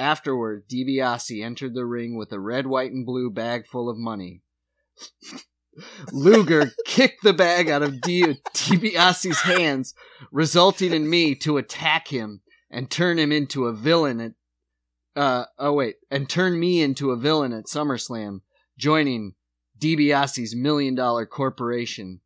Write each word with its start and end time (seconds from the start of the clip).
Afterward, 0.00 0.66
DiBiase 0.66 1.44
entered 1.44 1.74
the 1.74 1.84
ring 1.84 2.16
with 2.16 2.32
a 2.32 2.40
red, 2.40 2.66
white, 2.66 2.90
and 2.90 3.04
blue 3.04 3.28
bag 3.28 3.66
full 3.66 3.90
of 3.90 3.98
money. 3.98 4.40
Luger 6.10 6.72
kicked 6.86 7.22
the 7.22 7.34
bag 7.34 7.68
out 7.68 7.82
of 7.82 8.00
Di- 8.00 8.40
DiBiase's 8.54 9.42
hands, 9.42 9.92
resulting 10.32 10.94
in 10.94 11.10
me 11.10 11.34
to 11.34 11.58
attack 11.58 12.08
him 12.08 12.40
and 12.70 12.90
turn 12.90 13.18
him 13.18 13.30
into 13.30 13.66
a 13.66 13.74
villain 13.74 14.20
at 14.20 14.32
uh 15.16 15.44
oh 15.58 15.74
wait, 15.74 15.96
and 16.10 16.30
turn 16.30 16.58
me 16.58 16.80
into 16.80 17.10
a 17.10 17.16
villain 17.16 17.52
at 17.52 17.66
SummerSlam, 17.66 18.40
joining 18.78 19.34
DiBiase's 19.78 20.56
million 20.56 20.94
dollar 20.94 21.26
corporation. 21.26 22.20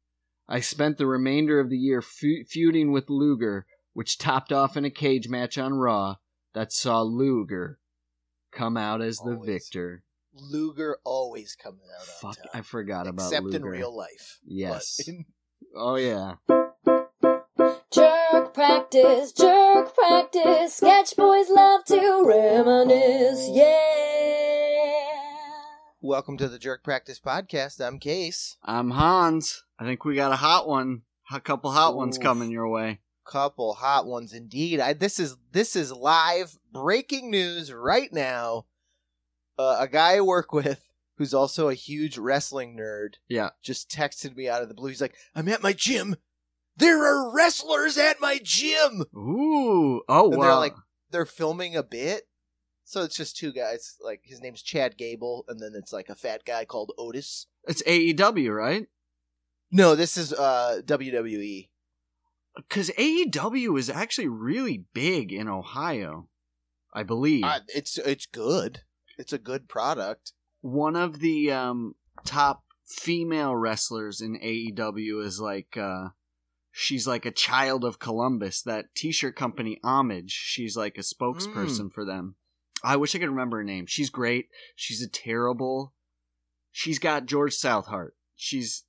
I 0.49 0.61
spent 0.61 0.99
the 0.99 1.09
remainder 1.09 1.59
of 1.59 1.71
the 1.71 1.79
year 1.79 2.01
fe- 2.03 2.45
feuding 2.45 2.93
with 2.93 3.11
Luger, 3.11 3.67
which 3.95 4.17
topped 4.17 4.53
off 4.53 4.77
in 4.77 4.85
a 4.85 4.91
cage 4.91 5.29
match 5.29 5.59
on 5.59 5.75
Raw 5.75 6.19
that 6.55 6.73
saw 6.73 7.03
Luger 7.03 7.79
come 8.53 8.77
out 8.77 9.03
as 9.03 9.17
the 9.19 9.33
Always. 9.35 9.47
victor. 9.47 10.03
Luger 10.33 10.99
always 11.05 11.55
coming 11.61 11.81
out 11.95 12.01
on 12.25 12.35
Fuck, 12.35 12.43
top. 12.43 12.51
I 12.55 12.63
forgot 12.63 13.07
about 13.07 13.27
Except 13.27 13.45
Luger. 13.45 13.57
in 13.59 13.65
real 13.65 13.97
life. 13.97 14.41
But 14.45 14.53
Yes. 14.53 15.01
in- 15.07 15.25
Oh 15.77 15.97
yeah. 15.97 16.35
Jerk 17.93 18.55
practice, 18.55 19.33
jerk 19.33 19.95
practice. 19.95 20.75
Sketch 20.77 21.17
boys 21.17 21.49
love 21.51 21.85
to 21.87 22.23
reminisce, 22.27 23.49
yeah. 23.51 23.73
welcome 26.01 26.37
to 26.39 26.49
the 26.49 26.59
Jerk 26.59 26.83
Practice 26.85 27.19
Podcast. 27.21 27.85
I'm 27.85 27.99
Case. 27.99 28.57
I'm 28.65 28.91
Hans. 28.93 29.65
I 29.79 29.85
think 29.85 30.05
we 30.05 30.15
got 30.15 30.33
a 30.33 30.37
hot 30.37 30.69
one. 30.69 31.03
A 31.33 31.41
couple 31.41 31.71
hot 31.73 31.97
ones 31.97 32.19
Oof. 32.19 32.23
coming 32.23 32.51
your 32.51 32.69
way. 32.69 33.01
Couple 33.27 33.75
hot 33.75 34.07
ones 34.07 34.33
indeed. 34.33 34.81
I, 34.81 34.93
this 34.93 35.19
is 35.19 35.37
this 35.53 35.75
is 35.77 35.93
live 35.93 36.59
breaking 36.73 37.31
news 37.31 37.73
right 37.73 38.13
now. 38.13 38.67
Uh, 39.59 39.77
a 39.81 39.89
guy 39.89 40.17
I 40.17 40.21
work 40.21 40.53
with 40.53 40.81
who's 41.17 41.33
also 41.33 41.69
a 41.69 41.75
huge 41.75 42.19
wrestling 42.19 42.77
nerd 42.77 43.15
Yeah. 43.29 43.51
just 43.63 43.89
texted 43.91 44.37
me 44.37 44.49
out 44.49 44.63
of 44.63 44.69
the 44.69 44.75
blue. 44.75 44.89
He's 44.91 45.01
like, 45.01 45.15
"I'm 45.35 45.49
at 45.49 45.63
my 45.63 45.73
gym. 45.73 46.17
There 46.77 47.05
are 47.05 47.33
wrestlers 47.35 47.97
at 47.97 48.21
my 48.21 48.41
gym." 48.43 49.05
Ooh. 49.17 50.03
Oh 50.09 50.31
And 50.31 50.39
wow. 50.39 50.45
they're 50.47 50.55
like, 50.57 50.75
they're 51.11 51.25
filming 51.27 51.77
a 51.77 51.83
bit. 51.85 52.25
So 52.85 53.03
it's 53.03 53.17
just 53.17 53.37
two 53.37 53.53
guys. 53.53 53.97
Like 54.03 54.21
his 54.25 54.43
name's 54.43 54.61
Chad 54.61 54.99
Gable, 54.99 55.45
and 55.49 55.61
then 55.61 55.73
it's 55.75 55.93
like 55.93 56.09
a 56.11 56.15
fat 56.15 56.45
guy 56.45 56.65
called 56.67 56.93
Otis. 56.99 57.47
it's 57.67 57.83
AEW, 57.85 58.55
right? 58.55 58.87
No, 59.71 59.95
this 59.95 60.17
is 60.19 60.33
uh 60.33 60.81
WWE. 60.85 61.69
Because 62.57 62.91
AEW 62.91 63.79
is 63.79 63.91
actually 63.91 64.29
really 64.29 64.85
big 64.93 65.33
in 65.33 65.49
Ohio, 65.49 66.29
I 66.93 67.03
believe. 67.03 67.45
Uh, 67.45 67.61
it's 67.69 67.99
it's 67.99 68.27
good. 68.27 68.83
It's 69.19 69.33
a 69.33 69.39
good 69.39 69.69
product. 69.69 70.33
One 70.61 70.97
of 70.97 71.19
the 71.21 71.51
um, 71.51 71.95
top 72.25 72.65
female 72.87 73.55
wrestlers 73.57 74.21
in 74.21 74.39
AEW 74.39 75.25
is 75.25 75.41
like, 75.41 75.77
uh, 75.77 76.09
she's 76.71 77.07
like 77.07 77.27
a 77.27 77.31
child 77.31 77.85
of 77.85 77.99
Columbus. 77.99 78.63
That 78.63 78.95
T-shirt 78.95 79.37
company 79.37 79.81
Homage. 79.83 80.31
She's 80.31 80.77
like 80.77 80.97
a 80.97 81.03
spokesperson 81.03 81.93
for 81.93 82.05
them. 82.05 82.37
I 82.83 82.97
wish 82.97 83.15
I 83.15 83.19
could 83.19 83.31
remember 83.31 83.59
her 83.59 83.65
name. 83.65 83.87
She's 83.87 84.11
great. 84.11 84.49
She's 84.77 85.03
a 85.03 85.09
terrible. 85.09 85.95
She's 86.71 86.99
got 86.99 87.27
George 87.27 87.55
Southheart. 87.55 88.15
She's 88.37 88.85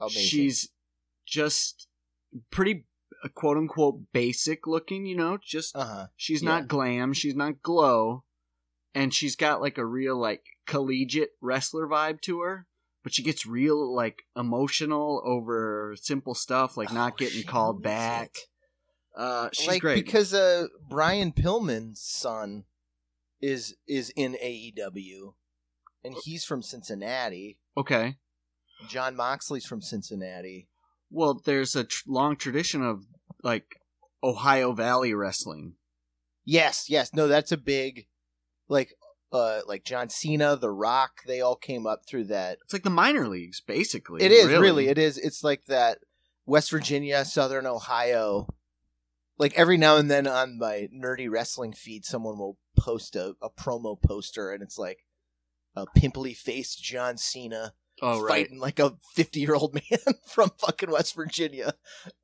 Amazing. 0.00 0.22
she's 0.22 0.68
just 1.26 1.88
pretty 2.50 2.86
uh, 3.24 3.28
quote 3.28 3.56
unquote 3.56 4.00
basic 4.12 4.66
looking. 4.66 5.06
You 5.06 5.16
know, 5.16 5.38
just 5.42 5.74
uh 5.76 5.84
huh. 5.84 6.06
She's 6.16 6.42
Yeah. 6.42 6.50
not 6.50 6.68
glam, 6.68 7.12
she's 7.12 7.34
not 7.34 7.62
glow, 7.62 8.24
and 8.94 9.12
she's 9.14 9.36
got 9.36 9.60
like 9.60 9.78
a 9.78 9.86
real 9.86 10.16
like 10.16 10.44
collegiate 10.66 11.30
wrestler 11.40 11.86
vibe 11.86 12.20
to 12.22 12.40
her. 12.40 12.66
But 13.02 13.12
she 13.12 13.22
gets 13.22 13.44
real 13.44 13.94
like 13.94 14.22
emotional 14.34 15.20
over 15.26 15.94
simple 16.00 16.34
stuff 16.34 16.76
like 16.78 16.92
not 16.92 17.12
Oh, 17.12 17.16
getting 17.18 17.42
called 17.42 17.82
back. 17.82 18.30
it. 18.34 18.38
Uh, 19.20 19.48
she's 19.52 19.68
like 19.68 19.80
great. 19.82 20.04
because 20.04 20.32
uh 20.34 20.66
Brian 20.88 21.30
Pillman's 21.32 22.00
son 22.00 22.64
is 23.42 23.76
is 23.86 24.10
in 24.16 24.36
AEW, 24.42 25.34
and 26.02 26.14
he's 26.24 26.44
from 26.44 26.62
Cincinnati. 26.62 27.58
okay, 27.76 28.16
Jon 28.88 29.14
Moxley's 29.14 29.66
from 29.66 29.82
Cincinnati. 29.82 30.68
Well, 31.14 31.40
there's 31.44 31.76
a 31.76 31.84
tr- 31.84 32.02
long 32.08 32.36
tradition 32.36 32.82
of 32.82 33.04
like 33.42 33.76
Ohio 34.22 34.72
Valley 34.72 35.14
wrestling. 35.14 35.74
Yes, 36.44 36.86
yes, 36.88 37.14
no, 37.14 37.28
that's 37.28 37.52
a 37.52 37.56
big, 37.56 38.06
like, 38.68 38.94
uh, 39.32 39.60
like 39.66 39.84
John 39.84 40.10
Cena, 40.10 40.56
The 40.56 40.70
Rock. 40.70 41.22
They 41.26 41.40
all 41.40 41.56
came 41.56 41.86
up 41.86 42.02
through 42.06 42.24
that. 42.24 42.58
It's 42.64 42.72
like 42.72 42.82
the 42.82 42.90
minor 42.90 43.28
leagues, 43.28 43.60
basically. 43.60 44.22
It 44.22 44.32
is 44.32 44.48
really. 44.48 44.88
it 44.88 44.98
is. 44.98 45.16
It's 45.16 45.42
like 45.42 45.66
that 45.66 45.98
West 46.46 46.70
Virginia, 46.70 47.24
Southern 47.24 47.66
Ohio. 47.66 48.48
Like 49.38 49.54
every 49.54 49.76
now 49.76 49.96
and 49.96 50.10
then 50.10 50.26
on 50.26 50.58
my 50.58 50.88
nerdy 50.94 51.30
wrestling 51.30 51.72
feed, 51.72 52.04
someone 52.04 52.38
will 52.38 52.58
post 52.76 53.16
a, 53.16 53.34
a 53.40 53.50
promo 53.50 54.00
poster, 54.00 54.52
and 54.52 54.62
it's 54.62 54.78
like 54.78 54.98
a 55.74 55.86
pimply 55.96 56.34
faced 56.34 56.82
John 56.82 57.16
Cena 57.16 57.72
oh 58.04 58.20
right. 58.20 58.28
fighting 58.28 58.58
like 58.58 58.78
a 58.78 58.94
fifty 59.14 59.40
year 59.40 59.54
old 59.54 59.74
man 59.74 59.98
from 60.26 60.50
fucking 60.58 60.90
West 60.90 61.14
Virginia, 61.14 61.74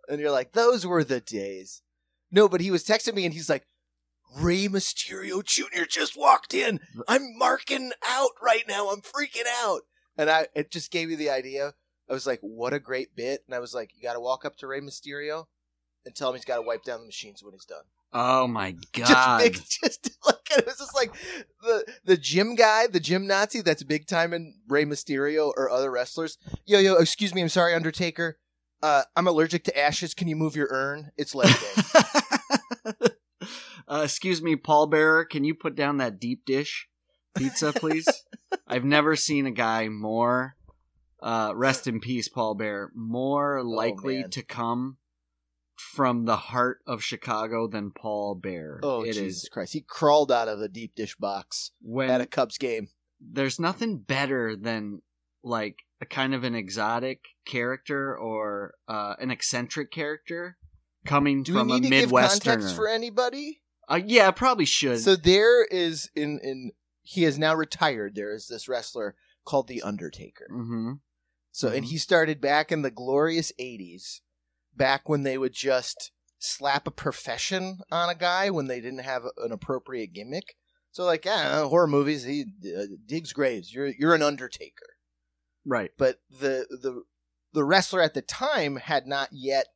and 0.09 0.21
you're 0.21 0.31
like, 0.31 0.53
those 0.53 0.87
were 0.87 1.05
the 1.05 1.21
days. 1.21 1.83
No, 2.31 2.49
but 2.49 2.61
he 2.61 2.71
was 2.71 2.85
texting 2.85 3.15
me, 3.15 3.25
and 3.25 3.35
he's 3.35 3.49
like. 3.49 3.67
Rey 4.39 4.69
Mysterio 4.69 5.45
Jr. 5.45 5.87
just 5.89 6.17
walked 6.17 6.55
in. 6.55 6.79
I'm 7.09 7.37
marking 7.37 7.91
out 8.09 8.31
right 8.41 8.63
now. 8.69 8.91
I'm 8.91 9.01
freaking 9.01 9.49
out. 9.61 9.81
And 10.17 10.31
I 10.31 10.47
it 10.55 10.71
just 10.71 10.93
gave 10.93 11.09
me 11.09 11.17
the 11.17 11.31
idea. 11.31 11.75
I 12.09 12.13
was 12.13 12.27
like, 12.27 12.41
what 12.41 12.73
a 12.73 12.81
great 12.81 13.15
bit. 13.15 13.43
And 13.47 13.55
I 13.55 13.61
was 13.61 13.73
like, 13.73 13.91
you 13.95 14.03
got 14.03 14.15
to 14.15 14.21
walk 14.21 14.45
up 14.45 14.57
to 14.59 14.67
Rey 14.67 14.81
Mysterio 14.81 15.47
and 16.05 16.15
tell 16.15 16.29
him 16.29 16.35
he's 16.35 16.45
got 16.45 16.57
to 16.57 16.63
wipe 16.63 16.83
down 16.83 17.01
the 17.01 17.07
machines 17.07 17.43
when 17.43 17.53
he's 17.53 17.65
done. 17.65 17.85
Oh 18.13 18.47
my 18.47 18.73
Just 18.93 18.93
god. 18.93 19.39
big, 19.39 19.55
just 19.83 20.11
like 20.27 20.59
it 20.59 20.67
was 20.67 20.79
just 20.79 20.95
like 20.95 21.13
the 21.63 21.85
the 22.05 22.17
gym 22.17 22.55
guy, 22.55 22.87
the 22.87 23.01
gym 23.01 23.27
Nazi 23.27 23.61
that's 23.63 23.83
big 23.83 24.07
time 24.07 24.33
in 24.33 24.55
Rey 24.69 24.85
Mysterio 24.85 25.53
or 25.57 25.71
other 25.71 25.91
wrestlers. 25.91 26.39
Yo, 26.67 26.79
yo, 26.79 26.95
excuse 26.95 27.35
me, 27.35 27.41
I'm 27.41 27.49
sorry, 27.49 27.75
Undertaker. 27.75 28.39
Uh, 28.83 29.03
I'm 29.15 29.27
allergic 29.27 29.65
to 29.65 29.79
ashes. 29.79 30.15
Can 30.15 30.27
you 30.27 30.37
move 30.37 30.57
your 30.57 30.69
urn? 30.71 31.11
It's 31.17 31.35
leg 31.35 31.49
day. 31.49 33.09
uh, 33.89 34.01
excuse 34.05 34.41
me, 34.43 34.57
Paul 34.57 34.87
Bearer, 34.87 35.25
can 35.25 35.45
you 35.45 35.55
put 35.55 35.75
down 35.77 35.99
that 35.99 36.19
deep 36.19 36.45
dish 36.45 36.89
pizza, 37.37 37.73
please? 37.73 38.25
I've 38.67 38.85
never 38.85 39.17
seen 39.17 39.47
a 39.47 39.51
guy 39.51 39.89
more, 39.89 40.57
uh, 41.23 41.53
rest 41.55 41.87
in 41.87 42.01
peace, 42.01 42.29
Paul 42.29 42.55
Bearer, 42.55 42.91
more 42.95 43.63
likely 43.63 44.25
Oh, 44.25 44.29
to 44.29 44.43
come 44.43 44.97
from 45.81 46.25
the 46.27 46.37
heart 46.37 46.81
of 46.87 47.03
Chicago 47.03 47.67
than 47.67 47.91
Paul 47.91 48.35
Bear. 48.35 48.81
oh, 48.83 49.03
It 49.03 49.15
Jesus 49.15 49.45
is 49.45 49.49
Christ. 49.51 49.73
He 49.73 49.81
crawled 49.81 50.31
out 50.31 50.49
of 50.49 50.61
a 50.61 50.69
deep 50.69 50.95
dish 50.95 51.17
box 51.17 51.71
when 51.81 52.11
at 52.11 52.21
a 52.21 52.27
Cubs 52.27 52.59
game. 52.59 52.89
there's 53.21 53.59
nothing 53.59 53.99
better 53.99 54.55
than 54.57 55.03
like 55.43 55.77
a 56.01 56.07
kind 56.07 56.35
of 56.35 56.45
an 56.45 56.55
exotic 56.55 57.25
character 57.45 58.17
or 58.17 58.75
uh, 58.89 59.15
an 59.19 59.31
eccentric 59.31 59.91
character 59.91 60.57
coming 61.07 61.43
Do 61.43 61.55
from 61.55 61.71
a 61.71 61.75
need 61.75 61.83
to 61.85 61.91
give 61.91 62.11
Midwesterner. 62.11 62.29
context 62.31 62.75
for 62.77 62.87
anybody? 62.89 63.63
uh, 63.91 64.01
yeah, 64.05 64.29
I 64.29 64.31
probably 64.33 64.67
should. 64.67 65.01
So 65.01 65.17
there 65.17 65.65
is 65.65 66.11
in 66.15 66.39
in 66.43 66.73
he 67.03 67.25
is 67.25 67.39
now 67.39 67.55
retired. 67.55 68.15
There 68.15 68.33
is 68.35 68.47
this 68.49 68.69
wrestler 68.69 69.17
called 69.45 69.67
the 69.69 69.83
Undertaker. 69.83 70.47
hmm 70.51 70.93
So 71.51 71.69
and 71.69 71.85
Mhm. 71.85 71.89
he 71.89 71.99
started 71.99 72.41
back 72.41 72.71
in 72.71 72.83
the 72.83 72.91
glorious 72.91 73.51
'80s, 73.59 74.21
back 74.77 75.09
when 75.09 75.23
they 75.23 75.39
would 75.39 75.53
just 75.53 76.13
slap 76.39 76.87
a 76.87 76.91
profession 76.91 77.79
on 77.93 78.09
a 78.09 78.15
guy 78.15 78.51
when 78.51 78.67
they 78.67 78.81
didn't 78.81 79.05
have 79.05 79.25
an 79.39 79.53
appropriate 79.53 80.13
gimmick. 80.13 80.57
So 80.91 81.05
like, 81.05 81.25
yeah, 81.25 81.63
horror 81.65 81.87
movies. 81.87 82.25
He 82.25 82.47
uh, 82.67 82.85
digs 83.07 83.33
graves. 83.33 83.73
You're 83.73 83.93
you're 83.99 84.15
an 84.15 84.23
Undertaker. 84.23 84.87
Right. 85.65 85.91
But 85.97 86.21
the 86.31 86.67
the 86.71 87.05
the 87.53 87.65
wrestler 87.65 88.01
at 88.01 88.15
the 88.15 88.23
time 88.23 88.77
had 88.77 89.07
not 89.07 89.29
yet 89.33 89.67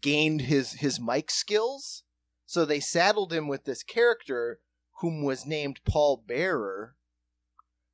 gained 0.00 0.42
his 0.42 0.72
his 0.74 0.98
mic 1.00 1.30
skills. 1.30 2.02
So 2.46 2.64
they 2.64 2.80
saddled 2.80 3.32
him 3.32 3.46
with 3.46 3.64
this 3.64 3.82
character 3.82 4.60
whom 5.00 5.22
was 5.22 5.46
named 5.46 5.80
Paul 5.84 6.24
Bearer, 6.26 6.96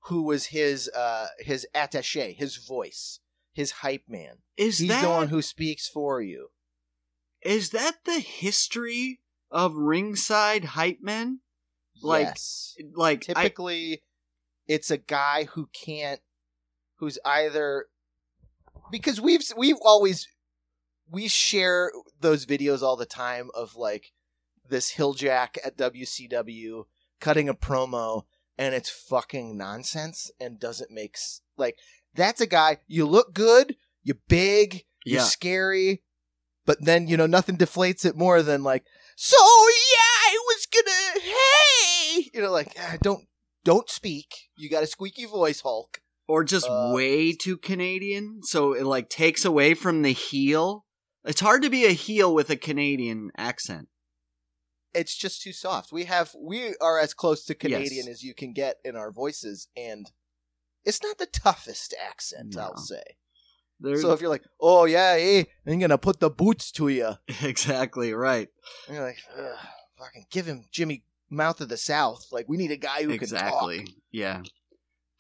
who 0.05 0.23
was 0.23 0.47
his 0.47 0.89
uh 0.97 1.27
his 1.41 1.67
attaché, 1.75 2.35
his 2.35 2.57
voice, 2.57 3.21
his 3.55 3.71
hype 3.71 4.05
man. 4.09 4.39
Is 4.57 4.79
He's 4.79 4.89
that 4.89 5.03
the 5.03 5.09
one 5.09 5.29
who 5.29 5.41
speaks 5.41 5.89
for 5.89 6.21
you. 6.21 6.49
is 7.43 7.71
that 7.71 8.05
the 8.05 8.21
history 8.21 9.21
of 9.51 9.75
ringside 9.75 10.65
hype 10.65 10.99
men? 11.01 11.41
Like, 12.03 12.27
yes. 12.27 12.77
Like 12.95 13.25
I, 13.31 13.43
Typically 13.45 14.03
it's 14.67 14.91
a 14.91 14.99
guy 14.99 15.45
who 15.45 15.69
can't 15.73 16.21
who's 16.97 17.19
either 17.25 17.87
because 18.91 19.21
we've 19.21 19.43
we've 19.57 19.79
always 19.83 20.27
we 21.11 21.29
share 21.29 21.93
those 22.21 22.47
videos 22.47 22.83
all 22.83 22.97
the 22.97 23.07
time 23.07 23.51
of 23.55 23.77
like 23.77 24.13
this 24.69 24.95
hilljack 24.95 25.59
at 25.65 25.77
WCW 25.77 26.85
cutting 27.21 27.49
a 27.49 27.55
promo 27.55 28.23
and 28.57 28.75
it's 28.75 28.89
fucking 28.91 29.57
nonsense 29.57 30.31
and 30.41 30.59
doesn't 30.59 30.91
make 30.91 31.17
like 31.57 31.79
that's 32.15 32.41
a 32.41 32.47
guy 32.47 32.79
you 32.87 33.07
look 33.07 33.35
good, 33.35 33.77
you're 34.03 34.19
big, 34.29 34.85
you're 35.05 35.21
Yeah. 35.21 35.25
scary, 35.25 36.03
but 36.67 36.79
then 36.85 37.09
you 37.09 37.17
know 37.17 37.27
nothing 37.27 37.57
deflates 37.57 38.05
it 38.05 38.17
more 38.17 38.43
than 38.43 38.63
like 38.63 38.85
so 39.17 39.37
yeah, 39.39 40.31
I 40.31 40.39
was 40.47 40.67
gonna 40.67 41.21
hey, 41.21 42.31
you 42.35 42.41
know 42.43 42.51
like 42.51 42.75
ah, 42.79 42.97
don't 43.03 43.27
don't 43.65 43.89
speak. 43.89 44.51
You 44.57 44.69
got 44.69 44.83
a 44.83 44.87
squeaky 44.87 45.25
voice, 45.27 45.61
Hulk. 45.61 46.01
or 46.29 46.45
just 46.45 46.67
Uh, 46.69 46.91
way 46.93 47.33
too 47.33 47.57
Canadian, 47.57 48.41
so 48.43 48.73
it 48.75 48.85
like 48.85 49.09
takes 49.09 49.45
away 49.45 49.75
from 49.75 50.03
the 50.03 50.13
heel. 50.13 50.85
It's 51.25 51.41
hard 51.41 51.63
to 51.63 51.71
be 51.71 51.87
a 51.87 51.93
heel 51.93 52.35
with 52.35 52.51
a 52.51 52.57
Canadian 52.57 53.31
accent. 53.39 53.89
It's 54.95 55.17
just 55.17 55.43
too 55.43 55.53
soft. 55.53 55.93
We 55.93 56.05
have 56.05 56.35
we 56.39 56.75
are 56.81 56.99
as 56.99 57.15
close 57.15 57.45
to 57.47 57.55
Canadian 57.55 58.07
Yes. 58.07 58.17
as 58.17 58.23
you 58.23 58.35
can 58.35 58.53
get 58.53 58.77
in 58.85 58.97
our 58.97 59.11
voices, 59.11 59.69
and 59.77 60.11
it's 60.85 61.03
not 61.03 61.19
the 61.19 61.27
toughest 61.27 61.95
accent, 62.11 62.57
I'll 62.57 62.77
say. 62.77 63.03
There's 63.81 64.03
So 64.03 64.13
if 64.13 64.21
you're 64.21 64.31
like, 64.31 64.45
oh 64.61 64.85
yeah, 64.85 65.17
hey, 65.17 65.47
I'm 65.67 65.79
gonna 65.79 65.99
put 65.99 66.21
the 66.21 66.31
boots 66.31 66.71
to 66.73 66.89
you, 66.89 67.15
exactly 67.43 68.13
right. 68.13 68.49
and 68.87 68.97
you're 68.97 69.05
like, 69.05 69.19
Ugh, 69.37 69.59
fucking 69.99 70.27
give 70.31 70.47
him 70.47 70.65
Jimmy 70.71 71.05
Mouth 71.31 71.61
of 71.61 71.69
the 71.69 71.77
South. 71.77 72.27
Like 72.31 72.49
we 72.49 72.57
need 72.57 72.71
a 72.71 72.77
guy 72.77 73.03
who 73.03 73.11
exactly. 73.11 73.79
can 73.79 73.87
talk. 73.87 73.95
Yeah. 74.13 74.43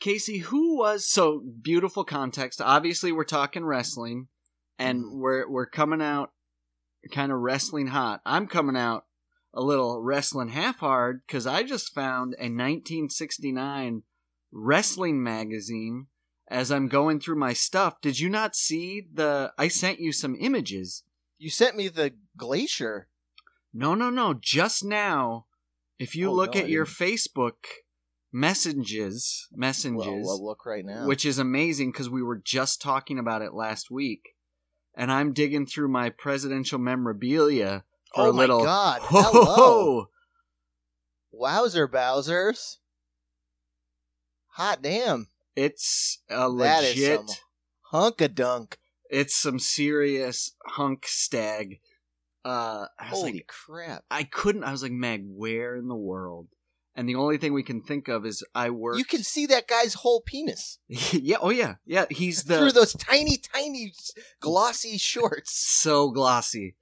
Casey, 0.00 0.38
who 0.38 0.76
was 0.78 1.06
so 1.08 1.42
beautiful 1.62 2.04
context? 2.04 2.60
Obviously, 2.60 3.10
we're 3.10 3.24
talking 3.24 3.64
wrestling, 3.64 4.28
and 4.78 5.04
Mhm. 5.04 5.18
we're 5.18 5.48
we're 5.48 5.66
coming 5.66 6.02
out 6.02 6.32
kind 7.10 7.32
of 7.32 7.38
wrestling 7.38 7.88
hot. 7.88 8.20
I'm 8.24 8.46
coming 8.46 8.76
out 8.76 9.06
a 9.52 9.62
little 9.62 10.00
wrestling 10.02 10.48
half 10.48 10.78
hard 10.78 11.22
because 11.26 11.46
I 11.46 11.62
just 11.62 11.94
found 11.94 12.34
a 12.38 12.48
1969 12.48 14.02
wrestling 14.54 15.22
magazine. 15.22 16.06
As 16.48 16.70
I'm 16.70 16.88
going 16.88 17.20
through 17.20 17.36
my 17.38 17.52
stuff, 17.54 18.00
did 18.00 18.20
you 18.20 18.28
not 18.30 18.54
see 18.54 19.02
the? 19.12 19.52
I 19.58 19.68
sent 19.68 19.98
you 19.98 20.12
some 20.12 20.36
images. 20.38 21.02
You 21.38 21.50
sent 21.50 21.74
me 21.76 21.88
the 21.88 22.14
glacier. 22.36 23.08
No, 23.72 23.94
no, 23.94 24.08
no. 24.10 24.34
Just 24.34 24.84
now, 24.84 25.46
if 25.98 26.14
you 26.14 26.28
Oh, 26.30 26.34
look 26.34 26.54
no, 26.54 26.60
at 26.60 26.68
your. 26.68 26.84
Facebook 26.86 27.54
messages, 28.30 29.48
messages, 29.52 29.94
Well, 29.96 30.20
we'll 30.20 30.44
look 30.44 30.66
right 30.66 30.84
now. 30.84 31.06
which 31.06 31.24
is 31.24 31.38
amazing 31.38 31.92
because 31.92 32.10
we 32.10 32.22
were 32.22 32.36
just 32.44 32.82
talking 32.82 33.18
about 33.18 33.42
it 33.42 33.54
last 33.54 33.90
week, 33.90 34.34
and 34.94 35.10
I'm 35.10 35.32
digging 35.32 35.66
through 35.66 35.88
my 35.88 36.10
presidential 36.10 36.78
memorabilia 36.78 37.84
for 38.14 38.26
oh 38.26 38.30
a 38.30 38.32
little. 38.32 38.56
Oh 38.60 38.64
my 38.64 38.66
god! 38.66 39.00
Hello, 39.04 40.08
wowzer, 41.32 41.86
Bowser's. 41.88 42.78
Hot 44.54 44.82
damn! 44.82 45.28
It's 45.56 46.22
a 46.30 46.48
legit. 46.48 47.42
hunk 47.90 48.20
a 48.20 48.28
dunk. 48.28 48.78
It's 49.10 49.34
some 49.34 49.58
serious 49.58 50.52
hunk 50.64 51.06
stag. 51.08 51.80
Uh, 52.44 52.86
I 52.98 53.10
was 53.10 53.20
Holy 53.20 53.32
like, 53.32 53.46
crap! 53.48 54.04
I 54.12 54.22
couldn't. 54.22 54.62
I 54.62 54.70
was 54.70 54.82
like, 54.82 54.92
Meg, 54.92 55.24
where 55.26 55.74
in 55.74 55.88
the 55.88 55.96
world? 55.96 56.48
And 56.94 57.08
the 57.08 57.16
only 57.16 57.36
thing 57.36 57.52
we 57.52 57.64
can 57.64 57.82
think 57.82 58.06
of 58.06 58.24
is 58.24 58.44
I 58.54 58.70
work. 58.70 58.96
You 58.96 59.04
can 59.04 59.24
see 59.24 59.46
that 59.46 59.66
guy's 59.66 59.94
whole 59.94 60.20
penis 60.20 60.78
yeah. 60.86 61.38
Oh 61.40 61.50
yeah. 61.50 61.74
Yeah. 61.84 62.04
He's 62.08 62.44
the 62.44 62.58
through 62.58 62.72
those 62.72 62.92
tiny, 62.92 63.38
tiny, 63.38 63.92
glossy 64.38 64.98
shorts. 64.98 65.50
so 65.52 66.10
glossy. 66.10 66.76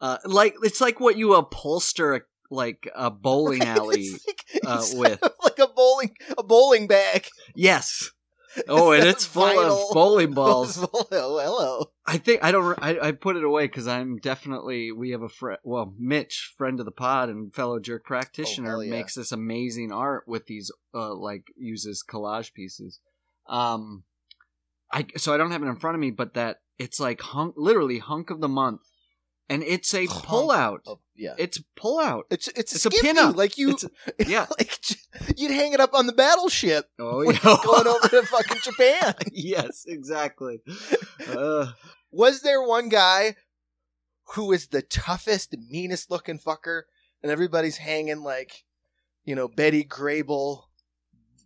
Uh, 0.00 0.16
like 0.24 0.54
it's 0.62 0.80
like 0.80 0.98
what 0.98 1.18
you 1.18 1.34
upholster 1.34 2.16
a, 2.16 2.20
like 2.50 2.88
a 2.94 3.10
bowling 3.10 3.62
alley. 3.62 4.10
Like, 4.26 4.44
uh, 4.66 4.84
with. 4.94 5.22
like 5.42 5.58
a 5.58 5.68
bowling 5.68 6.14
a 6.36 6.42
bowling 6.42 6.86
bag. 6.86 7.26
yes. 7.54 8.10
Oh, 8.66 8.92
and 8.92 9.04
it's 9.04 9.24
full 9.24 9.44
of 9.44 9.94
bowling 9.94 10.32
balls. 10.34 10.78
oh, 10.82 11.06
hello. 11.10 11.90
I 12.06 12.16
think 12.16 12.42
I 12.42 12.50
don't. 12.50 12.76
I, 12.82 12.98
I 12.98 13.12
put 13.12 13.36
it 13.36 13.44
away 13.44 13.66
because 13.66 13.86
I'm 13.86 14.16
definitely. 14.16 14.90
We 14.90 15.10
have 15.10 15.22
a 15.22 15.28
friend. 15.28 15.58
Well, 15.62 15.94
Mitch, 15.96 16.54
friend 16.56 16.80
of 16.80 16.86
the 16.86 16.90
pod 16.90 17.28
and 17.28 17.54
fellow 17.54 17.78
jerk 17.78 18.04
practitioner, 18.04 18.70
hell 18.70 18.82
yeah. 18.82 18.90
makes 18.90 19.14
this 19.14 19.30
amazing 19.30 19.92
art 19.92 20.24
with 20.26 20.46
these. 20.46 20.72
Uh, 20.92 21.14
like 21.14 21.44
uses 21.56 22.02
collage 22.08 22.52
pieces. 22.52 22.98
Um, 23.48 24.04
I 24.90 25.06
so 25.16 25.34
I 25.34 25.36
don't 25.36 25.50
have 25.52 25.62
it 25.62 25.66
in 25.66 25.76
front 25.76 25.94
of 25.94 26.00
me, 26.00 26.10
but 26.10 26.34
that 26.34 26.60
it's 26.78 26.98
like 26.98 27.20
hunk, 27.20 27.54
literally 27.56 27.98
hunk 27.98 28.30
of 28.30 28.40
the 28.40 28.48
month, 28.48 28.82
and 29.48 29.62
it's 29.62 29.94
a 29.94 30.06
pullout. 30.06 30.78
Oh, 30.86 31.00
yeah. 31.16 31.34
It's 31.38 31.60
pullout. 31.76 32.22
It's 32.30 32.48
it's, 32.48 32.74
It's 32.74 32.86
a 32.86 32.90
skimpy, 32.90 33.18
pinup. 33.18 33.36
Like 33.36 33.58
you, 33.58 33.70
It's 33.70 33.84
yeah. 34.28 34.46
like 34.58 34.78
you'd 35.36 35.50
hang 35.50 35.72
it 35.72 35.80
up 35.80 35.94
on 35.94 36.06
the 36.06 36.12
battleship 36.12 36.86
Oh 36.98 37.22
yeah. 37.22 37.38
going 37.42 37.86
over 37.86 38.08
to 38.08 38.22
fucking 38.26 38.58
Japan. 38.62 39.14
yes, 39.32 39.84
exactly. 39.86 40.60
Uh, 41.28 41.72
Was 42.10 42.42
there 42.42 42.62
one 42.62 42.88
guy 42.88 43.36
who 44.34 44.52
is 44.52 44.68
the 44.68 44.82
toughest, 44.82 45.56
meanest 45.70 46.10
looking 46.10 46.38
fucker, 46.38 46.82
and 47.22 47.32
everybody's 47.32 47.78
hanging 47.78 48.22
like, 48.22 48.64
you 49.24 49.34
know, 49.34 49.48
Betty 49.48 49.82
Grable, 49.84 50.64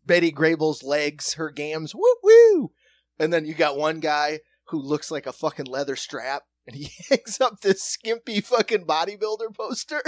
Betty 0.04 0.32
Grable's 0.32 0.82
legs, 0.82 1.34
her 1.34 1.50
gams, 1.50 1.94
woo 1.94 2.14
woo, 2.22 2.72
and 3.18 3.32
then 3.32 3.44
you 3.46 3.54
got 3.54 3.76
one 3.78 4.00
guy 4.00 4.40
who 4.66 4.78
looks 4.80 5.10
like 5.10 5.26
a 5.26 5.32
fucking 5.32 5.66
leather 5.66 5.94
strap, 5.96 6.42
and 6.66 6.76
he 6.76 6.90
hangs 7.08 7.40
up 7.40 7.60
this 7.60 7.82
skimpy 7.82 8.40
fucking 8.40 8.84
bodybuilder 8.84 9.54
poster. 9.54 10.02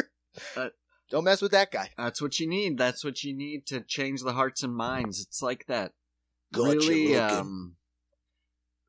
Uh, 0.57 0.69
Don't 1.11 1.25
mess 1.25 1.43
with 1.43 1.53
that 1.53 1.71
guy. 1.71 1.91
that's 1.97 2.21
what 2.21 2.39
you 2.41 2.49
need. 2.49 2.79
That's 2.79 3.05
what 3.05 3.23
you 3.23 3.37
need 3.37 3.67
to 3.67 3.81
change 3.81 4.23
the 4.23 4.33
hearts 4.33 4.63
and 4.63 4.75
minds. 4.75 5.21
It's 5.21 5.43
like 5.43 5.67
that. 5.67 5.93
Gotcha 6.53 6.79
really, 6.79 7.15
looking. 7.15 7.37
um, 7.37 7.77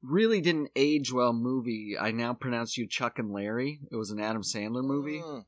really 0.02 0.42
didn't 0.42 0.70
age 0.76 1.12
well 1.12 1.34
movie. 1.34 1.96
I 2.00 2.12
now 2.12 2.34
pronounce 2.34 2.78
you 2.78 2.88
Chuck 2.88 3.20
and 3.20 3.32
Larry. 3.32 3.80
It 3.92 3.96
was 3.96 4.12
an 4.12 4.20
Adam 4.20 4.44
Sandler 4.44 4.84
movie. 4.84 5.22
Mm. 5.22 5.46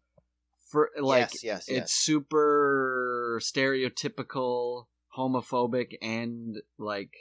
For 0.72 0.90
like, 1.00 1.22
yes, 1.34 1.44
yes, 1.44 1.60
it's 1.70 1.70
yes. 1.70 1.92
super 1.92 3.40
stereotypical, 3.42 4.86
homophobic, 5.18 5.94
and 6.02 6.58
like 6.78 7.14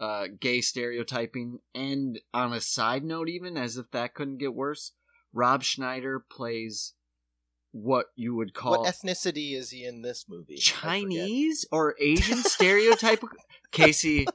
uh, 0.00 0.26
gay 0.40 0.60
stereotyping. 0.60 1.60
And 1.74 2.18
on 2.34 2.52
a 2.52 2.60
side 2.60 3.04
note, 3.04 3.28
even 3.28 3.56
as 3.56 3.76
if 3.76 3.90
that 3.92 4.14
couldn't 4.14 4.38
get 4.38 4.54
worse, 4.54 4.92
Rob 5.32 5.62
Schneider 5.62 6.18
plays 6.18 6.94
what 7.72 8.06
you 8.16 8.34
would 8.34 8.52
call 8.54 8.72
What 8.82 8.92
ethnicity 8.92 9.54
is 9.54 9.70
he 9.70 9.84
in 9.84 10.02
this 10.02 10.24
movie? 10.28 10.56
Chinese 10.56 11.64
or 11.70 11.94
Asian 12.00 12.38
stereotype. 12.38 13.22
Casey, 13.70 14.26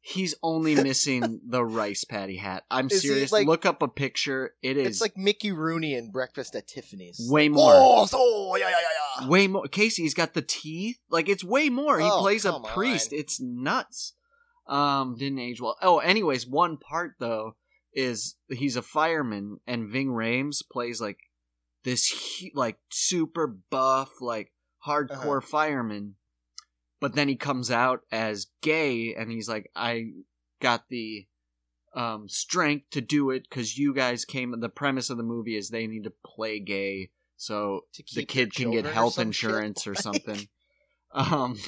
he's 0.00 0.34
only 0.42 0.74
missing 0.74 1.40
the 1.46 1.62
rice 1.62 2.04
patty 2.04 2.36
hat. 2.36 2.64
I'm 2.70 2.86
Is 2.90 3.02
serious. 3.02 3.30
like- 3.30 3.46
Look 3.46 3.66
up 3.66 3.82
a 3.82 3.88
picture. 3.88 4.54
It 4.62 4.78
is 4.78 4.86
It's 4.86 5.00
like 5.02 5.18
Mickey 5.18 5.52
Rooney 5.52 5.92
in 5.94 6.10
Breakfast 6.10 6.56
at 6.56 6.66
Tiffany's. 6.66 7.28
way 7.30 7.50
more. 7.50 7.72
Oh, 7.74 8.06
so 8.06 8.56
yeah, 8.56 8.70
yeah, 8.70 8.76
yeah. 9.20 9.28
Way 9.28 9.48
more. 9.48 9.66
Casey, 9.68 10.02
he's 10.02 10.14
got 10.14 10.32
the 10.32 10.40
teeth. 10.42 10.96
Like 11.10 11.28
it's 11.28 11.44
way 11.44 11.68
more. 11.68 11.98
He 12.00 12.08
Oh, 12.10 12.20
plays 12.20 12.46
a 12.46 12.58
priest. 12.60 13.12
on. 13.12 13.18
It's 13.18 13.38
nuts. 13.38 14.14
Um, 14.68 15.16
didn't 15.16 15.38
age 15.38 15.60
well. 15.60 15.76
Oh, 15.80 15.98
anyways, 15.98 16.46
one 16.46 16.76
part 16.76 17.14
though 17.18 17.56
is 17.94 18.36
he's 18.48 18.76
a 18.76 18.82
fireman, 18.82 19.60
and 19.66 19.88
Ving 19.88 20.08
Rhames 20.08 20.62
plays 20.70 21.00
like 21.00 21.18
this, 21.84 22.44
like 22.54 22.78
super 22.90 23.46
buff, 23.46 24.10
like 24.20 24.52
hardcore 24.86 25.10
Uh-huh. 25.10 25.40
fireman. 25.40 26.16
But 27.00 27.14
then 27.14 27.28
he 27.28 27.36
comes 27.36 27.70
out 27.70 28.00
as 28.12 28.48
gay, 28.60 29.14
and 29.14 29.30
he's 29.30 29.48
like, 29.48 29.70
"I 29.74 30.10
got 30.60 30.88
the 30.88 31.26
um, 31.94 32.28
strength 32.28 32.90
to 32.90 33.00
do 33.00 33.30
it 33.30 33.44
because 33.48 33.78
you 33.78 33.94
guys 33.94 34.24
came." 34.24 34.58
The 34.60 34.68
premise 34.68 35.08
of 35.08 35.16
the 35.16 35.22
movie 35.22 35.56
is 35.56 35.70
they 35.70 35.86
need 35.86 36.04
to 36.04 36.12
play 36.24 36.58
gay 36.58 37.10
so 37.36 37.82
the 38.14 38.24
kid 38.24 38.54
can 38.54 38.70
get 38.70 38.84
children 38.84 38.86
or 38.86 38.94
health 38.94 39.14
shit, 39.14 39.26
insurance 39.26 39.86
or 39.86 39.94
something. 39.94 40.48
Um, 41.10 41.58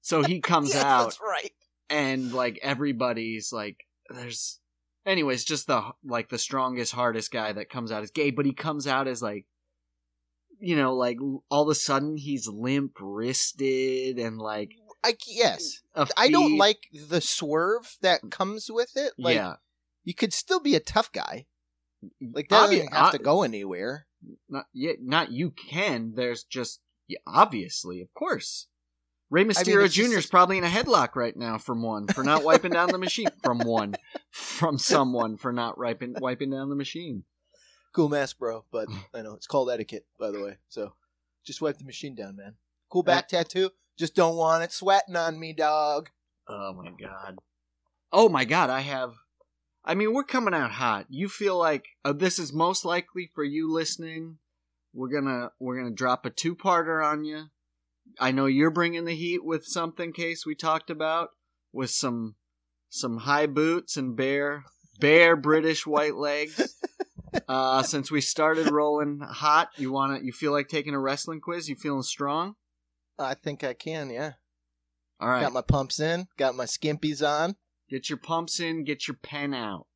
so 0.00 0.22
he 0.22 0.40
comes 0.40 0.74
Yes, 0.74 0.84
out 0.84 1.04
That's 1.06 1.20
right. 1.20 1.52
And 1.90 2.32
like 2.32 2.58
everybody's 2.62 3.52
like, 3.52 3.84
there's, 4.08 4.60
anyways, 5.04 5.44
just 5.44 5.66
the 5.66 5.82
like 6.04 6.28
the 6.28 6.38
strongest, 6.38 6.92
hardest 6.92 7.30
guy 7.30 7.52
that 7.52 7.68
comes 7.68 7.92
out 7.92 8.02
as 8.02 8.10
gay, 8.10 8.30
but 8.30 8.46
he 8.46 8.54
comes 8.54 8.86
out 8.86 9.08
as 9.08 9.20
like, 9.20 9.44
you 10.58 10.76
know, 10.76 10.94
like 10.94 11.18
all 11.50 11.62
of 11.62 11.68
a 11.68 11.74
sudden 11.74 12.16
he's 12.16 12.46
limp 12.48 12.92
wristed 13.00 14.18
and 14.18 14.38
like 14.38 14.70
I 15.02 15.16
yes. 15.26 15.80
I 16.16 16.28
don't 16.28 16.58
like 16.58 16.78
the 17.08 17.20
swerve 17.20 17.96
that 18.02 18.22
mm. 18.22 18.30
comes 18.30 18.70
with 18.70 18.92
it. 18.96 19.12
Like 19.18 19.36
yeah, 19.36 19.54
you 20.04 20.14
could 20.14 20.32
still 20.32 20.60
be 20.60 20.76
a 20.76 20.80
tough 20.80 21.10
guy. 21.12 21.46
Mm, 22.04 22.34
like 22.34 22.48
that 22.50 22.68
Obvi- 22.68 22.78
doesn't 22.78 22.94
have 22.94 23.12
to 23.12 23.18
go 23.18 23.42
anywhere. 23.42 24.06
not 24.48 24.66
yet, 24.72 24.96
not 25.00 25.32
you 25.32 25.50
can. 25.50 26.12
There's 26.14 26.44
just 26.44 26.80
yeah, 27.08 27.18
obviously, 27.26 28.00
of 28.00 28.12
course. 28.14 28.68
Rey 29.30 29.44
Mysterio 29.44 29.84
it's 29.84 29.94
Jr. 29.94 30.18
is 30.18 30.26
probably 30.26 30.58
in 30.58 30.64
a 30.64 30.68
headlock 30.68 31.14
right 31.14 31.36
now 31.36 31.56
from 31.56 31.82
one 31.82 32.08
for 32.08 32.24
not 32.24 32.42
wiping 32.42 32.72
down 32.72 32.88
the 32.90 32.98
machine. 32.98 33.28
From 33.44 33.60
one, 33.60 33.94
from 34.30 34.76
someone 34.76 35.36
for 35.36 35.52
not 35.52 35.78
wiping 35.78 36.16
wiping 36.20 36.50
down 36.50 36.68
the 36.68 36.76
machine. 36.76 37.22
Cool 37.92 38.08
mask, 38.08 38.38
bro. 38.38 38.64
But 38.72 38.88
I 39.14 39.22
know 39.22 39.34
it's 39.34 39.46
called 39.46 39.70
etiquette, 39.70 40.06
by 40.18 40.30
the 40.30 40.42
way. 40.42 40.58
So 40.68 40.94
Just 41.44 41.62
wipe 41.62 41.78
the 41.78 41.84
machine 41.84 42.16
down, 42.16 42.36
man. 42.36 42.54
Cool 42.90 43.04
back 43.04 43.28
tattoo. 43.28 43.70
Just 43.96 44.16
don't 44.16 44.36
want 44.36 44.64
it 44.64 44.72
sweating 44.72 45.16
on 45.16 45.38
me, 45.38 45.52
dog. 45.52 46.10
Oh 46.48 46.72
my 46.72 46.90
god. 46.90 47.38
Oh 48.12 48.28
my 48.28 48.44
god, 48.44 48.68
I 48.68 48.80
have 48.80 49.14
I 49.84 49.94
mean, 49.94 50.12
we're 50.12 50.24
coming 50.24 50.54
out 50.54 50.72
hot. 50.72 51.06
You 51.08 51.28
feel 51.28 51.56
like 51.56 51.86
uh, 52.04 52.12
this 52.12 52.38
is 52.38 52.52
most 52.52 52.84
likely 52.84 53.30
for 53.34 53.44
you 53.44 53.72
listening. 53.72 54.38
We're 54.92 55.08
to 55.20 55.52
we're 55.58 55.82
to 55.84 55.90
drop 55.90 56.26
a 56.26 56.30
two-parter 56.30 57.04
on 57.04 57.24
you. 57.24 57.46
I 58.18 58.30
know 58.32 58.46
you're 58.46 58.70
bringing 58.70 59.04
the 59.04 59.14
heat 59.14 59.44
with 59.44 59.64
something 59.66 60.12
case 60.12 60.44
we 60.46 60.54
talked 60.54 60.90
about 60.90 61.30
with 61.72 61.90
some 61.90 62.36
some 62.88 63.18
high 63.18 63.46
boots 63.46 63.96
and 63.96 64.16
bare 64.16 64.64
bare 64.98 65.36
British 65.36 65.86
white 65.86 66.16
legs. 66.16 66.76
Uh, 67.48 67.80
since 67.84 68.10
we 68.10 68.20
started 68.20 68.68
rolling 68.72 69.20
hot, 69.20 69.68
you 69.76 69.92
want 69.92 70.18
to 70.18 70.26
you 70.26 70.32
feel 70.32 70.50
like 70.50 70.66
taking 70.66 70.94
a 70.94 70.98
wrestling 70.98 71.40
quiz? 71.40 71.68
You 71.68 71.76
feeling 71.76 72.02
strong? 72.02 72.56
I 73.20 73.34
think 73.34 73.62
I 73.62 73.72
can, 73.72 74.10
yeah. 74.10 74.32
All 75.20 75.28
right. 75.28 75.42
Got 75.42 75.52
my 75.52 75.62
pumps 75.62 76.00
in, 76.00 76.26
got 76.36 76.56
my 76.56 76.64
skimpies 76.64 77.24
on. 77.24 77.54
Get 77.88 78.08
your 78.10 78.18
pumps 78.18 78.58
in, 78.58 78.82
get 78.82 79.06
your 79.06 79.16
pen 79.22 79.54
out. 79.54 79.86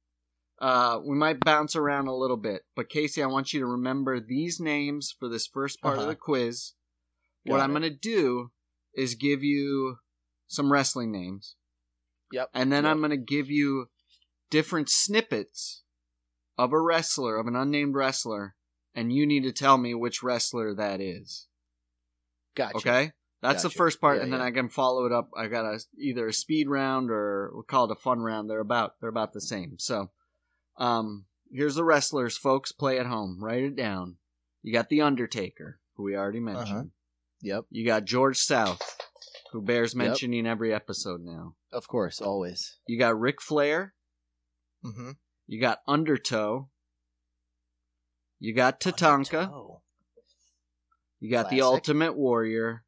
Uh, 0.61 1.01
we 1.05 1.17
might 1.17 1.41
bounce 1.41 1.75
around 1.75 2.07
a 2.07 2.15
little 2.15 2.37
bit, 2.37 2.63
but 2.77 2.89
Casey, 2.89 3.21
I 3.21 3.27
want 3.27 3.53
you 3.53 3.59
to 3.61 3.67
remember 3.67 4.21
these 4.21 4.61
names 4.61 5.13
for 5.19 5.29
this 5.29 5.47
first 5.49 5.81
part 5.83 5.95
of 5.97 6.03
Uh-huh. 6.03 6.11
the 6.11 6.17
quiz. 6.17 6.75
What 7.45 7.61
I'm 7.61 7.71
going 7.71 7.83
to 7.83 7.91
do 7.91 8.51
is 8.95 9.15
give 9.15 9.43
you 9.43 9.97
some 10.47 10.73
wrestling 10.73 11.11
names, 11.13 11.57
Yep. 12.33 12.51
and 12.55 12.73
then 12.73 12.85
Yep. 12.85 12.91
I'm 12.91 12.99
going 12.99 13.11
to 13.11 13.17
give 13.17 13.51
you 13.51 13.87
different 14.51 14.89
snippets 14.89 15.83
of 16.57 16.73
a 16.73 16.81
wrestler, 16.81 17.37
of 17.37 17.47
an 17.47 17.57
unnamed 17.57 17.95
wrestler, 17.95 18.55
and 18.95 19.13
you 19.13 19.27
need 19.27 19.43
to 19.43 19.53
tell 19.53 19.79
me 19.79 19.95
which 19.95 20.23
wrestler 20.23 20.75
that 20.75 21.01
is. 21.01 21.49
Gotcha. 22.55 22.77
Okay? 22.77 23.13
That's 23.43 23.63
the 23.63 23.71
first 23.71 24.01
part, 24.01 24.17
Yeah, 24.19 24.23
and 24.23 24.33
then 24.33 24.41
yeah. 24.41 24.47
I 24.47 24.51
can 24.53 24.69
follow 24.69 25.05
it 25.05 25.13
up. 25.13 25.29
I 25.37 25.49
got 25.49 25.67
a 25.67 25.81
either 25.99 26.29
a 26.29 26.33
speed 26.33 26.69
round 26.69 27.11
or 27.11 27.51
we'll 27.53 27.63
call 27.63 27.85
it 27.85 27.91
a 27.91 28.01
fun 28.01 28.21
round. 28.21 28.49
They're 28.49 28.61
about 28.61 28.95
they're 29.01 29.11
about 29.11 29.35
the 29.35 29.41
same. 29.43 29.79
So, 29.79 30.11
um, 30.79 31.27
here's 31.53 31.75
the 31.75 31.85
wrestlers, 31.85 32.39
folks. 32.39 32.73
Play 32.73 32.99
at 32.99 33.05
home. 33.07 33.43
Write 33.45 33.65
it 33.65 33.77
down. 33.77 34.17
You 34.63 34.73
got 34.73 34.89
the 34.89 35.03
Undertaker, 35.03 35.79
who 35.97 36.05
we 36.05 36.17
already 36.17 36.41
mentioned. 36.41 36.69
Uh-huh. 36.79 36.85
Yep. 37.45 37.67
You 37.71 37.85
got 37.85 38.07
George 38.07 38.39
South, 38.39 38.81
who 39.53 39.61
bears 39.61 39.95
mentioning 39.95 40.47
every 40.47 40.73
episode 40.73 41.21
now. 41.23 41.55
Of 41.71 41.87
course, 41.87 42.23
always. 42.23 42.79
You 42.87 42.99
got 42.99 43.21
Ric 43.21 43.43
Flair. 43.43 43.93
Mm-hmm. 44.83 45.11
You 45.47 45.61
got 45.61 45.81
Undertow. 45.87 46.71
You 48.41 48.55
got 48.55 48.81
Tatanka. 48.81 49.51
Oh. 49.51 49.83
You 51.21 51.31
got 51.31 51.51
the 51.51 51.61
Ultimate 51.61 52.17
Warrior. 52.17 52.85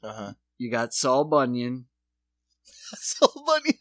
Uh-huh. 0.00 0.34
You 0.58 0.70
got 0.70 0.94
Saul 0.94 1.24
Bunyan. 1.24 1.86
Saul 2.64 3.44
Bunyan. 3.44 3.78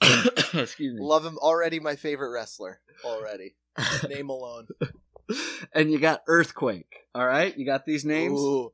Excuse 0.62 0.94
me. 0.94 1.00
Love 1.00 1.24
him 1.26 1.36
already. 1.38 1.80
My 1.80 1.96
favorite 1.96 2.30
wrestler 2.30 2.80
already. 3.04 3.56
Name 4.08 4.28
alone. 4.28 4.68
and 5.72 5.90
you 5.90 5.98
got 5.98 6.22
Earthquake. 6.26 7.06
All 7.14 7.26
right, 7.26 7.56
you 7.56 7.64
got 7.64 7.84
these 7.86 8.04
names. 8.04 8.40
Ooh. 8.40 8.72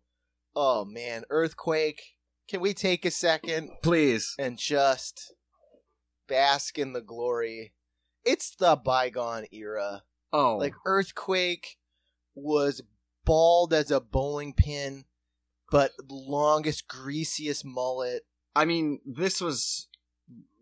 Oh 0.55 0.85
man, 0.85 1.23
earthquake. 1.31 2.03
Can 2.49 2.61
we 2.61 2.75
take 2.75 3.05
a 3.05 3.11
second 3.11 3.71
Please. 3.83 4.35
and 4.39 4.59
just 4.59 5.33
bask 6.29 6.79
in 6.79 6.93
the 6.93 7.01
glory? 7.01 7.73
It's 8.25 8.55
the 8.55 8.77
bygone 8.77 9.47
era. 9.51 10.03
Oh, 10.33 10.57
Like 10.57 10.75
earthquake 10.85 11.79
was 12.35 12.83
bald 13.25 13.73
as 13.73 13.91
a 13.91 14.01
bowling 14.01 14.55
pin, 14.55 15.05
but 15.71 15.93
longest, 16.09 16.89
greasiest 16.89 17.65
mullet. 17.65 18.23
I 18.55 18.65
mean, 18.65 19.01
this 19.07 19.41
was 19.41 19.89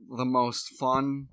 the 0.08 0.24
most 0.24 0.68
fun 0.78 1.28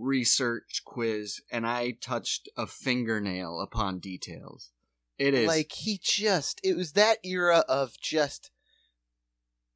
research 0.00 0.82
quiz, 0.84 1.40
and 1.50 1.66
I 1.66 1.92
touched 2.00 2.48
a 2.56 2.66
fingernail 2.66 3.60
upon 3.60 4.00
details. 4.00 4.72
It 5.18 5.34
is 5.34 5.46
Like 5.46 5.72
he 5.72 6.00
just, 6.02 6.60
it 6.64 6.76
was 6.76 6.92
that 6.92 7.18
era 7.22 7.64
of 7.68 8.00
just, 8.00 8.50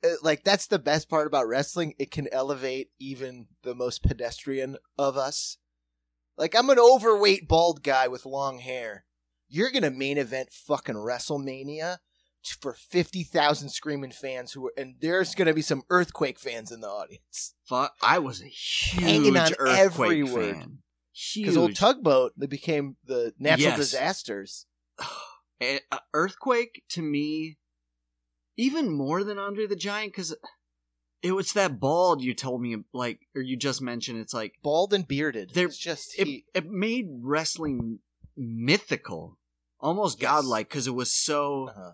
uh, 0.03 0.15
like 0.23 0.43
that's 0.43 0.67
the 0.67 0.79
best 0.79 1.09
part 1.09 1.27
about 1.27 1.47
wrestling. 1.47 1.95
It 1.99 2.11
can 2.11 2.29
elevate 2.33 2.91
even 2.99 3.49
the 3.63 3.75
most 3.75 4.03
pedestrian 4.03 4.79
of 4.99 5.17
us. 5.17 5.59
Like 6.39 6.55
I'm 6.57 6.71
an 6.71 6.79
overweight 6.79 7.47
bald 7.47 7.83
guy 7.83 8.09
with 8.09 8.27
long 8.27 8.59
hair. 8.59 9.05
You're 9.49 9.71
gonna 9.71 9.91
main 9.91 10.19
event 10.19 10.51
fucking 10.51 10.97
WrestleMania 10.97 11.99
for 12.53 12.75
fifty 12.75 13.23
thousand 13.23 13.71
screaming 13.71 14.11
fans 14.13 14.53
who 14.53 14.67
are, 14.67 14.73
and 14.77 14.97
there's 15.01 15.35
gonna 15.35 15.55
be 15.55 15.63
some 15.63 15.83
earthquake 15.91 16.39
fans 16.39 16.71
in 16.71 16.81
the 16.81 16.89
audience. 16.89 17.55
fu- 17.65 17.87
I 18.03 18.19
was 18.19 18.41
a 18.43 18.47
huge 18.47 19.03
Hanging 19.03 19.37
on 19.37 19.53
earthquake 19.59 19.79
every 19.79 20.23
word. 20.23 20.57
fan. 20.57 20.79
Huge. 21.13 21.45
Because 21.45 21.57
old 21.57 21.77
tugboat, 21.77 22.33
they 22.37 22.47
became 22.47 22.97
the 23.05 23.33
natural 23.39 23.69
Yes. 23.71 23.79
disasters. 23.79 24.67
Eh, 25.61 25.79
uh, 25.93 25.99
earthquake 26.13 26.83
to 26.89 27.01
me, 27.01 27.59
even 28.57 28.91
more 28.91 29.23
than 29.23 29.39
Andre 29.39 29.67
the 29.69 29.77
Giant, 29.77 30.13
because 30.13 30.35
it 31.23 31.31
was 31.31 31.53
that 31.53 31.79
bald 31.79 32.23
you 32.23 32.35
told 32.35 32.61
me, 32.61 32.77
like, 32.93 33.21
or 33.37 33.41
you 33.41 33.57
just 33.57 33.81
mentioned. 33.81 34.19
It's 34.19 34.35
like 34.35 34.55
Bald 34.65 34.93
and 34.93 35.07
bearded. 35.07 35.51
They're- 35.55 35.69
it's 35.69 35.79
just 35.79 36.19
it, 36.19 36.27
he, 36.27 36.45
it 36.55 36.67
made 36.69 37.07
wrestling 37.21 38.01
mythical, 38.37 39.39
almost 39.79 40.21
Yes. 40.21 40.29
godlike, 40.29 40.69
because 40.69 40.89
it 40.89 40.95
was 40.95 41.13
so 41.13 41.69
uh-huh. 41.69 41.93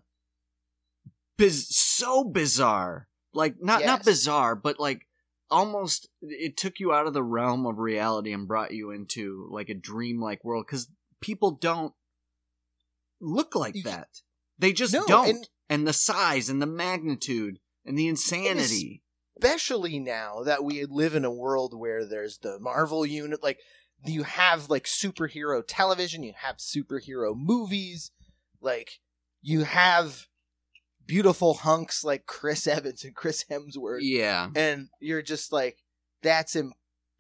Biz- 1.41 1.69
so 1.77 2.25
bizarre. 2.25 3.09
Like 3.33 3.57
not 3.61 3.85
not 3.85 4.05
bizarre, 4.05 4.55
but 4.57 4.79
like 4.81 5.07
almost 5.51 6.09
it 6.21 6.57
took 6.57 6.79
you 6.81 6.93
out 6.93 7.07
of 7.07 7.15
the 7.15 7.23
realm 7.23 7.67
of 7.67 7.79
reality 7.79 8.33
and 8.33 8.47
brought 8.49 8.73
you 8.73 8.91
into 8.91 9.49
like 9.51 9.69
a 9.69 9.75
dreamlike 9.75 10.45
world. 10.45 10.65
Because 10.67 10.89
people 11.21 11.53
don't 11.53 11.93
look 13.21 13.55
like 13.55 13.77
that. 13.85 14.09
They 14.59 14.73
just 14.73 14.93
No, 14.93 15.05
don't. 15.07 15.29
and- 15.29 15.49
and 15.69 15.87
the 15.87 15.93
size 15.93 16.49
and 16.49 16.61
the 16.61 16.67
magnitude 16.67 17.61
and 17.85 17.97
the 17.97 18.09
insanity. 18.09 19.03
especially 19.37 20.01
now 20.01 20.43
that 20.43 20.65
we 20.65 20.85
live 20.85 21.15
in 21.15 21.25
a 21.25 21.31
world 21.31 21.73
where 21.79 22.05
there's 22.05 22.39
the 22.39 22.59
Marvel 22.59 23.07
unit, 23.07 23.41
like 23.43 23.61
you 24.05 24.25
have 24.25 24.69
like 24.69 24.85
superhero 24.85 25.63
television, 25.67 26.23
you 26.25 26.33
have 26.37 26.57
superhero 26.57 27.35
movies, 27.37 28.11
like 28.61 28.99
you 29.43 29.63
have 29.63 30.27
beautiful 31.11 31.55
hunks 31.55 32.05
like 32.05 32.25
Chris 32.27 32.67
Evans 32.77 33.03
and 33.05 33.15
Chris 33.15 33.45
Hemsworth, 33.51 33.99
Yeah. 34.03 34.49
and 34.55 34.89
you're 35.01 35.23
just 35.23 35.53
like, 35.53 35.79
that's 36.23 36.55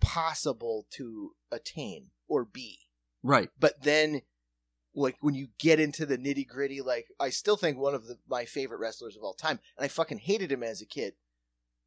impossible 0.00 0.86
to 0.92 1.32
attain 1.50 2.10
or 2.28 2.44
be. 2.44 2.78
Right. 3.22 3.50
But 3.58 3.82
then, 3.82 4.22
like 4.94 5.16
when 5.20 5.34
you 5.34 5.48
get 5.58 5.80
into 5.80 6.06
the 6.06 6.16
nitty 6.18 6.46
gritty, 6.46 6.80
like 6.80 7.06
I 7.18 7.30
still 7.30 7.56
think 7.56 7.78
one 7.78 7.94
of 7.94 8.06
the, 8.06 8.16
my 8.28 8.44
favorite 8.44 8.78
wrestlers 8.80 9.16
of 9.16 9.22
all 9.22 9.34
time, 9.34 9.58
and 9.76 9.84
I 9.84 9.88
fucking 9.88 10.18
hated 10.18 10.50
him 10.52 10.62
as 10.62 10.80
a 10.80 10.86
kid, 10.86 11.14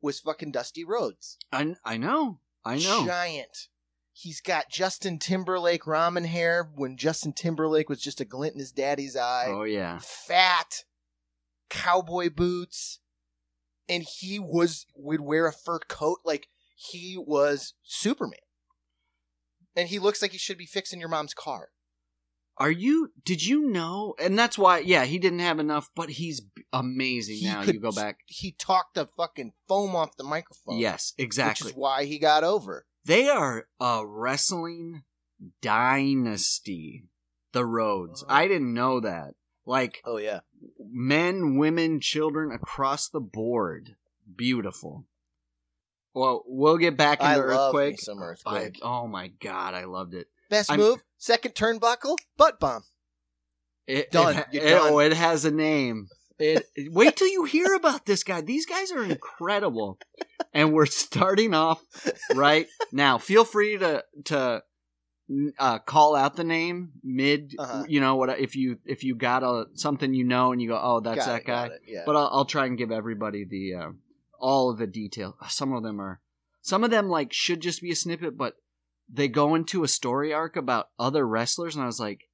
was 0.02 0.20
fucking 0.20 0.52
Dusty 0.52 0.84
Rhodes. 0.84 1.38
I 1.52 1.76
I 1.86 1.98
know. 1.98 2.40
I 2.66 2.78
know. 2.78 3.06
Giant. 3.06 3.68
He's 4.16 4.42
got 4.42 4.70
Justin 4.70 5.18
Timberlake 5.18 5.84
ramen 5.84 6.26
hair 6.28 6.70
when 6.76 6.98
Justin 6.98 7.34
Timberlake 7.34 7.90
was 7.90 8.00
just 8.00 8.22
a 8.22 8.26
glint 8.26 8.54
in 8.54 8.60
his 8.60 8.72
daddy's 8.72 9.16
eye. 9.18 9.48
Oh 9.48 9.64
yeah. 9.64 10.00
Fat, 10.02 10.84
cowboy 11.74 12.30
boots, 12.30 13.00
and 13.90 14.04
he 14.04 14.40
was 14.40 14.86
would 14.96 15.22
wear 15.22 15.48
a 15.48 15.52
fur 15.54 15.80
coat 15.80 16.20
like 16.24 16.48
he 16.76 17.16
was 17.18 17.74
Superman. 17.84 18.40
And 19.76 19.90
he 19.90 19.98
looks 19.98 20.22
like 20.22 20.32
he 20.32 20.38
should 20.38 20.58
be 20.60 20.68
fixing 20.68 21.00
your 21.00 21.10
mom's 21.10 21.34
car. 21.34 21.70
Are 22.58 22.70
you? 22.70 23.10
Did 23.26 23.44
you 23.44 23.68
know? 23.68 24.14
And 24.22 24.38
that's 24.38 24.56
why. 24.58 24.78
Yeah, 24.80 25.06
he 25.06 25.18
didn't 25.18 25.40
have 25.40 25.58
enough, 25.60 25.90
but 25.96 26.10
he's 26.12 26.42
amazing 26.72 27.38
He 27.38 27.46
now. 27.46 27.64
could- 27.64 27.74
You 27.74 27.80
go 27.80 27.92
back. 27.92 28.20
He 28.28 28.52
talked 28.52 28.94
the 28.94 29.08
fucking 29.08 29.54
foam 29.68 29.96
off 29.96 30.16
the 30.16 30.24
microphone. 30.24 30.78
Yes, 30.78 31.14
exactly. 31.18 31.70
Which 31.70 31.74
is 31.74 31.78
why 31.78 32.06
he 32.06 32.20
got 32.20 32.44
over. 32.44 32.86
They 33.06 33.28
are 33.28 33.68
a 33.80 34.06
wrestling 34.06 35.02
dynasty. 35.62 37.06
The 37.54 37.66
Rhodes. 37.66 38.24
Uh-huh. 38.24 38.34
I 38.34 38.48
didn't 38.48 38.74
know 38.74 39.00
that. 39.00 39.34
Like 39.66 40.02
Oh 40.06 40.18
yeah. 40.18 40.42
men, 40.80 41.58
women, 41.58 42.00
children 42.02 42.52
across 42.52 43.08
the 43.10 43.20
board. 43.22 43.96
Beautiful. 44.36 45.06
Well, 46.14 46.44
we'll 46.46 46.78
get 46.78 46.96
back 46.98 47.20
into 47.22 47.32
I 47.32 47.38
earthquake. 47.40 48.00
some 48.00 48.20
I, 48.22 48.26
earthquake. 48.26 48.80
oh 48.84 49.08
my 49.08 49.30
god, 49.42 49.74
I 49.74 49.86
loved 49.86 50.14
it. 50.14 50.28
Best 50.50 50.70
I'm- 50.70 50.80
move, 50.80 51.04
second 51.18 51.56
turnbuckle, 51.56 52.18
butt 52.38 52.60
bomb. 52.60 52.84
It, 53.88 54.12
Done. 54.12 54.38
It, 54.38 54.48
it- 54.54 54.70
done. 54.70 54.94
oh, 54.94 55.00
it 55.00 55.14
has 55.14 55.44
a 55.46 55.52
name. 55.52 56.08
It, 56.40 56.66
wait 56.90 57.16
till 57.16 57.28
you 57.28 57.44
hear 57.46 57.74
about 57.76 58.06
this 58.06 58.24
guy. 58.24 58.42
These 58.42 58.66
guys 58.66 58.92
are 58.92 59.04
incredible, 59.04 59.98
and 60.54 60.74
we're 60.74 60.86
starting 60.88 61.54
off 61.54 61.82
right 62.36 62.68
now. 62.92 63.18
Feel 63.18 63.44
free 63.46 63.78
to 63.78 64.04
to 64.26 64.64
uh, 65.60 65.80
call 65.80 66.16
out 66.16 66.36
the 66.36 66.44
name 66.44 66.94
mid. 67.04 67.56
Uh-huh. 67.58 67.86
You 67.88 68.00
know 68.00 68.16
what? 68.16 68.40
If 68.40 68.56
you 68.56 68.80
if 68.86 69.04
you 69.04 69.16
got 69.16 69.44
a 69.44 69.66
something 69.74 70.14
you 70.14 70.24
know 70.24 70.52
and 70.52 70.62
you 70.62 70.70
go, 70.70 70.80
oh, 70.82 71.00
that's 71.00 71.26
Got 71.26 71.28
that 71.28 71.42
it, 71.42 71.46
guy. 71.46 71.70
Yeah. 71.88 72.04
But 72.06 72.16
I'll, 72.16 72.30
I'll 72.32 72.46
try 72.46 72.66
and 72.66 72.78
give 72.78 72.92
everybody 72.92 73.46
the 73.46 73.76
uh, 73.76 73.90
all 74.40 74.70
of 74.70 74.78
the 74.78 74.88
detail. 74.88 75.36
Some 75.48 75.74
of 75.74 75.84
them 75.84 76.00
are 76.00 76.20
some 76.62 76.84
of 76.84 76.92
them 76.92 77.10
like 77.10 77.34
should 77.34 77.62
just 77.62 77.82
be 77.82 77.92
a 77.92 77.96
snippet, 77.96 78.38
but 78.38 78.56
they 79.10 79.28
go 79.28 79.56
into 79.56 79.84
a 79.84 79.88
story 79.88 80.34
arc 80.34 80.56
about 80.56 80.90
other 80.98 81.28
wrestlers, 81.28 81.76
and 81.76 81.84
I 81.84 81.88
was 81.88 82.00
like, 82.00 82.30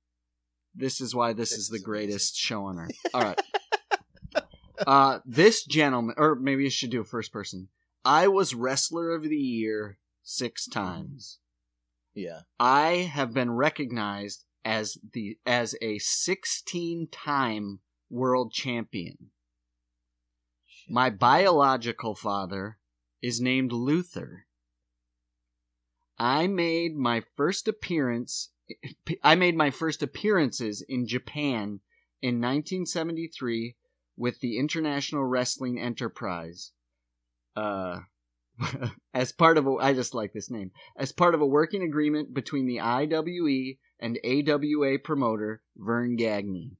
this 0.75 1.01
is 1.01 1.15
why 1.15 1.33
this, 1.33 1.49
This 1.49 1.59
is 1.59 1.69
the 1.69 1.79
greatest 1.79 2.35
show 2.35 2.65
on 2.65 2.79
earth. 2.79 2.91
All 3.13 3.21
right. 3.21 3.41
uh, 4.87 5.19
this 5.25 5.63
gentleman, 5.65 6.15
or 6.17 6.35
maybe 6.35 6.65
I 6.65 6.69
should 6.69 6.91
do 6.91 7.01
a 7.01 7.05
first 7.05 7.33
person. 7.33 7.69
I 8.05 8.27
was 8.27 8.55
wrestler 8.55 9.11
of 9.11 9.23
the 9.23 9.35
year 9.35 9.97
six 10.23 10.67
times. 10.67 11.39
Yeah. 12.13 12.41
I 12.59 13.09
have 13.13 13.33
been 13.33 13.51
recognized 13.51 14.45
as 14.65 14.97
the 15.13 15.37
as 15.45 15.75
a 15.81 15.99
16 15.99 17.07
time 17.11 17.79
world 18.09 18.51
champion. 18.51 19.31
My 20.89 21.09
biological 21.09 22.15
father 22.15 22.77
is 23.21 23.39
named 23.39 23.71
Luther. 23.71 24.45
I 26.17 26.47
made 26.47 26.95
my 26.95 27.23
first 27.37 27.67
appearance 27.67 28.49
I 29.23 29.35
made 29.35 29.55
my 29.55 29.71
first 29.71 30.03
appearances 30.03 30.81
in 30.81 31.07
Japan 31.07 31.79
in 32.21 32.35
1973 32.35 33.75
with 34.15 34.39
the 34.41 34.57
International 34.57 35.23
Wrestling 35.23 35.79
Enterprise. 35.79 36.71
Uh 37.55 38.01
as 39.13 39.31
part 39.31 39.57
of 39.57 39.67
a 39.67 39.75
I 39.75 39.93
just 39.93 40.13
like 40.13 40.33
this 40.33 40.49
name. 40.49 40.71
As 40.97 41.11
part 41.11 41.35
of 41.35 41.41
a 41.41 41.45
working 41.45 41.83
agreement 41.83 42.33
between 42.33 42.65
the 42.65 42.79
IWE 42.79 43.77
and 43.99 44.19
AWA 44.23 44.99
promoter 44.99 45.61
Verne 45.77 46.15
Gagne. 46.15 46.71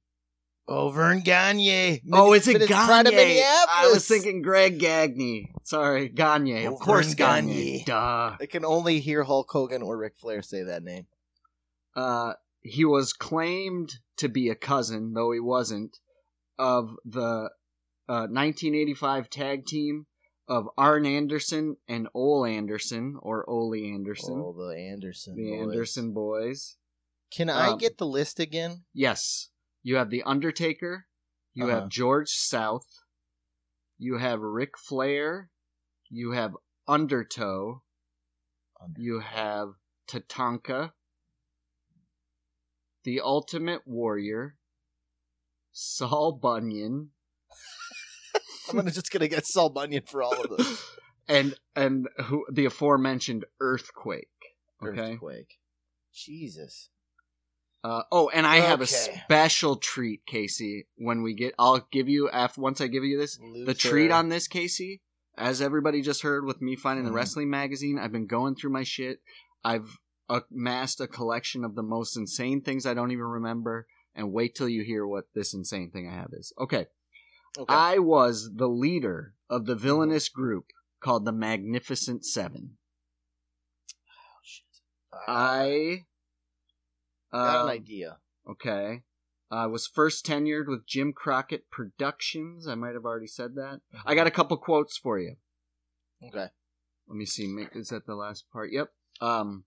Oh, 0.68 0.90
Verne 0.90 1.20
Gagne. 1.20 2.00
Oh, 2.12 2.32
is 2.32 2.46
it 2.46 2.52
Minute- 2.54 2.68
Pride 2.68 3.06
of 3.08 3.12
Gagne? 3.12 3.42
I 3.42 3.90
was 3.92 4.06
thinking 4.06 4.40
Greg 4.40 4.78
Gagne. 4.78 5.52
Sorry, 5.64 6.08
Gagne. 6.08 6.66
Oh, 6.66 6.74
of 6.74 6.80
course, 6.80 7.08
Verne 7.08 7.16
Gagne. 7.16 7.78
Gagne. 7.78 7.84
Duh. 7.86 8.36
I 8.40 8.46
can 8.46 8.64
only 8.64 9.00
hear 9.00 9.24
Hulk 9.24 9.50
Hogan 9.50 9.82
or 9.82 9.98
Ric 9.98 10.14
Flair 10.16 10.42
say 10.42 10.62
that 10.62 10.84
name. 10.84 11.06
Uh, 11.96 12.34
he 12.60 12.84
was 12.84 13.12
claimed 13.12 13.96
to 14.18 14.28
be 14.28 14.48
a 14.48 14.54
cousin, 14.54 15.12
though 15.14 15.32
he 15.32 15.40
wasn't, 15.40 15.98
of 16.56 16.94
the 17.04 17.50
uh, 18.08 18.28
1985 18.28 19.28
tag 19.28 19.66
team 19.66 20.06
of 20.50 20.68
Arn 20.76 21.06
Anderson 21.06 21.76
and 21.88 22.08
Ole 22.12 22.44
Anderson, 22.44 23.16
or 23.22 23.48
Ole 23.48 23.74
Anderson, 23.94 24.42
Oh, 24.44 24.52
the 24.52 24.76
Anderson. 24.76 25.36
the 25.36 25.48
boys. 25.50 25.60
Anderson 25.62 26.12
boys. 26.12 26.76
Can 27.30 27.48
I 27.48 27.68
Um, 27.68 27.78
get 27.78 27.96
the 27.98 28.06
list 28.06 28.40
again? 28.40 28.84
Yes, 28.92 29.50
you 29.84 29.94
have 29.96 30.10
the 30.10 30.24
Undertaker, 30.24 31.06
you 31.54 31.66
Uh-huh. 31.66 31.80
have 31.82 31.88
George 31.88 32.30
South, 32.30 33.04
you 33.96 34.18
have 34.18 34.40
Ric 34.40 34.76
Flair, 34.76 35.50
you 36.08 36.32
have 36.32 36.56
Undertow, 36.88 37.84
you 38.96 39.20
have 39.20 39.74
Tatanka, 40.08 40.92
the 43.04 43.20
Ultimate 43.20 43.86
Warrior, 43.86 44.58
Saul 45.70 46.32
Bunyan, 46.32 47.12
I'm 48.70 48.76
gonna 48.76 48.90
just 48.90 49.10
gonna 49.10 49.28
get 49.28 49.46
Saul 49.46 49.70
Bunyan 49.70 50.02
for 50.06 50.22
all 50.22 50.40
of 50.42 50.48
them. 50.50 50.66
and 51.28 51.54
and 51.76 52.08
who 52.24 52.46
the 52.50 52.64
aforementioned 52.66 53.44
Earthquake. 53.60 54.28
Okay. 54.82 55.12
Earthquake. 55.12 55.58
Jesus. 56.12 56.88
Uh, 57.82 58.02
oh, 58.12 58.28
and 58.28 58.46
I 58.46 58.56
have 58.56 58.80
a 58.80 58.84
Okay. 58.84 59.22
special 59.24 59.76
treat, 59.76 60.26
Casey. 60.26 60.86
When 60.96 61.22
we 61.22 61.32
get, 61.34 61.54
I'll 61.58 61.86
give 61.90 62.08
you 62.10 62.28
after 62.28 62.60
once 62.60 62.80
I 62.80 62.88
give 62.88 63.04
you 63.04 63.16
this. 63.18 63.38
The 63.64 63.72
treat 63.72 64.10
on 64.10 64.28
this, 64.28 64.46
Casey, 64.48 65.00
as 65.38 65.62
everybody 65.62 66.02
just 66.02 66.22
heard 66.22 66.44
with 66.44 66.60
me 66.60 66.76
finding 66.76 67.04
the 67.06 67.10
Mhm. 67.10 67.14
wrestling 67.14 67.48
magazine, 67.48 67.98
I've 67.98 68.12
been 68.12 68.26
going 68.26 68.54
through 68.54 68.70
my 68.72 68.82
shit. 68.82 69.22
I've 69.64 69.98
amassed 70.28 71.00
a 71.00 71.08
collection 71.08 71.64
of 71.64 71.74
the 71.74 71.82
most 71.82 72.16
insane 72.18 72.60
things 72.60 72.84
I 72.84 72.92
don't 72.94 73.12
even 73.12 73.24
remember. 73.24 73.86
And 74.14 74.32
wait 74.32 74.54
till 74.54 74.68
you 74.68 74.82
hear 74.82 75.06
what 75.06 75.32
this 75.34 75.54
insane 75.54 75.90
thing 75.90 76.06
I 76.08 76.14
have 76.14 76.32
is. 76.32 76.52
Okay. 76.58 76.86
Okay. 77.58 77.74
I 77.74 77.98
was 77.98 78.50
the 78.54 78.68
leader 78.68 79.34
of 79.48 79.66
the 79.66 79.74
villainous 79.74 80.28
group 80.28 80.66
called 81.00 81.24
the 81.24 81.32
Magnificent 81.32 82.24
Seven. 82.24 82.76
Oh, 84.06 84.40
shit. 84.42 84.64
I. 85.26 86.04
got 87.32 87.62
um, 87.62 87.68
an 87.68 87.72
idea. 87.72 88.18
Okay. 88.48 89.02
I 89.50 89.66
was 89.66 89.86
first 89.86 90.24
tenured 90.24 90.68
with 90.68 90.86
Jim 90.86 91.12
Crockett 91.12 91.70
Productions. 91.70 92.68
I 92.68 92.76
might 92.76 92.94
have 92.94 93.04
already 93.04 93.26
said 93.26 93.56
that. 93.56 93.80
I 94.06 94.14
got 94.14 94.28
a 94.28 94.30
couple 94.30 94.56
quotes 94.56 94.96
for 94.96 95.18
you. 95.18 95.36
Okay. 96.24 96.46
Let 97.08 97.16
me 97.16 97.26
see. 97.26 97.52
Is 97.74 97.88
that 97.88 98.06
the 98.06 98.14
last 98.14 98.44
part? 98.52 98.70
Yep. 98.72 98.92
Um. 99.20 99.64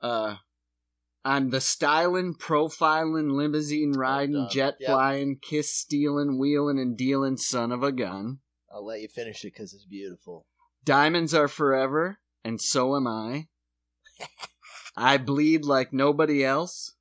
Uh. 0.00 0.36
I'm 1.24 1.48
the 1.50 1.60
styling, 1.60 2.34
profiling, 2.34 3.32
limousine 3.34 3.92
riding, 3.92 4.46
jet 4.50 4.76
Yep. 4.78 4.88
flying, 4.90 5.38
kiss 5.40 5.74
stealing, 5.74 6.38
wheeling, 6.38 6.78
and 6.78 6.98
dealing 6.98 7.38
son 7.38 7.72
of 7.72 7.82
a 7.82 7.92
gun. 7.92 8.40
I'll 8.70 8.84
let 8.84 9.00
you 9.00 9.08
finish 9.08 9.42
it 9.44 9.54
because 9.54 9.72
it's 9.72 9.86
beautiful. 9.86 10.46
Diamonds 10.84 11.32
are 11.32 11.48
forever, 11.48 12.18
and 12.44 12.60
so 12.60 12.94
am 12.94 13.06
I. 13.06 13.48
I 14.96 15.16
bleed 15.16 15.64
like 15.64 15.92
nobody 15.94 16.44
else. 16.44 16.94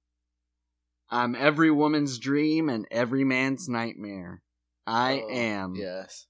I'm 1.09 1.35
every 1.35 1.69
woman's 1.69 2.17
dream 2.17 2.69
and 2.69 2.87
every 2.89 3.25
man's 3.25 3.67
nightmare. 3.67 4.41
I 4.87 5.21
Oh, 5.21 5.29
am. 5.29 5.75
Yes. 5.75 6.27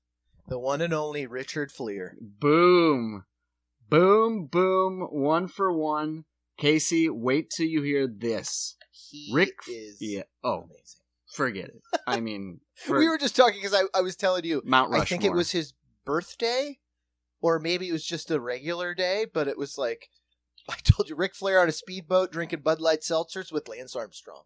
The 0.48 0.60
one 0.60 0.82
and 0.82 0.94
only 0.94 1.28
Richard 1.28 1.72
Fliehr. 1.72 2.16
Boom. 2.20 3.24
Boom, 3.88 4.48
boom. 4.48 5.08
One 5.12 5.48
for 5.48 5.72
one. 5.72 6.26
Casey, 6.58 7.10
wait 7.10 7.50
till 7.50 7.66
you 7.66 7.82
hear 7.82 8.08
this. 8.08 8.76
He 8.92 9.32
Rick. 9.34 9.54
is 9.68 9.98
Yeah. 10.00 10.24
Oh, 10.44 10.62
amazing. 10.63 11.02
forget 11.34 11.66
it. 11.70 11.82
I 12.08 12.20
mean, 12.20 12.60
for 12.76 12.98
we 13.00 13.10
were 13.10 13.18
just 13.18 13.36
talking 13.36 13.60
because 13.62 13.74
I, 13.74 13.84
I 13.98 14.02
was 14.02 14.16
telling 14.16 14.46
you, 14.46 14.62
Mount 14.66 14.89
Rushmore. 14.92 15.02
I 15.02 15.06
think 15.06 15.24
it 15.24 15.34
was 15.34 15.52
his 15.52 15.74
birthday, 16.06 16.80
or 17.42 17.60
maybe 17.60 17.89
it 17.89 17.92
was 17.94 18.06
just 18.06 18.32
a 18.32 18.39
regular 18.39 18.94
day, 18.94 19.26
but 19.32 19.48
it 19.48 19.58
was 19.58 19.78
like, 19.78 20.10
I 20.70 20.76
told 20.84 21.10
you, 21.10 21.16
Ric 21.16 21.36
Flair 21.36 21.60
on 21.62 21.70
a 21.70 21.74
speedboat 21.74 22.32
drinking 22.32 22.62
Bud 22.62 22.80
Light 22.80 23.02
seltzers 23.02 23.52
with 23.52 23.68
Lance 23.68 23.96
Armstrong. 23.96 24.44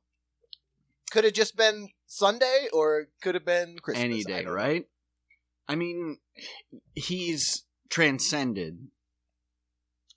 Could 1.12 1.24
have 1.24 1.34
just 1.34 1.56
been 1.56 1.90
Sunday, 2.06 2.68
or 2.74 3.08
could 3.22 3.36
have 3.36 3.46
been 3.46 3.78
Christmas. 3.80 4.04
any 4.04 4.24
day, 4.24 4.44
know. 4.44 4.52
right? 4.52 4.86
I 5.70 5.76
mean, 5.76 6.18
he's 6.96 7.64
transcended 7.90 8.88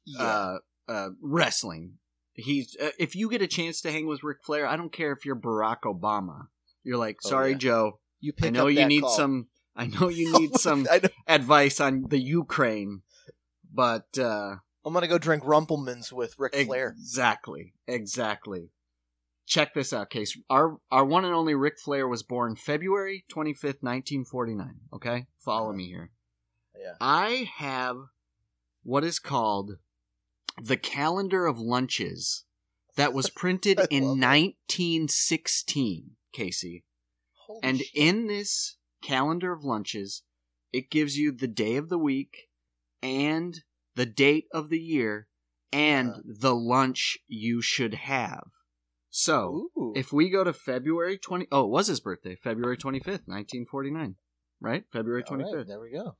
Yeah. 0.04 0.22
uh, 0.24 0.58
uh, 0.90 1.10
wrestling. 1.22 1.94
He's 2.32 2.76
uh, 2.82 2.90
if 2.98 3.14
you 3.14 3.30
get 3.30 3.42
a 3.42 3.46
chance 3.46 3.80
to 3.82 3.92
hang 3.92 4.06
with 4.06 4.22
Ric 4.22 4.38
Flair, 4.44 4.66
I 4.66 4.76
don't 4.76 4.92
care 4.92 5.12
if 5.12 5.24
you're 5.24 5.36
Barack 5.36 5.80
Obama. 5.84 6.46
You're 6.82 6.98
like, 6.98 7.18
Oh, 7.24 7.28
sorry, 7.28 7.52
yeah. 7.52 7.58
Joe. 7.58 8.00
you 8.20 8.32
I 8.42 8.50
know 8.50 8.66
up 8.68 8.72
you 8.72 8.86
need 8.86 9.02
call. 9.02 9.10
some. 9.10 9.48
I 9.76 9.86
know 9.86 10.08
you 10.08 10.32
need 10.38 10.56
some 10.56 10.86
advice 11.26 11.80
on 11.80 12.04
the 12.08 12.18
Ukraine, 12.18 13.02
but 13.72 14.18
uh, 14.18 14.56
I'm 14.84 14.92
gonna 14.94 15.06
go 15.08 15.18
drink 15.18 15.44
Rumple 15.46 15.76
Minze 15.76 16.12
with 16.12 16.34
Ric 16.38 16.54
Flair. 16.54 16.94
exactly, 16.98 17.74
exactly. 17.86 18.70
Check 19.46 19.74
this 19.74 19.92
out, 19.92 20.10
case. 20.10 20.38
Our 20.48 20.78
our 20.90 21.04
one 21.04 21.24
and 21.24 21.34
only 21.34 21.54
Ric 21.54 21.78
Flair 21.78 22.06
was 22.08 22.22
born 22.22 22.56
February 22.56 23.24
twenty 23.28 23.52
fifth, 23.52 23.82
nineteen 23.82 24.24
forty 24.24 24.54
nine. 24.54 24.76
Okay, 24.92 25.26
follow 25.44 25.72
me 25.72 25.88
here. 25.88 26.10
Yeah. 26.78 26.94
I 27.00 27.50
have 27.58 27.96
what 28.84 29.04
is 29.04 29.18
called 29.18 29.72
the 30.66 30.76
calendar 30.76 31.46
of 31.46 31.58
lunches 31.58 32.44
that 32.96 33.12
was 33.12 33.30
printed 33.30 33.80
in 33.90 34.04
love 34.04 34.16
it. 34.18 34.54
1916, 34.68 36.10
Casey. 36.32 36.84
Holy 37.46 37.60
And 37.62 37.78
shit. 37.78 37.88
in 37.94 38.26
this 38.26 38.76
calendar 39.02 39.52
of 39.52 39.64
lunches, 39.64 40.22
it 40.72 40.90
gives 40.90 41.16
you 41.18 41.32
the 41.32 41.48
day 41.48 41.76
of 41.76 41.88
the 41.88 41.98
week 41.98 42.48
and 43.02 43.62
the 43.94 44.06
date 44.06 44.46
of 44.52 44.68
the 44.68 44.78
year 44.78 45.26
and 45.72 46.10
Uh-huh. 46.10 46.20
the 46.24 46.54
lunch 46.54 47.18
you 47.26 47.60
should 47.62 47.94
have. 47.94 48.44
So, 49.08 49.70
Ooh. 49.76 49.92
if 49.96 50.12
we 50.12 50.30
go 50.30 50.44
to 50.44 50.52
February 50.52 51.18
20 51.18 51.48
Oh, 51.50 51.64
it 51.64 51.70
was 51.70 51.88
his 51.88 52.00
birthday, 52.00 52.36
February 52.36 52.76
25th, 52.76 53.26
1949. 53.26 54.16
Right? 54.60 54.84
February 54.92 55.24
All 55.28 55.36
right, 55.36 55.46
25th. 55.46 55.66
there 55.66 55.80
we 55.80 55.90
go. 55.90 56.16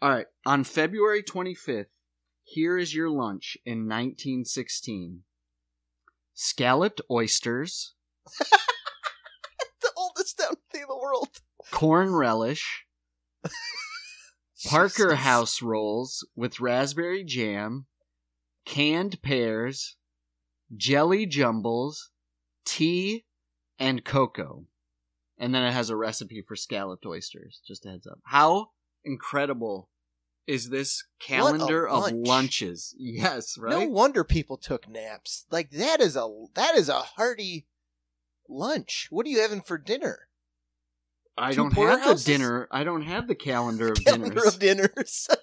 All 0.00 0.10
right. 0.10 0.26
On 0.46 0.64
February 0.64 1.22
25th, 1.22 1.86
here 2.44 2.78
is 2.78 2.94
your 2.94 3.10
lunch 3.10 3.56
in 3.64 3.88
1916 3.88 5.22
scalloped 6.34 7.00
oysters, 7.10 7.94
The 9.80 9.90
oldest 9.96 10.38
thing 10.38 10.82
in 10.82 10.88
the 10.88 10.96
world. 10.96 11.28
corn 11.70 12.14
relish, 12.14 12.84
Parker 14.66 15.10
Jesus. 15.10 15.24
House 15.24 15.62
rolls 15.62 16.26
with 16.36 16.60
raspberry 16.60 17.24
jam, 17.24 17.86
canned 18.64 19.20
pears, 19.22 19.96
jelly 20.76 21.26
jumbles, 21.26 22.10
tea, 22.64 23.24
and 23.78 24.04
cocoa. 24.04 24.66
And 25.36 25.54
then 25.54 25.64
it 25.64 25.72
has 25.72 25.90
a 25.90 25.96
recipe 25.96 26.42
for 26.46 26.56
scalloped 26.56 27.04
oysters. 27.04 27.60
Just 27.66 27.84
a 27.84 27.90
heads 27.90 28.06
up. 28.06 28.20
How 28.24 28.68
incredible 29.04 29.88
is 30.46 30.68
this 30.70 31.04
calendar 31.18 31.88
of 31.88 32.02
lunch. 32.02 32.26
lunches? 32.26 32.94
Yes, 32.98 33.56
right. 33.58 33.70
No 33.70 33.88
wonder 33.88 34.24
people 34.24 34.56
took 34.56 34.88
naps. 34.88 35.46
Like 35.50 35.70
that 35.70 36.00
is 36.00 36.16
a 36.16 36.28
that 36.54 36.74
is 36.76 36.88
a 36.88 37.00
hearty 37.00 37.66
lunch. 38.48 39.08
What 39.10 39.26
are 39.26 39.30
you 39.30 39.40
having 39.40 39.62
for 39.62 39.78
dinner? 39.78 40.28
I 41.36 41.50
two 41.50 41.56
don't 41.70 41.72
have 41.74 42.18
the 42.18 42.22
dinner. 42.24 42.68
I 42.70 42.84
don't 42.84 43.02
have 43.02 43.26
the 43.26 43.34
calendar 43.34 43.90
of 43.92 44.04
Calendar 44.04 44.28
dinners. 44.34 44.46
of 44.54 44.58
dinners. 44.60 45.28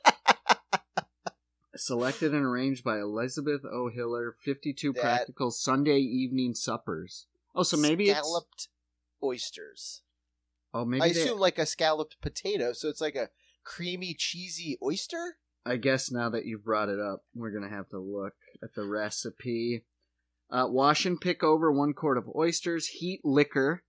Selected 1.75 2.33
and 2.33 2.43
arranged 2.45 2.83
by 2.83 2.99
Elizabeth 2.99 3.61
O. 3.65 3.89
Hiller, 3.89 4.35
52 4.43 4.93
That- 4.93 5.01
practical 5.01 5.51
Sunday 5.51 5.99
evening 5.99 6.53
suppers. 6.53 7.25
Oh, 7.55 7.63
so 7.63 7.75
maybe 7.77 8.09
it's. 8.09 8.19
scalloped 8.19 8.67
oysters. 9.23 10.01
Oh, 10.73 10.85
maybe 10.85 11.01
I 11.01 11.09
they- 11.13 11.21
assume 11.21 11.39
like 11.39 11.57
a 11.57 11.65
scalloped 11.65 12.21
potato, 12.21 12.73
so 12.73 12.87
it's 12.89 13.01
like 13.01 13.15
a 13.15 13.29
creamy 13.63 14.13
cheesy 14.13 14.77
oyster. 14.83 15.37
I 15.65 15.77
guess 15.77 16.11
now 16.11 16.29
that 16.29 16.45
you've 16.45 16.63
brought 16.63 16.89
it 16.89 16.99
up, 16.99 17.23
we're 17.35 17.51
gonna 17.51 17.69
have 17.69 17.89
to 17.89 17.99
look 17.99 18.33
at 18.63 18.73
the 18.73 18.85
recipe. 18.85 19.83
Uh, 20.49 20.65
wash 20.67 21.05
and 21.05 21.19
pick 21.21 21.43
over 21.43 21.71
one 21.71 21.93
quart 21.93 22.17
of 22.17 22.29
oysters. 22.35 22.87
Heat 22.87 23.21
liquor. 23.23 23.83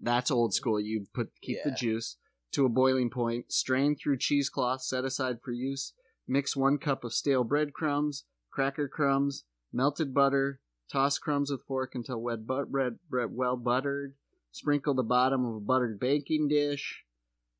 That's 0.00 0.30
old 0.30 0.52
school. 0.52 0.80
You 0.80 1.06
put 1.14 1.30
keep 1.40 1.58
the 1.62 1.70
juice 1.70 2.16
to 2.52 2.66
a 2.66 2.68
boiling 2.68 3.08
point. 3.08 3.52
Strain 3.52 3.94
through 3.94 4.18
cheesecloth. 4.18 4.82
Set 4.82 5.04
aside 5.04 5.38
for 5.44 5.52
use. 5.52 5.92
Mix 6.26 6.56
one 6.56 6.78
cup 6.78 7.04
of 7.04 7.12
stale 7.12 7.44
breadcrumbs, 7.44 8.24
cracker 8.50 8.88
crumbs, 8.88 9.44
melted 9.72 10.14
butter. 10.14 10.60
Toss 10.90 11.18
crumbs 11.18 11.50
with 11.50 11.64
fork 11.66 11.94
until 11.94 12.20
wet 12.20 12.46
but- 12.46 12.70
bread, 12.70 12.98
bread 13.08 13.30
well 13.32 13.56
buttered. 13.56 14.14
Sprinkle 14.50 14.94
the 14.94 15.02
bottom 15.02 15.46
of 15.46 15.56
a 15.56 15.60
buttered 15.60 15.98
baking 15.98 16.48
dish. 16.48 17.04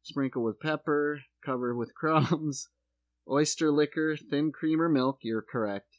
Sprinkle 0.02 0.42
with 0.42 0.60
pepper. 0.60 1.20
Cover 1.44 1.74
with 1.74 1.94
crumbs 1.96 2.68
oyster 3.30 3.70
liquor, 3.70 4.16
thin 4.16 4.50
cream 4.52 4.80
or 4.80 4.88
milk, 4.88 5.18
you're 5.22 5.42
correct. 5.42 5.98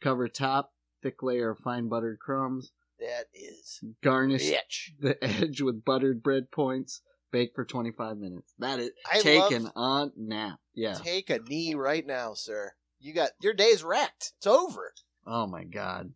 Cover 0.00 0.28
top, 0.28 0.72
thick 1.02 1.22
layer 1.22 1.50
of 1.50 1.58
fine 1.58 1.88
buttered 1.88 2.18
crumbs. 2.20 2.72
That 2.98 3.24
is 3.34 3.80
Garnish 4.02 4.52
the 5.00 5.16
edge 5.24 5.60
with 5.60 5.84
buttered 5.84 6.22
bread 6.22 6.50
points. 6.50 7.02
Bake 7.32 7.52
for 7.54 7.64
25 7.64 8.18
minutes. 8.18 8.52
That 8.58 8.80
is 8.80 8.90
I 9.10 9.20
taken 9.20 9.70
on 9.76 10.12
nap. 10.16 10.58
Yeah. 10.74 10.94
Take 10.94 11.30
a 11.30 11.38
knee 11.38 11.74
right 11.74 12.04
now, 12.04 12.34
sir. 12.34 12.72
You 12.98 13.14
got 13.14 13.30
your 13.40 13.54
day's 13.54 13.84
wrecked. 13.84 14.32
It's 14.38 14.46
over. 14.48 14.92
Oh 15.26 15.46
my 15.46 15.62
god. 15.64 16.12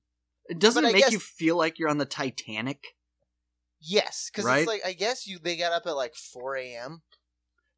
It 0.48 0.58
doesn't 0.58 0.82
But 0.82 0.90
it 0.90 0.92
make 0.94 1.02
guess- 1.04 1.12
you 1.12 1.20
feel 1.20 1.56
like 1.56 1.78
you're 1.78 1.88
on 1.88 1.98
the 1.98 2.04
Titanic. 2.04 2.96
Yes, 3.80 4.28
because 4.30 4.44
Right? 4.44 4.58
it's 4.60 4.68
like 4.68 4.82
I 4.84 4.92
guess 4.92 5.26
you 5.26 5.38
they 5.38 5.56
got 5.56 5.72
up 5.72 5.86
at 5.86 5.96
like 5.96 6.14
four 6.14 6.56
a.m. 6.56 7.02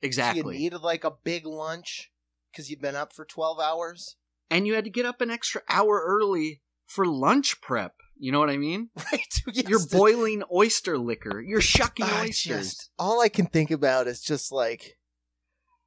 So 0.03 0.07
Exactly. 0.07 0.57
you 0.57 0.63
needed 0.65 0.83
like 0.83 1.05
a 1.05 1.13
big 1.25 1.47
lunch 1.47 2.11
because 2.53 2.71
you've 2.71 2.81
been 2.83 2.97
up 2.97 3.13
for 3.13 3.25
twelve 3.25 3.59
hours. 3.61 4.17
and 4.51 4.67
you 4.67 4.75
had 4.75 4.85
to 4.85 4.91
get 4.91 5.07
up 5.07 5.21
an 5.21 5.31
extra 5.31 5.63
hour 5.69 6.03
early 6.07 6.63
for 6.85 7.05
lunch 7.07 7.61
prep. 7.61 7.95
You 8.19 8.33
know 8.33 8.39
what 8.39 8.51
I 8.51 8.57
mean? 8.57 8.91
Right? 9.13 9.43
Yes, 9.53 9.69
You're 9.69 9.87
boiling 9.91 10.43
oyster 10.53 10.97
liquor. 10.99 11.41
You're 11.41 11.61
shucking 11.61 12.07
I 12.07 12.25
oysters. 12.27 12.75
just- 12.75 12.91
all 12.99 13.21
I 13.21 13.29
can 13.29 13.47
think 13.47 13.71
about 13.71 14.07
is 14.07 14.21
just 14.23 14.53
like 14.53 14.97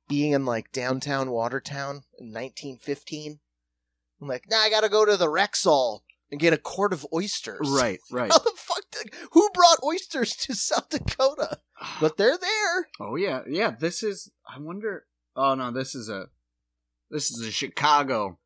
being 0.07 0.31
in 0.33 0.45
like 0.45 0.71
downtown 0.71 1.29
Watertown 1.31 2.03
in 2.19 2.33
1915. 2.33 3.39
I'm 4.21 4.27
like, 4.27 4.45
nah, 4.49 4.57
I 4.57 4.69
gotta 4.69 4.89
go 4.89 5.05
to 5.05 5.15
the 5.17 5.27
Rexall 5.27 6.01
and 6.31 6.39
get 6.39 6.51
a 6.53 6.57
quart 6.57 6.93
of 6.93 7.05
oysters. 7.13 7.69
Right, 7.69 7.99
right. 8.11 8.31
How 8.31 8.39
the 8.39 8.51
who 9.31 9.49
brought 9.53 9.83
oysters 9.83 10.35
to 10.35 10.53
South 10.55 10.89
Dakota? 10.89 11.59
But 12.01 12.17
they're 12.17 12.37
there. 12.37 12.87
Oh 12.99 13.15
yeah, 13.15 13.41
yeah. 13.47 13.71
This 13.79 14.03
is. 14.03 14.29
I 14.47 14.59
wonder. 14.59 15.05
Oh 15.35 15.55
no, 15.55 15.71
this 15.71 15.95
is 15.95 16.09
a. 16.09 16.25
This 17.09 17.31
is 17.31 17.47
a 17.47 17.51
Chicago. 17.51 18.37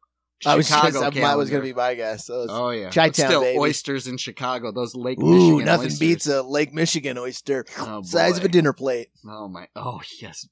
I 0.46 0.56
was, 0.56 0.68
Chicago 0.68 1.10
was 1.38 1.50
gonna 1.50 1.64
be 1.64 1.74
my 1.74 1.96
guess. 1.96 2.28
So 2.28 2.46
Oh 2.50 2.70
yeah, 2.72 2.90
Chi-town, 2.90 3.14
still 3.14 3.42
baby. 3.42 3.58
oysters 3.58 4.08
in 4.08 4.18
Chicago. 4.18 4.72
Those 4.72 4.94
Lake 4.96 5.18
Michigan 5.18 5.34
oysters. 5.34 5.42
Ooh, 5.42 5.52
Michigan 5.56 5.66
nothing 5.66 5.86
oysters. 5.86 6.00
beats 6.00 6.28
a 6.28 6.42
Lake 6.44 6.74
Michigan 6.74 7.18
oyster 7.18 7.66
Oh, 7.80 8.02
size 8.04 8.38
of 8.38 8.44
a 8.44 8.50
dinner 8.50 8.74
plate. 8.74 9.08
Oh 9.28 9.48
my. 9.48 9.68
Oh 9.76 10.02
yes, 10.22 10.48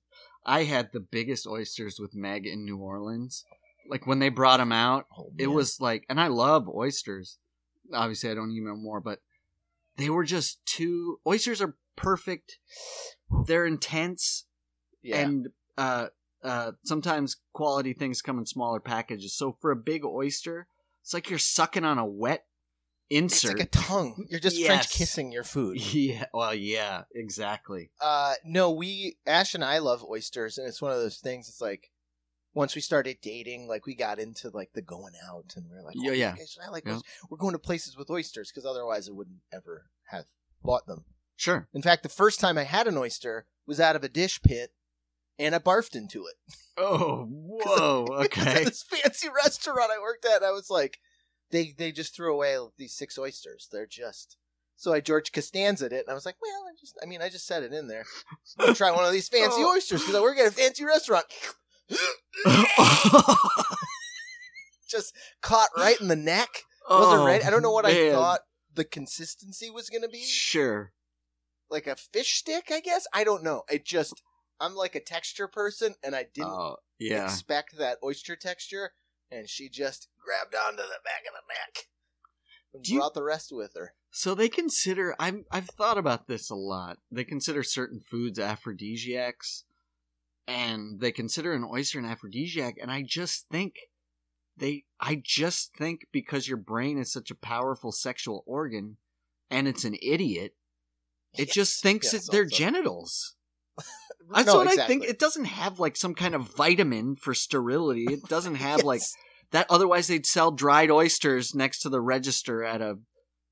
I 0.45 0.63
had 0.63 0.89
the 0.93 1.01
biggest 1.01 1.45
oysters 1.45 1.99
with 1.99 2.15
Meg 2.15 2.47
in 2.47 2.63
New 2.65 2.77
Orleans. 2.77 3.45
Like 3.89 4.07
when 4.07 4.19
they 4.19 4.29
brought 4.29 4.57
them 4.57 4.71
out, 4.71 5.05
Oh, 5.17 5.31
it 5.37 5.47
was 5.47 5.81
like, 5.81 6.05
and 6.09 6.19
I 6.19 6.27
love 6.27 6.69
oysters. 6.69 7.37
Obviously, 7.93 8.29
I 8.31 8.33
don't 8.35 8.51
eat 8.51 8.63
them 8.63 8.81
more, 8.81 9.01
but 9.01 9.19
they 10.01 10.09
were 10.09 10.23
just 10.23 10.65
too. 10.65 11.19
Oysters 11.27 11.61
are 11.61 11.75
perfect. 11.95 12.57
They're 13.45 13.65
intense. 13.65 14.45
yeah. 15.01 15.19
and 15.19 15.47
uh, 15.77 16.07
uh, 16.43 16.71
sometimes 16.83 17.37
quality 17.53 17.93
things 17.93 18.21
come 18.21 18.37
in 18.39 18.45
smaller 18.45 18.79
packages. 18.79 19.35
So 19.35 19.57
for 19.61 19.71
a 19.71 19.75
big 19.75 20.03
oyster, 20.05 20.67
it's 21.01 21.13
like 21.13 21.29
you're 21.29 21.39
sucking 21.39 21.85
on 21.85 21.97
a 21.97 22.05
wet 22.05 22.45
it's 23.11 23.43
insert. 23.43 23.59
like 23.59 23.67
a 23.67 23.69
tongue. 23.69 24.25
You're 24.29 24.39
just 24.39 24.57
Yes. 24.57 24.67
French 24.67 24.89
kissing 24.89 25.31
your 25.33 25.43
food. 25.43 25.81
yeah, 25.93 26.25
well, 26.33 26.55
yeah, 26.55 27.03
exactly. 27.13 27.91
Uh, 27.99 28.35
no, 28.45 28.71
we 28.71 29.17
Ash 29.27 29.53
and 29.53 29.65
I 29.65 29.79
love 29.79 30.03
oysters, 30.05 30.57
and 30.57 30.65
it's 30.65 30.81
one 30.81 30.91
of 30.93 30.97
those 30.97 31.17
things. 31.17 31.49
It's 31.49 31.59
like 31.59 31.90
once 32.53 32.75
we 32.75 32.81
started 32.81 33.17
dating, 33.21 33.67
like 33.67 33.85
we 33.85 33.95
got 33.95 34.19
into 34.19 34.49
like 34.49 34.73
the 34.73 34.81
going 34.81 35.13
out, 35.29 35.53
and 35.55 35.65
we 35.69 35.77
are 35.77 35.83
like, 35.83 35.95
oh, 35.97 36.11
Yeah, 36.11 36.35
yeah. 36.35 36.35
I 36.65 36.69
like 36.69 36.85
Yeah. 36.85 36.97
Oh, 36.97 37.27
we're 37.29 37.37
going 37.37 37.53
to 37.53 37.59
places 37.59 37.95
with 37.97 38.09
oysters 38.09 38.51
because 38.51 38.65
otherwise 38.65 39.07
I 39.07 39.13
wouldn't 39.13 39.39
ever 39.53 39.85
have 40.09 40.25
bought 40.63 40.85
them. 40.87 41.05
Sure. 41.37 41.67
In 41.73 41.81
fact, 41.81 42.03
the 42.03 42.09
first 42.09 42.39
time 42.39 42.57
I 42.57 42.63
had 42.63 42.87
an 42.87 42.97
oyster 42.97 43.45
was 43.65 43.79
out 43.79 43.95
of 43.95 44.03
a 44.03 44.09
dish 44.09 44.41
pit, 44.41 44.71
and 45.39 45.55
I 45.55 45.59
barfed 45.59 45.95
into 45.95 46.25
it. 46.27 46.35
Oh, 46.77 47.25
whoa. 47.29 48.05
Okay. 48.25 48.63
this 48.65 48.83
fancy 48.83 49.27
restaurant 49.29 49.91
I 49.91 49.99
worked 50.01 50.25
at, 50.25 50.43
I 50.43 50.51
was 50.51 50.69
like, 50.69 50.99
they 51.51 51.73
they 51.77 51.91
just 51.91 52.15
threw 52.15 52.33
away 52.33 52.57
these 52.77 52.93
six 52.93 53.17
oysters. 53.17 53.67
They're 53.71 53.87
just. 53.87 54.37
So 54.77 54.93
I 54.93 54.99
George 54.99 55.31
Costanza 55.31 55.85
it, 55.85 55.93
and 55.93 56.09
I 56.09 56.13
was 56.15 56.25
like, 56.25 56.37
well, 56.41 56.63
I 56.67 56.73
just, 56.79 56.97
I 57.03 57.05
mean, 57.05 57.21
I 57.21 57.29
just 57.29 57.45
set 57.45 57.61
it 57.61 57.71
in 57.71 57.87
there. 57.87 58.03
I'm 58.57 58.73
try 58.73 58.89
one 58.89 59.05
of 59.05 59.11
these 59.11 59.29
fancy 59.29 59.57
Oh. 59.59 59.73
oysters 59.75 60.01
because 60.01 60.15
I 60.15 60.21
work 60.21 60.39
at 60.39 60.47
a 60.47 60.51
fancy 60.51 60.83
restaurant. 60.85 61.25
Just 64.89 65.15
caught 65.41 65.69
right 65.77 65.99
in 65.99 66.07
the 66.07 66.15
neck. 66.15 66.49
Wasn't 66.89 67.21
Oh, 67.21 67.25
ready. 67.25 67.43
I 67.43 67.49
don't 67.49 67.61
know 67.61 67.71
what 67.71 67.85
I 67.85 68.11
thought 68.11 68.41
the 68.73 68.83
consistency 68.83 69.69
was 69.69 69.89
gonna 69.89 70.09
be. 70.09 70.23
Sure. 70.23 70.93
Like 71.69 71.87
a 71.87 71.95
fish 71.95 72.33
stick, 72.35 72.69
I 72.71 72.79
guess. 72.81 73.05
I 73.13 73.23
don't 73.23 73.43
know. 73.43 73.63
It 73.71 73.85
just, 73.85 74.21
I'm 74.59 74.75
like 74.75 74.95
a 74.95 74.99
texture 74.99 75.47
person, 75.47 75.95
and 76.03 76.15
I 76.15 76.23
didn't 76.33 76.49
Oh, 76.49 76.77
yeah. 76.99 77.23
expect 77.23 77.77
that 77.77 77.99
oyster 78.03 78.35
texture, 78.35 78.91
and 79.31 79.47
she 79.49 79.69
just 79.69 80.09
grabbed 80.19 80.55
onto 80.55 80.77
the 80.83 80.99
back 81.03 81.23
of 81.27 81.33
the 81.33 81.47
neck 81.47 81.87
and 82.73 82.83
Do 82.83 82.93
you- 82.93 82.99
brought 82.99 83.13
the 83.13 83.23
rest 83.23 83.51
with 83.53 83.73
her. 83.75 83.93
So 84.13 84.35
they 84.35 84.49
consider 84.49 85.15
I'm 85.17 85.45
I've 85.49 85.69
thought 85.69 85.97
about 85.97 86.27
this 86.27 86.49
a 86.49 86.55
lot. 86.55 86.97
They 87.09 87.23
consider 87.23 87.63
certain 87.63 88.01
foods 88.01 88.37
aphrodisiacs 88.39 89.63
and 90.47 90.99
they 90.99 91.11
consider 91.11 91.53
an 91.53 91.63
oyster 91.69 91.99
an 91.99 92.05
aphrodisiac 92.05 92.75
and 92.81 92.91
I 92.91 93.03
just 93.03 93.47
think 93.49 93.75
they 94.57 94.83
I 94.99 95.21
just 95.23 95.75
think 95.77 96.07
because 96.11 96.47
your 96.47 96.57
brain 96.57 96.97
is 96.97 97.11
such 97.11 97.31
a 97.31 97.35
powerful 97.35 97.91
sexual 97.91 98.43
organ 98.45 98.97
and 99.49 99.67
it's 99.67 99.83
an 99.85 99.95
idiot 100.01 100.55
it 101.33 101.47
Yes, 101.47 101.53
just 101.55 101.81
thinks 101.81 102.07
yes, 102.07 102.13
it's 102.15 102.29
their 102.29 102.43
also. 102.43 102.55
genitals. 102.55 103.35
That's 104.33 104.47
No, 104.47 104.57
what 104.57 104.67
I 104.67 104.85
think. 104.85 105.05
It 105.05 105.17
doesn't 105.17 105.45
have 105.45 105.79
like 105.79 105.95
some 105.95 106.13
kind 106.13 106.35
of 106.35 106.53
vitamin 106.55 107.15
for 107.15 107.33
sterility. 107.33 108.03
It 108.09 108.23
doesn't 108.27 108.55
have 108.69 108.79
Yes. 108.79 108.85
like 108.85 109.01
that. 109.51 109.65
Otherwise, 109.69 110.07
they'd 110.07 110.25
sell 110.25 110.51
dried 110.51 110.91
oysters 110.91 111.55
next 111.55 111.79
to 111.83 111.89
the 111.89 112.01
register 112.01 112.63
at 112.65 112.81
a 112.81 112.97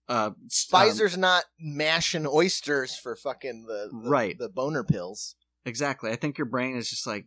uh, 0.10 0.28
um, 0.28 0.36
Pfizer's 0.49 1.17
not 1.17 1.45
mashing 1.60 2.25
oysters 2.28 2.97
for 2.97 3.15
fucking 3.15 3.65
the, 3.67 3.89
the 4.04 4.10
Right. 4.10 4.38
the 4.38 4.49
boner 4.49 4.84
pills. 4.84 5.36
Exactly. 5.65 6.12
I 6.12 6.15
think 6.15 6.38
your 6.38 6.45
brain 6.48 6.76
is 6.76 6.89
just 6.89 7.06
like, 7.08 7.26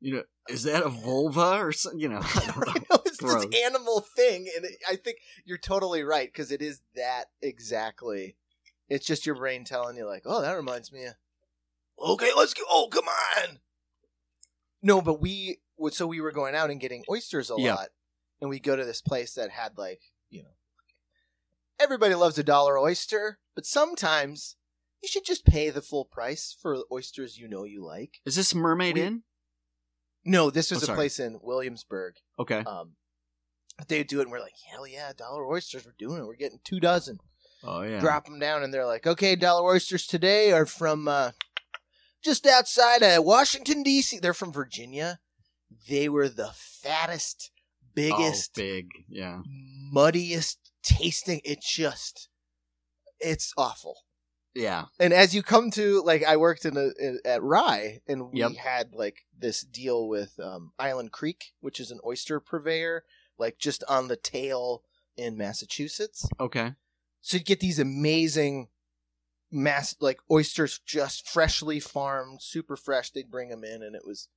you 0.00 0.14
know, 0.14 0.22
is 0.48 0.62
that 0.64 0.82
a 0.82 0.88
vulva 0.88 1.58
or 1.58 1.72
something? 1.72 2.00
You 2.00 2.08
know, 2.08 2.20
I 2.34 2.46
don't 2.46 2.90
know. 2.90 2.98
It's 3.06 3.18
Gross. 3.18 3.46
this 3.46 3.64
animal 3.64 4.00
thing, 4.00 4.48
and 4.54 4.64
it, 4.64 4.76
I 4.88 4.94
think 4.96 5.18
you're 5.44 5.58
totally 5.58 6.02
right 6.04 6.28
because 6.28 6.52
it 6.52 6.62
is 6.62 6.80
that 6.94 7.26
exactly. 7.42 8.36
It's 8.88 9.04
just 9.06 9.26
your 9.26 9.34
brain 9.34 9.64
telling 9.64 9.96
you 9.96 10.06
like, 10.06 10.22
"Oh, 10.24 10.40
that 10.40 10.52
reminds 10.52 10.92
me 10.92 11.04
of." 11.04 11.14
Okay, 11.98 12.30
let's 12.36 12.54
go. 12.54 12.62
Oh, 12.70 12.88
come 12.90 13.06
on. 13.06 13.58
No, 14.82 15.02
but 15.02 15.20
we 15.20 15.58
would. 15.76 15.94
So 15.94 16.06
we 16.06 16.20
were 16.20 16.30
going 16.32 16.54
out 16.54 16.70
and 16.70 16.80
getting 16.80 17.02
oysters 17.10 17.50
a 17.50 17.56
Yeah. 17.58 17.74
lot, 17.74 17.88
and 18.40 18.48
we 18.48 18.60
go 18.60 18.76
to 18.76 18.84
this 18.84 19.02
place 19.02 19.34
that 19.34 19.50
had 19.50 19.76
like 19.76 20.00
you 20.30 20.42
know, 20.44 20.54
everybody 21.80 22.14
loves 22.14 22.38
a 22.38 22.44
dollar 22.44 22.78
oyster, 22.78 23.40
but 23.56 23.66
sometimes 23.66 24.56
you 25.02 25.08
should 25.08 25.24
just 25.24 25.44
pay 25.44 25.70
the 25.70 25.82
full 25.82 26.04
price 26.04 26.56
for 26.60 26.76
oysters 26.92 27.38
you 27.38 27.48
know 27.48 27.64
you 27.64 27.84
like. 27.84 28.20
Is 28.24 28.36
this 28.36 28.54
Mermaid 28.54 28.94
We- 28.96 29.02
Inn? 29.02 29.22
No, 30.24 30.50
this 30.50 30.70
was 30.70 30.80
Oh, 30.80 30.82
a 30.82 30.86
sorry. 30.86 30.96
place 30.96 31.18
in 31.20 31.38
Williamsburg 31.42 32.16
Okay. 32.38 32.58
um, 32.66 32.96
They 33.86 34.02
do 34.02 34.18
it, 34.18 34.22
and 34.22 34.32
we're 34.32 34.40
like, 34.40 34.56
hell 34.70 34.86
yeah, 34.88 35.12
dollar 35.16 35.46
oysters. 35.46 35.86
We're 35.86 35.94
doing 35.96 36.18
it. 36.20 36.26
We're 36.26 36.34
getting 36.34 36.58
two 36.64 36.80
dozen. 36.80 37.18
Oh 37.62 37.82
yeah. 37.82 38.00
Drop 38.00 38.24
them 38.24 38.38
down, 38.40 38.62
and 38.64 38.74
they're 38.74 38.84
like, 38.86 39.06
okay, 39.06 39.36
dollar 39.36 39.70
oysters 39.70 40.04
today 40.06 40.50
are 40.52 40.66
from 40.66 41.06
uh, 41.06 41.30
just 42.22 42.44
outside 42.46 43.02
of 43.02 43.24
Washington 43.24 43.84
D.C. 43.84 44.18
They're 44.18 44.34
from 44.34 44.52
Virginia. 44.52 45.20
They 45.88 46.08
were 46.08 46.28
the 46.28 46.50
fattest, 46.54 47.52
biggest, 47.94 48.50
Oh, 48.58 48.62
big. 48.62 48.88
Yeah. 49.08 49.42
muddiest 49.92 50.56
tasting. 50.82 51.40
It 51.44 51.62
just, 51.62 52.28
it's 53.20 53.52
awful. 53.56 54.02
Yeah. 54.58 54.86
And 54.98 55.12
as 55.12 55.34
you 55.34 55.42
come 55.42 55.70
to 55.72 56.02
like, 56.02 56.24
I 56.24 56.36
worked 56.36 56.64
in 56.64 56.76
a 56.76 56.88
in, 56.98 57.20
at 57.24 57.42
Rye, 57.42 58.00
and 58.08 58.32
we 58.32 58.40
Yep. 58.40 58.52
had 58.56 58.92
like 58.92 59.18
this 59.38 59.62
deal 59.62 60.08
with 60.08 60.38
um, 60.40 60.72
Island 60.78 61.12
Creek, 61.12 61.52
which 61.60 61.78
is 61.78 61.90
an 61.92 62.00
oyster 62.04 62.40
purveyor, 62.40 63.04
like 63.38 63.58
just 63.58 63.84
on 63.88 64.08
the 64.08 64.16
tail 64.16 64.82
in 65.16 65.36
Massachusetts. 65.36 66.28
Okay. 66.40 66.74
So 67.20 67.36
you 67.36 67.44
get 67.44 67.60
these 67.60 67.78
amazing 67.78 68.68
mass 69.50 69.94
like 70.00 70.18
oysters 70.30 70.80
just 70.84 71.28
freshly 71.28 71.78
farmed, 71.80 72.42
super 72.42 72.76
fresh. 72.76 73.10
They'd 73.10 73.30
bring 73.30 73.50
them 73.50 73.62
in, 73.64 73.82
and 73.82 73.94
it 73.94 74.02
was, 74.04 74.28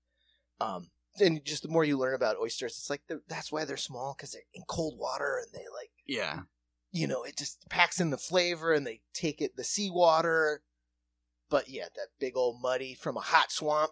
um, 0.60 0.92
and 1.20 1.44
just 1.44 1.64
the 1.64 1.70
more 1.70 1.84
you 1.84 1.98
learn 1.98 2.14
about 2.14 2.38
oysters, 2.38 2.78
it's 2.78 2.90
like 2.92 3.02
that's 3.28 3.52
why 3.52 3.66
they're 3.66 3.76
small 3.76 4.14
because 4.16 4.32
they're 4.32 4.42
in 4.54 4.64
cold 4.68 5.00
water 5.00 5.42
and 5.44 5.52
they 5.52 5.66
like 5.74 5.92
Yeah. 6.06 6.42
You 6.92 7.08
know 7.08 7.24
it 7.24 7.38
just 7.38 7.68
packs 7.70 8.00
in 8.00 8.10
the 8.10 8.18
flavor 8.18 8.74
and 8.74 8.86
they 8.86 9.02
take 9.14 9.42
it 9.42 9.56
the 9.56 9.64
seawater. 9.64 10.64
But 11.50 11.70
yeah, 11.70 11.88
that 11.96 12.08
big 12.20 12.38
old 12.38 12.62
muddy 12.62 12.94
from 12.94 13.18
a 13.18 13.22
hot 13.22 13.52
swamp. 13.52 13.92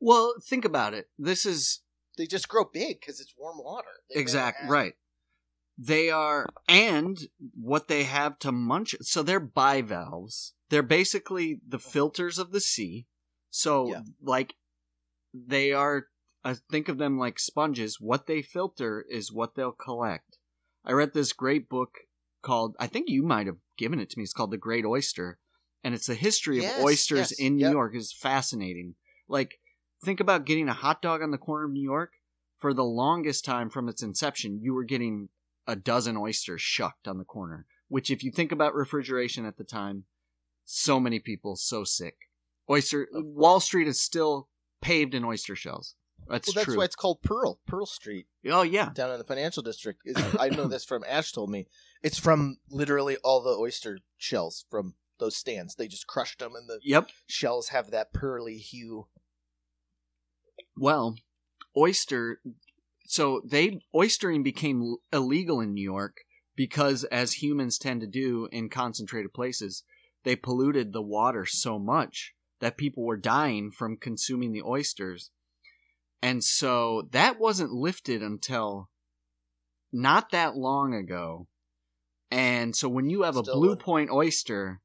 Well, 0.00 0.34
think 0.42 0.64
about 0.64 0.94
it. 0.94 1.08
This 1.18 1.46
is 1.46 1.80
They 2.16 2.26
just 2.26 2.48
grow 2.48 2.64
big 2.64 3.00
because 3.00 3.20
it's 3.20 3.34
warm 3.38 3.58
water. 3.58 3.88
They 4.08 4.14
never 4.14 4.22
exact 4.22 4.68
right. 4.68 4.94
They 5.78 6.10
are, 6.10 6.46
and 6.68 7.18
what 7.54 7.88
they 7.88 8.04
have 8.04 8.38
to 8.40 8.52
munch. 8.52 8.94
So 9.00 9.22
they're 9.22 9.40
bivalves. 9.40 10.54
They're 10.68 10.82
basically 10.82 11.60
the 11.66 11.78
oh. 11.78 11.80
filters 11.80 12.38
of 12.38 12.52
the 12.52 12.60
sea. 12.60 13.06
So, 13.50 13.88
Yeah. 13.88 14.02
like, 14.20 14.54
they 15.34 15.72
are. 15.72 16.08
I 16.44 16.54
think 16.70 16.88
of 16.88 16.98
them 16.98 17.18
like 17.18 17.38
sponges. 17.38 18.00
What 18.00 18.26
they 18.26 18.42
filter 18.42 19.04
is 19.08 19.32
what 19.32 19.54
they'll 19.54 19.72
collect. 19.72 20.38
I 20.84 20.92
read 20.92 21.14
this 21.14 21.32
great 21.32 21.68
book 21.68 21.98
called. 22.42 22.76
I 22.78 22.86
think 22.86 23.08
you 23.08 23.22
might 23.22 23.46
have 23.46 23.58
given 23.76 24.00
it 24.00 24.10
to 24.10 24.18
me. 24.18 24.24
It's 24.24 24.32
called 24.32 24.50
The 24.50 24.58
Great 24.58 24.84
Oyster, 24.84 25.38
and 25.84 25.94
it's 25.94 26.06
the 26.06 26.14
history 26.14 26.60
Yes, 26.60 26.78
of 26.78 26.84
oysters 26.84 27.30
yes, 27.30 27.32
in 27.32 27.56
New 27.56 27.64
yep. 27.64 27.72
York. 27.72 27.94
is 27.96 28.12
fascinating. 28.12 28.94
Like, 29.28 29.60
think 30.04 30.20
about 30.20 30.44
getting 30.46 30.68
a 30.68 30.74
hot 30.74 31.00
dog 31.02 31.22
on 31.22 31.30
the 31.30 31.38
corner 31.38 31.66
of 31.66 31.72
New 31.72 31.82
York 31.82 32.12
for 32.58 32.72
the 32.72 32.84
longest 32.84 33.44
time 33.44 33.68
from 33.70 33.88
its 33.88 34.02
inception, 34.02 34.60
you 34.62 34.72
were 34.72 34.84
getting 34.84 35.28
a 35.66 35.74
dozen 35.76 36.16
oysters 36.16 36.62
shucked 36.62 37.08
on 37.08 37.18
the 37.18 37.24
corner. 37.24 37.66
Which, 37.88 38.10
if 38.10 38.24
you 38.24 38.30
think 38.30 38.52
about 38.52 38.74
refrigeration 38.74 39.44
at 39.44 39.58
the 39.58 39.64
time, 39.64 40.04
so 40.64 40.98
many 41.00 41.18
people 41.18 41.56
so 41.56 41.84
sick. 41.84 42.14
Oyster 42.70 43.08
Wall 43.12 43.60
Street 43.60 43.88
is 43.88 44.00
still 44.00 44.48
paved 44.80 45.14
in 45.14 45.24
oyster 45.24 45.56
shells. 45.56 45.96
That's 46.28 46.48
Well, 46.48 46.54
that's 46.54 46.64
true. 46.64 46.78
why 46.78 46.84
it's 46.84 46.94
called 46.94 47.22
Pearl, 47.22 47.60
Pearl 47.66 47.86
Street. 47.86 48.26
oh 48.46 48.62
yeah, 48.62 48.90
down 48.94 49.10
in 49.10 49.18
the 49.18 49.24
financial 49.24 49.62
district. 49.62 50.00
Is, 50.04 50.16
I 50.40 50.48
know 50.48 50.66
this 50.66 50.84
from 50.84 51.04
Ash 51.08 51.32
told 51.32 51.50
me. 51.50 51.66
It's 52.02 52.18
from 52.18 52.58
literally 52.70 53.16
all 53.18 53.42
the 53.42 53.56
oyster 53.56 53.98
shells 54.16 54.64
from 54.70 54.94
those 55.18 55.36
stands. 55.36 55.74
They 55.74 55.88
just 55.88 56.06
crushed 56.06 56.38
them, 56.40 56.54
and 56.56 56.68
the 56.68 56.80
yep. 56.82 57.08
shells 57.28 57.68
have 57.68 57.90
that 57.90 58.12
pearly 58.12 58.58
hue. 58.58 59.06
Well, 60.76 61.16
oyster. 61.76 62.40
So 63.06 63.42
they 63.44 63.80
oystering 63.94 64.42
became 64.42 64.96
illegal 65.12 65.60
in 65.60 65.74
New 65.74 65.82
York 65.82 66.18
because, 66.56 67.04
as 67.04 67.34
humans 67.34 67.78
tend 67.78 68.00
to 68.00 68.06
do 68.06 68.48
in 68.50 68.68
concentrated 68.68 69.34
places, 69.34 69.84
they 70.24 70.36
polluted 70.36 70.92
the 70.92 71.02
water 71.02 71.44
so 71.44 71.78
much 71.78 72.34
that 72.60 72.76
people 72.76 73.04
were 73.04 73.16
dying 73.16 73.70
from 73.70 73.96
consuming 73.96 74.52
the 74.52 74.62
oysters, 74.62 75.30
and 76.22 76.42
so 76.44 77.08
that 77.10 77.38
wasn't 77.40 77.72
lifted 77.72 78.22
until 78.22 78.88
not 79.92 80.30
that 80.30 80.56
long 80.56 80.94
ago. 80.94 81.48
And 82.30 82.74
so 82.74 82.88
when 82.88 83.10
you 83.10 83.22
have 83.22 83.36
a 83.36 83.42
blue 83.42 83.76
point 83.76 84.10
oyster, 84.10 84.80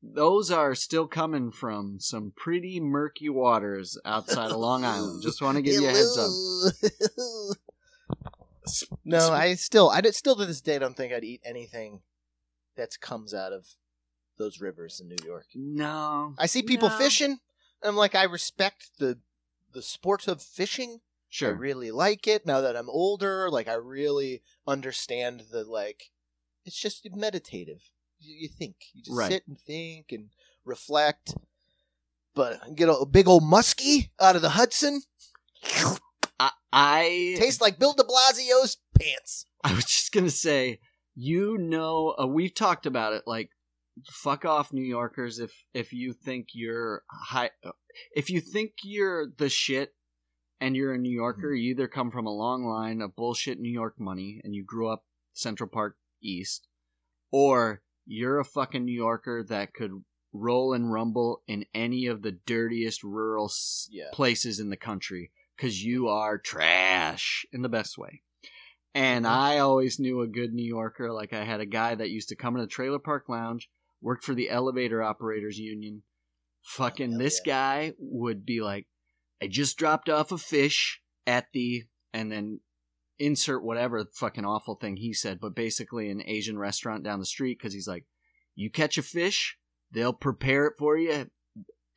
those 0.00 0.50
are 0.50 0.74
still 0.74 1.06
coming 1.08 1.50
from 1.50 1.98
some 1.98 2.32
pretty 2.36 2.78
murky 2.80 3.28
waters 3.28 3.98
outside 4.04 4.50
of 4.52 4.56
Long 4.58 4.84
Island. 4.84 5.22
Just 5.22 5.40
want 5.42 5.56
to 5.56 5.62
give 5.62 5.80
you 5.80 5.88
a 5.88 5.90
heads 5.90 6.16
up. 6.18 7.56
no, 9.04 9.30
I 9.32 9.54
still, 9.54 9.90
I 9.90 10.00
did- 10.00 10.14
still 10.14 10.36
to 10.36 10.46
this 10.46 10.60
day 10.60 10.78
don't 10.78 10.96
think 10.96 11.12
I'd 11.12 11.24
eat 11.24 11.40
anything 11.44 12.02
that 12.76 12.90
comes 13.00 13.34
out 13.34 13.52
of 13.52 13.66
those 14.38 14.60
rivers 14.60 15.00
in 15.00 15.08
New 15.08 15.24
York. 15.24 15.46
No, 15.54 16.34
I 16.38 16.46
see 16.46 16.62
people 16.62 16.88
No. 16.88 16.96
fishing. 16.98 17.30
And 17.30 17.88
I'm 17.88 17.96
like, 17.96 18.14
I 18.14 18.24
respect 18.24 18.90
the 18.98 19.18
the 19.72 19.82
sport 19.82 20.28
of 20.28 20.42
fishing. 20.42 21.00
Sure. 21.28 21.50
I 21.50 21.52
really 21.52 21.90
like 21.90 22.26
it 22.26 22.44
now 22.44 22.60
that 22.60 22.76
I'm 22.76 22.90
older. 22.90 23.50
Like 23.50 23.68
I 23.68 23.74
really 23.74 24.42
understand 24.66 25.44
the 25.50 25.64
like. 25.64 26.10
It's 26.64 26.78
just 26.78 27.06
meditative. 27.14 27.90
You, 28.20 28.42
you 28.42 28.48
think 28.48 28.76
you 28.92 29.02
just 29.02 29.16
Right. 29.16 29.32
sit 29.32 29.44
and 29.48 29.58
think 29.58 30.12
and 30.12 30.30
reflect. 30.64 31.34
But 32.34 32.74
get 32.76 32.88
a, 32.88 33.04
big 33.04 33.28
old 33.28 33.42
muskie 33.42 34.10
out 34.20 34.36
of 34.36 34.42
the 34.42 34.50
Hudson. 34.50 35.02
I, 36.40 36.50
I 36.72 37.34
Tastes 37.38 37.60
like 37.60 37.78
Bill 37.78 37.92
De 37.92 38.04
Blasio's 38.04 38.78
pants. 38.98 39.46
I 39.64 39.74
was 39.74 39.84
just 39.84 40.12
gonna 40.12 40.30
say, 40.30 40.80
you 41.14 41.58
know, 41.58 42.14
uh, 42.20 42.26
we've 42.26 42.54
talked 42.54 42.86
about 42.86 43.12
it. 43.12 43.22
Like, 43.26 43.50
fuck 44.10 44.44
off, 44.44 44.72
New 44.72 44.84
Yorkers. 44.84 45.38
If 45.38 45.66
if 45.74 45.92
you 45.92 46.12
think 46.12 46.48
you're 46.54 47.02
high, 47.10 47.50
if 48.14 48.30
you 48.30 48.40
think 48.40 48.72
you're 48.84 49.26
the 49.36 49.48
shit, 49.48 49.94
and 50.60 50.76
you're 50.76 50.94
a 50.94 50.98
New 50.98 51.14
Yorker, 51.14 51.52
you 51.52 51.70
either 51.72 51.88
come 51.88 52.10
from 52.10 52.26
a 52.26 52.34
long 52.34 52.64
line 52.64 53.00
of 53.00 53.16
bullshit 53.16 53.58
New 53.58 53.72
York 53.72 53.94
money, 53.98 54.40
and 54.44 54.54
you 54.54 54.64
grew 54.64 54.88
up 54.88 55.04
Central 55.32 55.68
Park 55.68 55.96
East, 56.22 56.68
or 57.30 57.82
you're 58.06 58.38
a 58.38 58.44
fucking 58.44 58.84
New 58.84 58.94
Yorker 58.94 59.44
that 59.48 59.74
could 59.74 60.04
roll 60.32 60.72
and 60.72 60.90
rumble 60.92 61.42
in 61.46 61.64
any 61.74 62.06
of 62.06 62.22
the 62.22 62.32
dirtiest 62.32 63.02
rural 63.04 63.50
Yeah. 63.90 64.06
places 64.12 64.58
in 64.58 64.70
the 64.70 64.76
country 64.76 65.30
because 65.56 65.84
you 65.84 66.08
are 66.08 66.38
trash 66.38 67.44
in 67.52 67.60
the 67.62 67.68
best 67.68 67.98
way. 67.98 68.22
And 68.94 69.24
Mhm. 69.24 69.30
I 69.30 69.58
always 69.58 69.98
knew 70.00 70.20
a 70.20 70.26
good 70.26 70.52
New 70.54 70.64
Yorker. 70.66 71.12
Like 71.12 71.32
I 71.32 71.44
had 71.44 71.60
a 71.60 71.66
guy 71.66 71.94
that 71.94 72.10
used 72.10 72.28
to 72.30 72.36
come 72.36 72.56
in 72.56 72.62
a 72.62 72.66
trailer 72.66 72.98
park 72.98 73.28
lounge, 73.28 73.70
worked 74.02 74.24
for 74.24 74.34
the 74.34 74.50
elevator 74.50 75.02
operators 75.02 75.58
union. 75.58 76.02
Fucking 76.62 77.12
Hell 77.12 77.18
this 77.18 77.40
yeah. 77.44 77.52
guy 77.52 77.92
would 77.98 78.44
be 78.44 78.60
like, 78.60 78.86
I 79.40 79.46
just 79.46 79.78
dropped 79.78 80.08
off 80.08 80.32
a 80.32 80.38
fish 80.38 81.00
at 81.26 81.46
the, 81.52 81.84
and 82.12 82.30
then 82.30 82.60
insert 83.18 83.62
whatever 83.62 84.04
fucking 84.14 84.44
awful 84.44 84.74
thing 84.74 84.96
he 84.96 85.12
said, 85.12 85.40
but 85.40 85.54
basically 85.54 86.10
an 86.10 86.22
Asian 86.26 86.58
restaurant 86.58 87.04
down 87.04 87.20
the 87.20 87.26
street 87.26 87.58
because 87.58 87.72
he's 87.72 87.88
like, 87.88 88.04
you 88.54 88.70
catch 88.70 88.98
a 88.98 89.02
fish, 89.02 89.56
they'll 89.90 90.12
prepare 90.12 90.66
it 90.66 90.74
for 90.78 90.96
you 90.96 91.10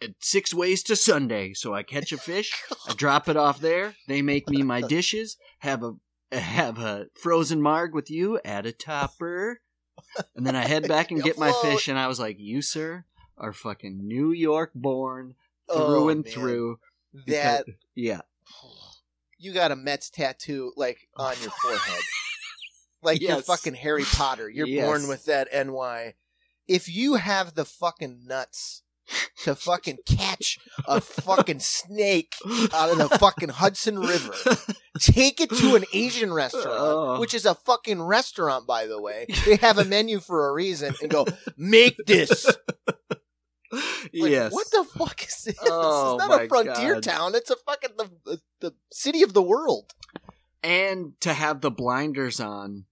at 0.01 0.11
six 0.19 0.53
ways 0.53 0.83
to 0.83 0.95
Sunday. 0.95 1.53
So 1.53 1.73
I 1.73 1.83
catch 1.83 2.11
a 2.11 2.17
fish, 2.17 2.51
I 2.87 2.93
drop 2.93 3.27
it 3.27 3.37
off 3.37 3.59
there. 3.59 3.95
They 4.07 4.21
make 4.21 4.49
me 4.49 4.63
my 4.63 4.81
dishes. 4.87 5.37
Have 5.59 5.83
a 5.83 5.93
have 6.31 6.79
a 6.79 7.07
frozen 7.15 7.61
marg 7.61 7.93
with 7.93 8.09
you. 8.09 8.39
Add 8.43 8.65
a 8.65 8.71
topper, 8.71 9.61
and 10.35 10.45
then 10.45 10.55
I 10.55 10.65
head 10.65 10.87
back 10.87 11.11
and 11.11 11.23
get 11.23 11.37
my 11.37 11.51
fish. 11.61 11.87
And 11.87 11.97
I 11.97 12.07
was 12.07 12.19
like, 12.19 12.37
"You 12.39 12.61
sir 12.61 13.05
are 13.37 13.53
fucking 13.53 14.07
New 14.07 14.31
York 14.31 14.71
born 14.73 15.35
oh, 15.69 15.75
through 15.75 16.03
Oh, 16.05 16.09
and 16.09 16.23
man. 16.23 16.33
through." 16.33 16.79
That 17.27 17.65
yeah, 17.95 18.21
you 19.37 19.53
got 19.53 19.71
a 19.71 19.75
Mets 19.75 20.09
tattoo 20.09 20.73
like 20.75 21.07
on 21.15 21.35
your 21.41 21.51
forehead. 21.51 22.01
Like 23.03 23.21
you're 23.21 23.39
fucking 23.43 23.75
Harry 23.75 24.03
Potter. 24.03 24.49
You're 24.49 24.81
born 24.83 25.07
with 25.07 25.25
that 25.25 25.49
NY. 25.53 26.15
If 26.67 26.89
you 26.89 27.15
have 27.15 27.53
the 27.53 27.63
fucking 27.63 28.23
nuts 28.25 28.81
to 29.43 29.55
fucking 29.55 29.97
catch 30.05 30.57
a 30.87 30.99
fucking 31.01 31.59
snake 31.59 32.35
out 32.73 32.89
of 32.89 32.97
the 32.97 33.09
fucking 33.19 33.49
Hudson 33.49 33.99
River, 33.99 34.33
take 34.99 35.39
it 35.41 35.49
to 35.51 35.75
an 35.75 35.83
Asian 35.93 36.33
restaurant, 36.33 36.67
Oh. 36.79 37.19
which 37.19 37.33
is 37.33 37.45
a 37.45 37.55
fucking 37.55 38.01
restaurant, 38.01 38.65
by 38.67 38.87
the 38.87 38.99
way. 39.01 39.25
They 39.45 39.57
have 39.57 39.77
a 39.77 39.85
menu 39.85 40.19
for 40.19 40.47
a 40.49 40.53
reason, 40.53 40.95
and 41.01 41.09
go 41.11 41.25
make 41.57 41.97
this. 42.05 42.45
Like, 43.71 44.31
yes. 44.31 44.53
What 44.53 44.67
the 44.71 44.85
fuck 44.97 45.21
is 45.27 45.43
this? 45.45 45.55
Oh, 45.63 46.15
it's 46.17 46.27
not 46.27 46.43
a 46.43 46.47
frontier 46.47 46.93
God. 46.95 47.03
town. 47.03 47.35
It's 47.35 47.49
a 47.49 47.55
fucking 47.57 47.91
the 47.97 48.39
the 48.61 48.73
city 48.91 49.21
of 49.21 49.33
the 49.33 49.41
world. 49.41 49.93
and 50.63 51.13
to 51.21 51.33
have 51.33 51.61
the 51.61 51.71
blinders 51.71 52.39
on 52.39 52.85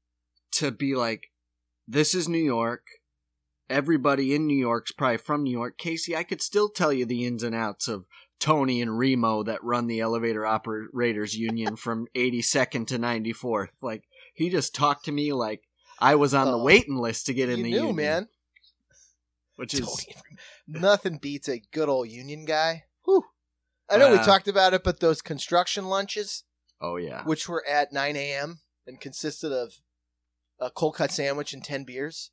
to 0.53 0.71
be 0.71 0.93
like 0.95 1.31
this 1.87 2.13
is 2.13 2.27
new 2.29 2.37
york 2.43 2.85
everybody 3.69 4.35
in 4.35 4.45
new 4.47 4.57
york's 4.57 4.91
probably 4.91 5.17
from 5.17 5.43
new 5.43 5.51
york 5.51 5.77
casey 5.77 6.15
i 6.15 6.23
could 6.23 6.41
still 6.41 6.67
tell 6.69 6.91
you 6.93 7.05
the 7.05 7.25
ins 7.25 7.43
and 7.43 7.55
outs 7.55 7.87
of 7.87 8.05
Tony 8.39 8.81
and 8.81 8.97
Remo 8.99 9.41
that 9.43 9.63
run 9.63 9.87
the 9.87 10.01
elevator 10.01 10.45
operators 10.45 11.33
union 11.37 11.77
from 11.77 12.07
82nd 12.15 12.87
to 12.87 12.99
94th. 12.99 13.69
Like 13.81 14.03
he 14.33 14.49
just 14.49 14.75
talked 14.75 15.05
to 15.05 15.13
me 15.13 15.31
like 15.31 15.61
I 15.97 16.15
was 16.15 16.33
on 16.33 16.47
the 16.47 16.57
Oh. 16.57 16.63
waiting 16.63 16.97
list 16.97 17.27
to 17.27 17.33
get 17.33 17.47
in 17.47 17.63
the 17.63 17.69
knew, 17.69 17.77
union, 17.77 17.95
man. 17.95 18.27
which 19.55 19.73
is 19.73 20.05
nothing 20.67 21.19
beats 21.19 21.47
a 21.47 21.59
good 21.71 21.87
old 21.87 22.09
union 22.09 22.43
guy. 22.43 22.83
Whew. 23.05 23.23
I 23.89 23.95
know 23.95 24.11
we 24.11 24.17
Uh, 24.17 24.25
talked 24.25 24.49
about 24.49 24.73
it, 24.73 24.83
but 24.83 24.99
those 24.99 25.21
construction 25.21 25.85
lunches, 25.85 26.43
oh 26.81 26.97
yeah. 26.97 27.23
which 27.23 27.47
were 27.47 27.65
at 27.65 27.93
9 27.93 28.17
a.m. 28.17 28.59
and 28.85 28.99
consisted 28.99 29.53
of 29.53 29.75
a 30.59 30.69
cold 30.69 30.95
cut 30.95 31.11
sandwich 31.11 31.53
and 31.53 31.63
10 31.63 31.85
beers. 31.85 32.31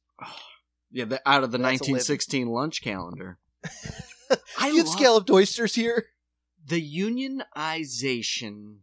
Yeah, 0.93 1.05
the, 1.05 1.21
out 1.27 1.45
of 1.45 1.51
the 1.53 1.59
That's 1.59 1.81
a 1.81 1.85
living. 1.85 1.95
1916 1.95 2.49
lunch 2.49 2.83
calendar. 2.83 3.39
I 4.59 4.69
you 4.69 4.77
had 4.79 4.87
love- 4.87 4.89
scalloped 4.89 5.31
oysters 5.31 5.75
here. 5.75 6.07
the 6.67 6.81
unionization 6.81 8.77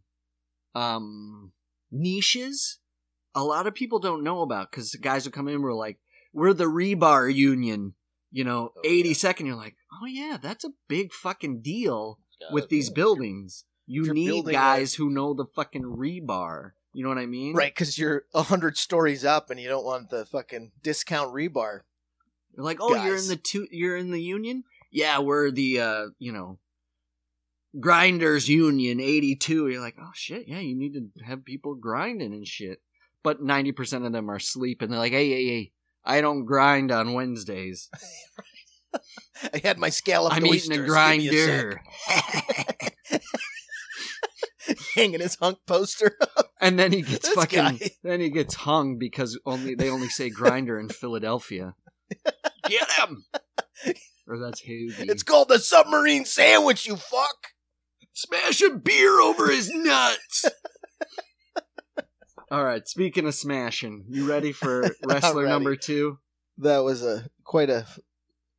um 0.74 1.52
niches 1.90 2.78
a 3.34 3.42
lot 3.42 3.66
of 3.66 3.74
people 3.74 3.98
don't 3.98 4.22
know 4.22 4.42
about 4.42 4.70
because 4.70 4.90
the 4.90 4.98
guys 4.98 5.24
would 5.24 5.32
come 5.32 5.48
in 5.48 5.62
were 5.62 5.74
like 5.74 5.98
we're 6.32 6.52
the 6.52 6.64
rebar 6.64 7.32
union 7.34 7.94
you 8.30 8.44
know 8.44 8.72
Oh, 8.76 8.80
yeah. 8.84 9.04
82nd 9.12 9.46
you're 9.46 9.56
like 9.56 9.76
oh 10.02 10.06
yeah 10.06 10.36
that's 10.40 10.64
a 10.64 10.70
big 10.88 11.12
fucking 11.12 11.62
deal 11.62 12.18
with 12.52 12.68
these 12.68 12.90
buildings 12.90 13.64
you 13.86 14.04
you're 14.04 14.14
need 14.14 14.44
guys 14.46 14.94
who 14.94 15.08
know 15.10 15.32
the 15.34 15.46
fucking 15.56 15.82
rebar 15.82 16.72
you 16.92 17.02
know 17.02 17.08
what 17.08 17.18
i 17.18 17.26
mean 17.26 17.54
Right, 17.56 17.74
because 17.74 17.98
you're 17.98 18.24
a 18.34 18.42
hundred 18.44 18.76
stories 18.76 19.24
up 19.24 19.50
and 19.50 19.58
you 19.58 19.68
don't 19.68 19.84
want 19.84 20.10
the 20.10 20.24
fucking 20.26 20.72
discount 20.82 21.32
rebar. 21.34 21.80
You're 22.56 22.64
like 22.64 22.78
oh 22.80 22.94
you're 23.04 23.16
in 23.16 23.28
the 23.28 23.36
two 23.36 23.66
you're 23.70 23.96
in 23.96 24.10
the 24.10 24.20
union? 24.22 24.64
Yeah 24.90 25.18
we're 25.20 25.50
the 25.50 25.80
uh 25.80 26.04
you 26.18 26.32
know 26.32 26.58
grinders 27.78 28.48
union 28.48 28.98
82 29.00 29.68
you're 29.68 29.80
like 29.80 29.96
oh 30.00 30.10
shit 30.14 30.48
yeah 30.48 30.58
you 30.58 30.74
need 30.76 30.94
to 30.94 31.24
have 31.24 31.44
people 31.44 31.74
grinding 31.74 32.32
and 32.32 32.46
shit. 32.46 32.80
But 33.24 33.42
90% 33.42 34.06
of 34.06 34.12
them 34.12 34.30
are 34.30 34.36
asleep 34.36 34.80
and 34.82 34.90
they're 34.92 34.98
like 34.98 35.12
hey 35.12 35.28
hey 35.28 35.46
hey 35.46 35.72
i 36.04 36.20
don't 36.20 36.44
grind 36.46 36.90
on 36.90 37.12
wednesdays. 37.14 37.90
I 39.52 39.58
had 39.62 39.78
my 39.78 39.90
scalloped 39.90 40.34
i'm 40.36 40.44
oysters. 40.44 40.70
eating 40.70 40.80
a 40.80 40.82
me 41.18 41.28
a 41.28 41.30
hanging 44.94 45.20
his 45.20 45.36
hunk 45.36 45.58
poster. 45.66 46.16
and 46.60 46.78
then 46.78 46.92
he 46.92 47.02
gets 47.02 47.26
This 47.26 47.34
fucking 47.34 47.58
guy. 47.78 47.78
then 48.02 48.20
he 48.20 48.30
gets 48.30 48.54
hung 48.54 48.98
because 48.98 49.38
only 49.46 49.74
they 49.74 49.90
only 49.90 50.08
say 50.08 50.30
grinder 50.30 50.78
in 50.80 50.88
philadelphia 50.88 51.74
get 52.68 52.90
him 52.98 53.24
or 54.28 54.38
that's 54.38 54.62
Hoagie. 54.62 55.08
it's 55.08 55.22
called 55.22 55.48
the 55.48 55.58
submarine 55.58 56.24
sandwich. 56.24 56.86
You 56.86 56.96
fuck. 56.96 57.48
Smash 58.12 58.60
a 58.62 58.70
beer 58.70 59.20
over 59.20 59.50
his 59.50 59.70
nuts. 59.72 60.44
All 62.50 62.64
right. 62.64 62.86
Speaking 62.86 63.26
of 63.26 63.34
smashing, 63.34 64.04
you 64.08 64.28
ready 64.28 64.52
for 64.52 64.90
wrestler 65.04 65.42
ready. 65.42 65.52
number 65.52 65.76
two? 65.76 66.18
That 66.58 66.78
was 66.78 67.02
a 67.04 67.28
quite 67.44 67.70
a 67.70 67.86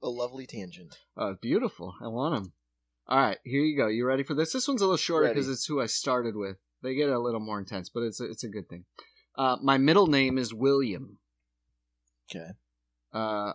a 0.02 0.10
lovely 0.10 0.48
tangent. 0.48 0.98
Oh, 1.18 1.36
beautiful. 1.42 1.94
I 2.02 2.08
want 2.08 2.36
him. 2.36 2.54
All 3.08 3.18
right. 3.20 3.38
Here 3.44 3.62
you 3.62 3.78
go. 3.78 3.88
You 3.88 4.06
ready 4.06 4.24
for 4.24 4.34
this? 4.34 4.54
This 4.54 4.68
one's 4.68 4.82
a 4.82 4.86
little 4.86 4.98
shorter 4.98 5.28
because 5.28 5.50
it's 5.50 5.66
who 5.66 5.82
I 5.82 5.88
started 5.88 6.36
with. 6.36 6.58
They 6.82 6.96
get 6.96 7.10
a 7.10 7.20
little 7.20 7.42
more 7.42 7.60
intense, 7.60 7.90
but 7.90 8.04
it's 8.04 8.22
a, 8.22 8.26
it's 8.26 8.44
a 8.46 8.48
good 8.48 8.70
thing. 8.70 8.86
Uh, 9.38 9.58
my 9.62 9.78
middle 9.78 10.08
name 10.08 10.38
is 10.38 10.54
William. 10.54 11.18
Okay. 12.30 12.52
Uh, 13.14 13.54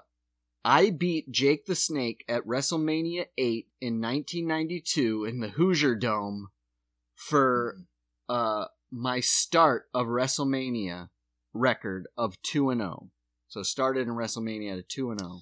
I 0.64 0.90
beat 0.90 1.30
Jake 1.30 1.66
the 1.66 1.74
Snake 1.74 2.24
at 2.28 2.46
WrestleMania 2.46 3.26
8 3.36 3.66
in 3.80 4.00
1992 4.00 5.24
in 5.24 5.40
the 5.40 5.48
Hoosier 5.50 5.94
Dome 5.94 6.48
for 7.14 7.76
uh 8.28 8.66
my 8.90 9.20
start 9.20 9.86
of 9.92 10.06
WrestleMania 10.06 11.08
record 11.52 12.06
of 12.16 12.40
2 12.42 12.70
and 12.70 12.80
0. 12.80 13.10
So 13.48 13.62
started 13.62 14.08
in 14.08 14.14
WrestleMania 14.14 14.72
at 14.72 14.78
a 14.78 14.82
2 14.82 15.10
and 15.10 15.20
0. 15.20 15.40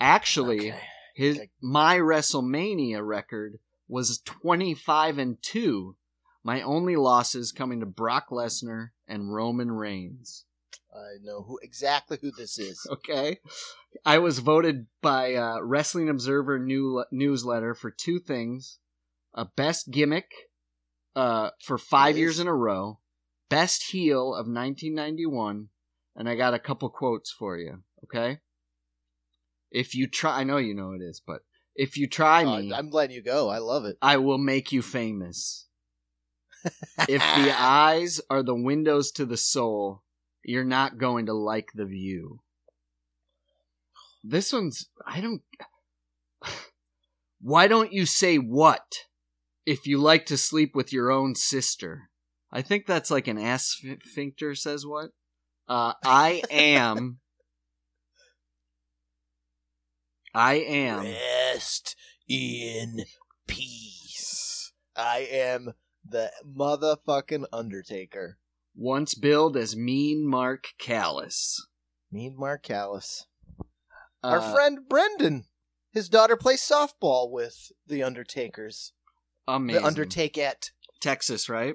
Actually, 0.00 0.70
Okay. 0.70 0.80
his 1.14 1.40
my 1.60 1.98
WrestleMania 1.98 3.06
record 3.06 3.58
was 3.88 4.18
25 4.24 5.18
and 5.18 5.42
2. 5.42 5.96
My 6.44 6.62
only 6.62 6.96
losses 6.96 7.52
coming 7.52 7.80
to 7.80 7.86
Brock 7.86 8.28
Lesnar 8.30 8.90
and 9.06 9.34
Roman 9.34 9.70
Reigns. 9.72 10.44
I 10.94 11.22
know 11.22 11.42
who 11.42 11.58
exactly 11.62 12.18
who 12.20 12.30
this 12.30 12.58
is. 12.58 12.86
Okay. 12.90 13.38
I 14.04 14.18
was 14.18 14.38
voted 14.40 14.86
by 15.02 15.34
uh, 15.34 15.60
Wrestling 15.62 16.08
Observer 16.08 16.58
new, 16.58 17.04
newsletter 17.10 17.74
for 17.74 17.90
two 17.90 18.18
things: 18.18 18.78
a 19.34 19.44
best 19.44 19.90
gimmick 19.90 20.30
uh, 21.16 21.50
for 21.62 21.78
five 21.78 22.16
years 22.16 22.38
in 22.38 22.46
a 22.46 22.54
row, 22.54 23.00
best 23.48 23.90
heel 23.90 24.34
of 24.34 24.46
1991, 24.46 25.68
and 26.16 26.28
I 26.28 26.34
got 26.36 26.54
a 26.54 26.58
couple 26.58 26.88
quotes 26.90 27.30
for 27.30 27.56
you. 27.56 27.82
Okay. 28.04 28.40
If 29.70 29.94
you 29.94 30.06
try, 30.06 30.40
I 30.40 30.44
know 30.44 30.56
you 30.56 30.74
know 30.74 30.92
it 30.92 31.02
is, 31.02 31.20
but 31.24 31.42
if 31.74 31.96
you 31.96 32.06
try 32.08 32.44
Uh, 32.44 32.60
me, 32.60 32.72
I'm 32.72 32.90
letting 32.90 33.16
you 33.16 33.22
go. 33.22 33.48
I 33.48 33.58
love 33.58 33.84
it. 33.84 33.96
I 34.00 34.16
will 34.16 34.38
make 34.38 34.72
you 34.72 34.82
famous. 34.82 35.66
if 37.08 37.20
the 37.20 37.54
eyes 37.56 38.20
are 38.30 38.42
the 38.42 38.54
windows 38.54 39.10
to 39.12 39.24
the 39.24 39.36
soul, 39.36 40.02
you're 40.48 40.64
not 40.64 40.96
going 40.96 41.26
to 41.26 41.34
like 41.34 41.72
the 41.74 41.84
view. 41.84 42.40
This 44.24 44.50
one's 44.50 44.88
I 45.06 45.20
don't 45.20 45.42
Why 47.42 47.68
don't 47.68 47.92
you 47.92 48.06
say 48.06 48.36
what 48.38 49.04
if 49.66 49.86
you 49.86 49.98
like 49.98 50.24
to 50.26 50.38
sleep 50.38 50.74
with 50.74 50.90
your 50.90 51.10
own 51.10 51.34
sister? 51.34 52.08
I 52.50 52.62
think 52.62 52.86
that's 52.86 53.10
like 53.10 53.28
an 53.28 53.38
ass 53.38 53.78
sphincter 54.04 54.54
says 54.54 54.86
what? 54.86 55.10
Uh 55.68 55.92
I 56.02 56.42
am 56.50 57.18
I 60.34 60.54
am 60.54 61.04
Rest 61.52 61.94
in 62.26 63.04
peace. 63.46 64.72
I 64.96 65.28
am 65.30 65.74
the 66.08 66.32
motherfucking 66.42 67.44
Undertaker. 67.52 68.38
Once 68.80 69.14
billed 69.16 69.56
as 69.56 69.74
Mean 69.76 70.24
Mark 70.24 70.68
Callous. 70.78 71.66
Mean 72.12 72.36
Mark 72.38 72.62
Callous. 72.62 73.26
Our 74.22 74.38
Uh, 74.38 74.52
friend 74.54 74.88
Brendan. 74.88 75.46
His 75.90 76.08
daughter 76.08 76.36
plays 76.36 76.62
softball 76.62 77.28
with 77.30 77.72
the 77.86 78.02
Undertakers. 78.04 78.92
amazing. 79.48 79.82
The 79.82 79.88
Undertakeit. 79.90 80.70
Texas, 81.00 81.48
right? 81.48 81.74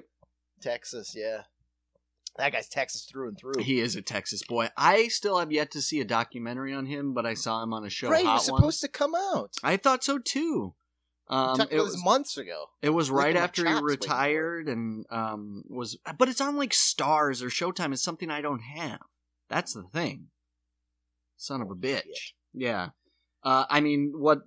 Texas, 0.62 1.12
yeah. 1.14 1.42
That 2.36 2.52
guy's 2.52 2.68
Texas 2.68 3.04
through 3.04 3.28
and 3.28 3.38
through. 3.38 3.62
He 3.62 3.80
is 3.80 3.94
a 3.96 4.02
Texas 4.02 4.42
boy. 4.42 4.70
I 4.76 5.08
still 5.08 5.38
have 5.38 5.52
yet 5.52 5.70
to 5.72 5.82
see 5.82 6.00
a 6.00 6.04
documentary 6.04 6.72
on 6.72 6.86
him, 6.86 7.12
but 7.12 7.26
I 7.26 7.34
saw 7.34 7.62
him 7.62 7.72
on 7.74 7.84
a 7.84 7.90
show. 7.90 8.08
right, 8.08 8.20
he 8.22 8.26
Hot 8.26 8.34
was 8.36 8.44
supposed 8.46 8.62
Ones. 8.62 8.80
to 8.80 8.88
come 8.88 9.14
out. 9.14 9.52
I 9.62 9.76
thought 9.76 10.02
so 10.04 10.18
too. 10.18 10.74
Um, 11.28 11.60
it 11.70 11.80
was 11.80 12.02
months 12.04 12.36
ago. 12.36 12.66
it 12.82 12.90
was 12.90 13.10
right 13.10 13.34
after 13.36 13.62
he 13.62 13.68
chops 13.68 13.82
waiting 13.82 13.86
for 13.86 13.92
it. 13.92 14.00
retired, 14.02 14.68
and 14.68 15.06
um, 15.10 15.64
was 15.68 15.96
but 16.18 16.28
it's 16.28 16.40
on 16.40 16.56
like 16.56 16.74
Stars 16.74 17.42
or 17.42 17.48
Showtime. 17.48 17.92
It's 17.92 18.02
something 18.02 18.30
I 18.30 18.42
don't 18.42 18.60
have. 18.60 19.00
That's 19.48 19.72
the 19.72 19.84
thing. 19.84 20.26
Son 21.36 21.60
of 21.62 21.70
a 21.70 21.74
bitch. 21.74 22.32
Yeah. 22.52 22.90
Uh, 23.42 23.64
I 23.70 23.80
mean, 23.80 24.12
what 24.16 24.40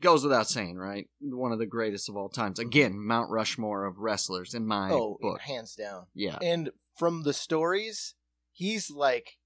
goes 0.00 0.22
without 0.22 0.48
saying, 0.48 0.76
right? 0.76 1.08
One 1.20 1.52
of 1.52 1.58
the 1.58 1.66
greatest 1.66 2.08
of 2.08 2.16
all 2.16 2.28
times. 2.28 2.58
Again, 2.58 2.98
Mount 2.98 3.30
Rushmore 3.30 3.84
of 3.84 3.98
wrestlers 3.98 4.54
in 4.54 4.66
my 4.66 4.90
Oh, 4.90 5.18
book. 5.20 5.40
hands 5.40 5.74
down. 5.74 6.06
Yeah. 6.14 6.38
And 6.42 6.70
from 6.96 7.22
the 7.24 7.32
stories, 7.32 8.14
he's 8.52 8.90
like 8.90 9.38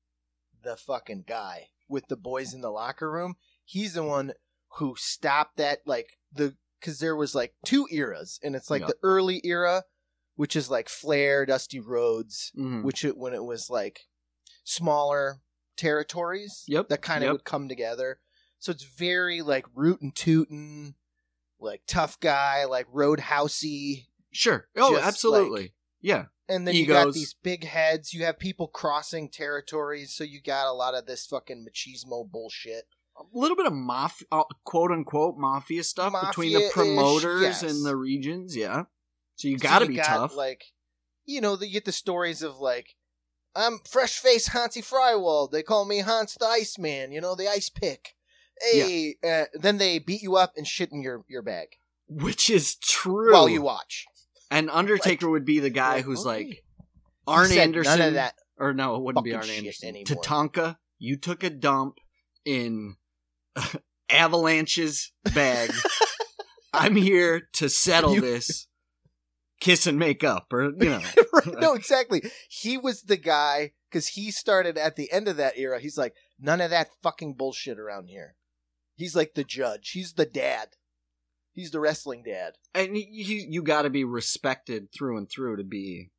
the 0.62 0.76
fucking 0.76 1.24
guy 1.26 1.68
with 1.88 2.08
the 2.08 2.16
boys 2.16 2.52
in 2.54 2.60
the 2.60 2.70
locker 2.70 3.10
room. 3.10 3.34
He's 3.64 3.94
the 3.94 4.02
one 4.02 4.32
who 4.76 4.94
stopped 4.96 5.56
that, 5.58 5.80
like, 5.86 6.18
the, 6.32 6.56
because 6.80 6.98
there 6.98 7.14
was 7.16 7.34
like 7.34 7.54
two 7.64 7.86
eras, 7.90 8.40
and 8.42 8.56
it's 8.56 8.70
like 8.70 8.80
Yeah. 8.82 8.88
the 8.88 8.96
early 9.02 9.40
era, 9.44 9.84
which 10.34 10.56
is 10.56 10.70
like 10.70 10.88
Flair, 10.88 11.44
Dusty 11.46 11.78
Rhodes, 11.78 12.50
Mhm. 12.58 12.82
which 12.82 13.04
it, 13.04 13.16
when 13.16 13.34
it 13.34 13.44
was 13.44 13.70
like 13.70 14.00
smaller 14.64 15.40
territories 15.76 16.64
Yep, 16.66 16.88
that 16.88 17.02
kind 17.02 17.22
of 17.24 17.28
yep. 17.28 17.32
would 17.32 17.44
come 17.44 17.68
together. 17.68 18.20
So 18.58 18.70
it's 18.72 18.84
very 18.84 19.42
like 19.42 19.66
root 19.74 19.94
rootin' 20.00 20.12
tootin', 20.12 20.94
like 21.58 21.82
tough 21.86 22.18
guy, 22.20 22.64
like 22.64 22.86
roadhousey. 22.88 24.06
Sure. 24.32 24.68
Oh, 24.76 24.94
Just, 24.94 25.04
absolutely. 25.06 25.62
like- 25.62 25.74
yeah. 26.00 26.26
And 26.48 26.66
then 26.66 26.74
you 26.74 26.86
got 26.86 27.14
these 27.14 27.34
big 27.34 27.64
heads. 27.64 28.12
You 28.12 28.24
have 28.24 28.38
people 28.38 28.66
crossing 28.68 29.30
territories, 29.30 30.12
so 30.14 30.24
you 30.24 30.40
got 30.42 30.66
a 30.66 30.72
lot 30.72 30.94
of 30.94 31.06
this 31.06 31.26
fucking 31.26 31.64
machismo 31.66 32.28
bullshit. 32.28 32.88
A 33.16 33.22
little 33.32 33.56
bit 33.56 33.66
of 33.66 33.72
mafia, 33.72 34.26
uh, 34.32 34.44
quote 34.64 34.90
unquote 34.90 35.36
mafia 35.36 35.84
stuff 35.84 36.14
between 36.28 36.54
the 36.54 36.70
promoters 36.72 37.42
yes. 37.42 37.62
and 37.62 37.84
the 37.84 37.96
regions. 37.96 38.56
Yeah, 38.56 38.84
so 39.36 39.48
you 39.48 39.58
got 39.58 39.80
to 39.80 39.84
you 39.86 39.90
be 39.90 39.96
got, 39.96 40.06
tough. 40.06 40.36
Like, 40.36 40.64
you 41.24 41.40
know, 41.40 41.56
you 41.60 41.72
get 41.72 41.84
the 41.84 41.92
stories 41.92 42.42
of 42.42 42.58
like, 42.58 42.96
I'm 43.54 43.80
fresh 43.88 44.18
face 44.18 44.48
Hansi 44.48 44.82
Frywald. 44.82 45.50
They 45.50 45.62
call 45.62 45.84
me 45.84 46.00
Hans 46.00 46.36
the 46.38 46.46
Iceman. 46.46 47.12
You 47.12 47.20
know, 47.20 47.34
the 47.34 47.48
ice 47.48 47.68
pick. 47.70 48.14
Hey, 48.60 49.16
uh, 49.26 49.44
then 49.54 49.78
they 49.78 49.98
beat 49.98 50.22
you 50.22 50.36
up 50.36 50.52
and 50.56 50.66
shit 50.66 50.92
in 50.92 51.02
your 51.02 51.24
your 51.28 51.42
bag. 51.42 51.68
which 52.08 52.50
is 52.50 52.76
true. 52.76 53.32
while 53.32 53.48
you 53.48 53.62
watch. 53.62 54.06
and 54.50 54.70
Undertaker 54.70 55.28
would 55.28 55.44
be 55.44 55.58
the 55.58 55.70
guy 55.70 55.96
like, 55.96 56.04
who's 56.04 56.26
okay. 56.26 56.44
like 56.44 56.64
Arn 57.26 57.52
Anderson. 57.52 57.98
None 57.98 58.08
of 58.08 58.14
that. 58.14 58.34
Or 58.58 58.72
no, 58.72 58.96
it 58.96 59.02
wouldn't 59.02 59.24
be 59.24 59.34
Arn 59.34 59.48
Anderson. 59.48 59.88
anymore. 59.88 60.04
Tatanka, 60.04 60.76
you 60.98 61.16
took 61.16 61.42
a 61.42 61.50
dump 61.50 61.96
in 62.44 62.96
Avalanche's 64.10 65.12
bag. 65.34 65.70
I'm 66.72 66.96
here 66.96 67.48
to 67.54 67.68
settle 67.68 68.14
You- 68.14 68.20
this. 68.20 68.66
Kiss 69.60 69.86
and 69.86 69.96
make 69.96 70.24
up, 70.24 70.52
or 70.52 70.72
you 70.72 70.88
know. 70.90 71.00
right, 71.32 71.60
no, 71.60 71.74
exactly. 71.74 72.20
He 72.48 72.76
was 72.76 73.02
the 73.02 73.16
guy 73.16 73.70
because 73.88 74.08
he 74.08 74.32
started 74.32 74.76
at 74.76 74.96
the 74.96 75.12
end 75.12 75.28
of 75.28 75.36
that 75.36 75.56
era. 75.56 75.78
He's 75.78 75.96
like, 75.96 76.14
none 76.40 76.60
of 76.60 76.70
that 76.70 76.88
fucking 77.00 77.34
bullshit 77.34 77.78
around 77.78 78.08
here. 78.08 78.34
He's 78.96 79.14
like 79.14 79.34
the 79.34 79.44
judge. 79.44 79.90
He's 79.90 80.14
the 80.14 80.26
dad. 80.26 80.70
He's 81.52 81.70
the 81.70 81.78
wrestling 81.78 82.24
dad. 82.24 82.54
and 82.74 82.96
you 82.96 83.46
you 83.48 83.62
got 83.62 83.82
to 83.82 83.90
be 83.90 84.02
respected 84.02 84.88
through 84.92 85.16
and 85.18 85.30
through 85.30 85.58
to 85.58 85.64
be 85.64 86.10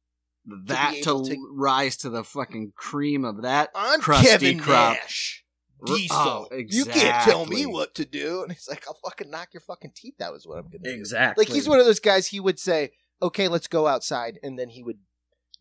that 0.67 0.93
to, 1.03 1.09
able 1.09 1.25
to- 1.25 1.53
rise 1.53 1.97
to 1.97 2.09
the 2.09 2.23
fucking 2.23 2.71
cream 2.77 3.25
of 3.25 3.41
that 3.41 3.71
I'm 3.75 3.99
crusty 3.99 4.27
Kevin 4.27 4.59
crop. 4.59 4.93
Nash. 5.01 5.42
Diesel. 5.85 6.47
oh, 6.51 6.57
You 6.67 6.85
can't 6.85 7.23
tell 7.23 7.45
me 7.45 7.65
what 7.65 7.95
to 7.95 8.05
do. 8.05 8.43
And 8.43 8.51
he's 8.51 8.67
like, 8.69 8.85
I'll 8.87 8.99
fucking 9.03 9.29
knock 9.29 9.49
your 9.53 9.61
fucking 9.61 9.91
teeth 9.95 10.21
out. 10.21 10.35
Is 10.35 10.47
what 10.47 10.57
I'm 10.57 10.63
gonna 10.69 10.79
do. 10.83 10.89
Exactly. 10.91 11.45
Like 11.45 11.53
he's 11.53 11.67
one 11.67 11.79
of 11.79 11.85
those 11.85 11.99
guys. 11.99 12.27
He 12.27 12.39
would 12.39 12.59
say, 12.59 12.91
"Okay, 13.21 13.47
let's 13.47 13.67
go 13.67 13.87
outside," 13.87 14.39
and 14.43 14.57
then 14.57 14.69
he 14.69 14.83
would 14.83 14.99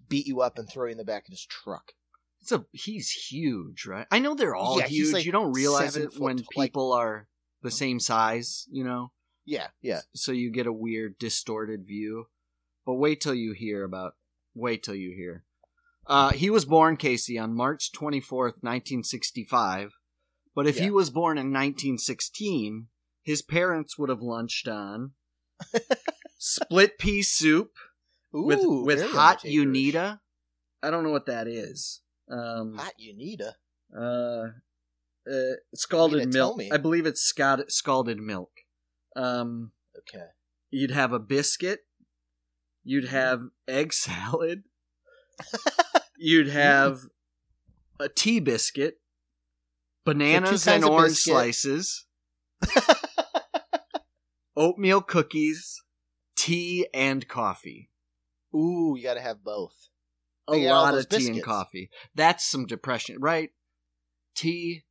beat 0.08 0.26
you 0.26 0.40
up 0.40 0.58
and 0.58 0.68
throw 0.68 0.86
you 0.86 0.92
in 0.92 0.98
the 0.98 1.04
back 1.04 1.26
of 1.26 1.30
his 1.32 1.44
truck. 1.46 1.92
It's 2.40 2.52
a, 2.52 2.64
he's 2.72 3.10
huge, 3.10 3.86
right? 3.86 4.06
I 4.10 4.18
know 4.18 4.34
they're 4.34 4.54
all 4.54 4.78
Yeah, 4.80 4.86
huge. 4.86 5.12
like 5.12 5.24
you 5.24 5.30
don't 5.32 5.52
realize 5.52 5.96
it 5.96 6.18
when 6.18 6.38
like- 6.38 6.46
people 6.50 6.92
are 6.92 7.28
the 7.62 7.70
same 7.70 8.00
size, 8.00 8.66
you 8.70 8.82
know? 8.82 9.12
Yeah, 9.44 9.68
yeah. 9.80 10.00
So 10.14 10.32
you 10.32 10.50
get 10.50 10.66
a 10.66 10.72
weird, 10.72 11.18
distorted 11.18 11.86
view. 11.86 12.26
But 12.84 12.94
wait 12.94 13.20
till 13.20 13.34
you 13.34 13.52
hear 13.52 13.84
about. 13.84 14.16
Wait 14.54 14.82
till 14.82 14.96
you 14.96 15.14
hear. 15.16 15.44
Uh, 16.04 16.30
he 16.32 16.50
was 16.50 16.64
born, 16.64 16.96
Casey, 16.96 17.38
on 17.38 17.54
March 17.54 17.92
24th, 17.92 18.58
1965. 18.60 19.92
But 20.54 20.66
if 20.66 20.78
he 20.78 20.90
was 20.90 21.08
born 21.10 21.38
in 21.38 21.46
1916, 21.46 22.88
his 23.22 23.40
parents 23.42 23.96
would 23.98 24.10
have 24.10 24.20
lunched 24.20 24.68
on 24.68 25.12
split 26.38 26.98
pea 26.98 27.22
soup 27.22 27.70
with 28.32 28.60
Ooh, 28.60 28.84
with 28.84 28.98
very 28.98 29.10
hot. 29.12 29.40
Unita. 29.42 30.20
I 30.82 30.90
don't 30.90 31.04
know 31.04 31.10
what 31.10 31.26
that 31.26 31.46
is. 31.46 32.00
Um, 32.30 32.76
Hot 32.76 32.92
Unita. 33.00 33.52
uh, 33.96 34.48
uh, 35.30 35.54
scalded 35.74 36.18
You 36.20 36.24
gotta 36.26 36.32
tell 36.32 36.48
milk. 36.48 36.58
me. 36.58 36.70
I 36.72 36.76
believe 36.78 37.06
it's 37.06 37.20
scald- 37.22 37.70
scalded 37.70 38.18
milk. 38.18 38.50
Um, 39.16 39.72
Okay. 39.96 40.26
you'd 40.70 40.90
have 40.90 41.12
a 41.12 41.18
biscuit. 41.18 41.80
You'd 42.84 43.04
Mm-hmm. 43.04 43.14
have 43.14 43.40
egg 43.68 43.92
salad. 43.92 44.64
you'd 46.16 46.48
have 46.48 47.00
a 48.00 48.08
tea 48.08 48.40
biscuit, 48.40 49.00
bananas 50.04 50.66
and 50.66 50.84
orange 50.84 51.16
slices, 51.16 52.06
oatmeal 54.56 55.00
cookies, 55.00 55.82
tea 56.36 56.86
and 56.92 57.28
coffee. 57.28 57.90
Ooh, 58.54 58.94
you 58.96 59.02
got 59.02 59.14
to 59.14 59.20
have 59.20 59.42
both. 59.42 59.88
A 60.48 60.56
You 60.56 60.68
got 60.68 60.74
all 60.74 60.82
lot 60.82 60.94
of 60.94 61.08
tea 61.08 61.28
and 61.28 61.42
coffee. 61.42 61.90
That's 62.14 62.44
some 62.44 62.66
depression, 62.66 63.16
right? 63.20 63.50
Tea, 64.34 64.84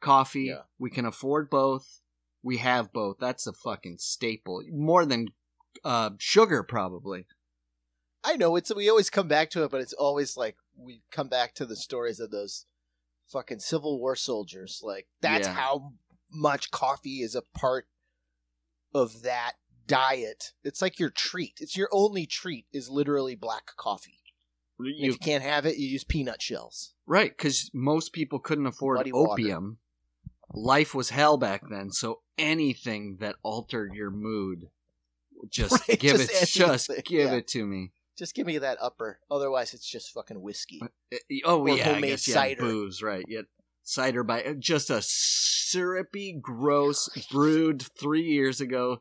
coffee. 0.00 0.46
Yeah. 0.46 0.62
We 0.78 0.90
can 0.90 1.06
afford 1.06 1.50
both. 1.50 2.00
We 2.42 2.58
have 2.58 2.92
both. 2.92 3.16
That's 3.20 3.46
a 3.46 3.52
fucking 3.52 3.96
staple. 3.98 4.62
More 4.70 5.06
than 5.06 5.28
uh, 5.84 6.10
sugar, 6.18 6.62
probably. 6.62 7.26
I 8.24 8.36
know 8.36 8.56
it's 8.56 8.74
we 8.74 8.90
always 8.90 9.10
come 9.10 9.28
back 9.28 9.50
to 9.50 9.64
it, 9.64 9.70
but 9.70 9.80
it's 9.80 9.92
always 9.92 10.36
like 10.36 10.56
we 10.76 11.02
come 11.10 11.28
back 11.28 11.54
to 11.54 11.66
the 11.66 11.76
stories 11.76 12.20
of 12.20 12.30
those 12.30 12.66
fucking 13.28 13.60
Civil 13.60 13.98
War 13.98 14.16
soldiers. 14.16 14.80
Like 14.82 15.06
that's 15.20 15.46
Yeah. 15.48 15.54
how 15.54 15.92
much 16.32 16.70
coffee 16.70 17.22
is 17.22 17.34
a 17.34 17.42
part 17.54 17.86
of 18.94 19.22
that 19.22 19.52
diet. 19.86 20.52
It's 20.64 20.82
like 20.82 20.98
your 20.98 21.10
treat. 21.10 21.58
It's 21.60 21.76
your 21.76 21.88
only 21.92 22.26
treat 22.26 22.66
is 22.72 22.88
literally 22.90 23.34
black 23.34 23.74
coffee. 23.76 24.20
You, 24.80 24.94
if 25.08 25.12
you 25.14 25.18
can't 25.18 25.42
have 25.42 25.66
it, 25.66 25.76
you 25.76 25.88
use 25.88 26.04
peanut 26.04 26.40
shells. 26.40 26.94
right, 27.06 27.36
because 27.36 27.68
most 27.74 28.12
people 28.12 28.38
couldn't 28.38 28.66
afford 28.66 28.98
water. 29.10 29.32
opium. 29.32 29.78
Life 30.54 30.94
was 30.94 31.10
hell 31.10 31.36
back 31.36 31.62
then, 31.68 31.90
so 31.90 32.20
anything 32.38 33.16
that 33.20 33.34
altered 33.42 33.92
your 33.94 34.10
mood, 34.10 34.68
just 35.50 35.72
Right, 35.88 35.98
give 35.98 36.16
just 36.18 36.30
it, 36.30 36.46
just 36.48 36.90
give 37.04 37.30
yeah. 37.30 37.36
it 37.38 37.48
to 37.48 37.66
me. 37.66 37.90
Just 38.18 38.34
give 38.34 38.46
me 38.46 38.58
that 38.58 38.78
upper. 38.80 39.20
Otherwise, 39.30 39.72
it's 39.74 39.88
just 39.88 40.12
fucking 40.12 40.42
whiskey. 40.42 40.80
Uh, 40.82 41.16
Oh 41.44 41.60
Or 41.60 41.68
yeah, 41.68 41.74
I 41.88 41.92
homemade 41.94 42.10
guess 42.10 42.26
yeah, 42.28 42.34
cider. 42.34 42.60
booze, 42.62 43.00
right? 43.02 43.24
Yeah, 43.28 43.42
cider 43.84 44.24
by 44.24 44.54
just 44.58 44.90
a 44.90 45.00
syrupy, 45.02 46.32
gross, 46.40 47.08
brewed 47.30 47.82
three 47.98 48.22
years 48.24 48.60
ago 48.60 48.98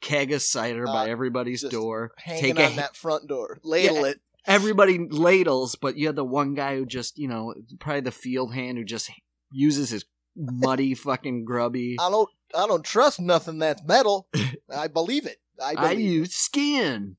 keg 0.00 0.32
of 0.32 0.42
cider 0.42 0.84
by 0.86 1.04
Uh, 1.06 1.08
everybody's 1.08 1.60
just 1.62 1.72
door. 1.72 2.12
Hanging 2.18 2.54
Take 2.56 2.72
a 2.72 2.76
that 2.76 2.94
front 2.96 3.26
door. 3.28 3.58
Ladle 3.64 3.96
Yeah. 3.96 4.06
it. 4.12 4.20
Everybody 4.46 4.98
ladles, 5.10 5.74
but 5.74 5.96
you 5.96 6.06
had 6.06 6.16
the 6.16 6.24
one 6.24 6.54
guy 6.54 6.76
who 6.76 6.86
just, 6.86 7.18
you 7.18 7.28
know, 7.28 7.54
probably 7.80 8.00
the 8.02 8.10
field 8.12 8.54
hand 8.54 8.78
who 8.78 8.84
just 8.84 9.10
uses 9.50 9.90
his 9.90 10.04
muddy, 10.36 10.94
fucking 10.94 11.44
grubby. 11.44 11.96
I 12.00 12.10
don't. 12.10 12.28
I 12.54 12.66
don't 12.66 12.84
trust 12.84 13.20
nothing 13.20 13.58
that's 13.58 13.82
metal. 13.84 14.28
I 14.70 14.86
believe 14.88 15.26
it. 15.26 15.38
I 15.62 15.70
I 15.76 15.94
believe. 15.94 15.98
it. 15.98 16.02
use 16.12 16.34
skin. 16.34 17.16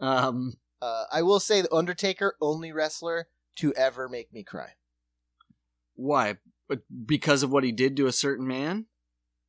Um, 0.00 0.54
Uh, 0.80 1.04
I 1.12 1.22
will 1.22 1.40
say 1.40 1.60
the 1.60 1.74
Undertaker 1.74 2.36
only 2.40 2.72
wrestler 2.72 3.28
to 3.56 3.72
ever 3.74 4.08
make 4.08 4.32
me 4.32 4.42
cry 4.44 4.74
why? 6.00 6.36
Because 7.06 7.42
of 7.42 7.50
what 7.50 7.64
he 7.64 7.72
did 7.72 7.96
to 7.96 8.06
a 8.06 8.12
certain 8.12 8.46
man? 8.46 8.86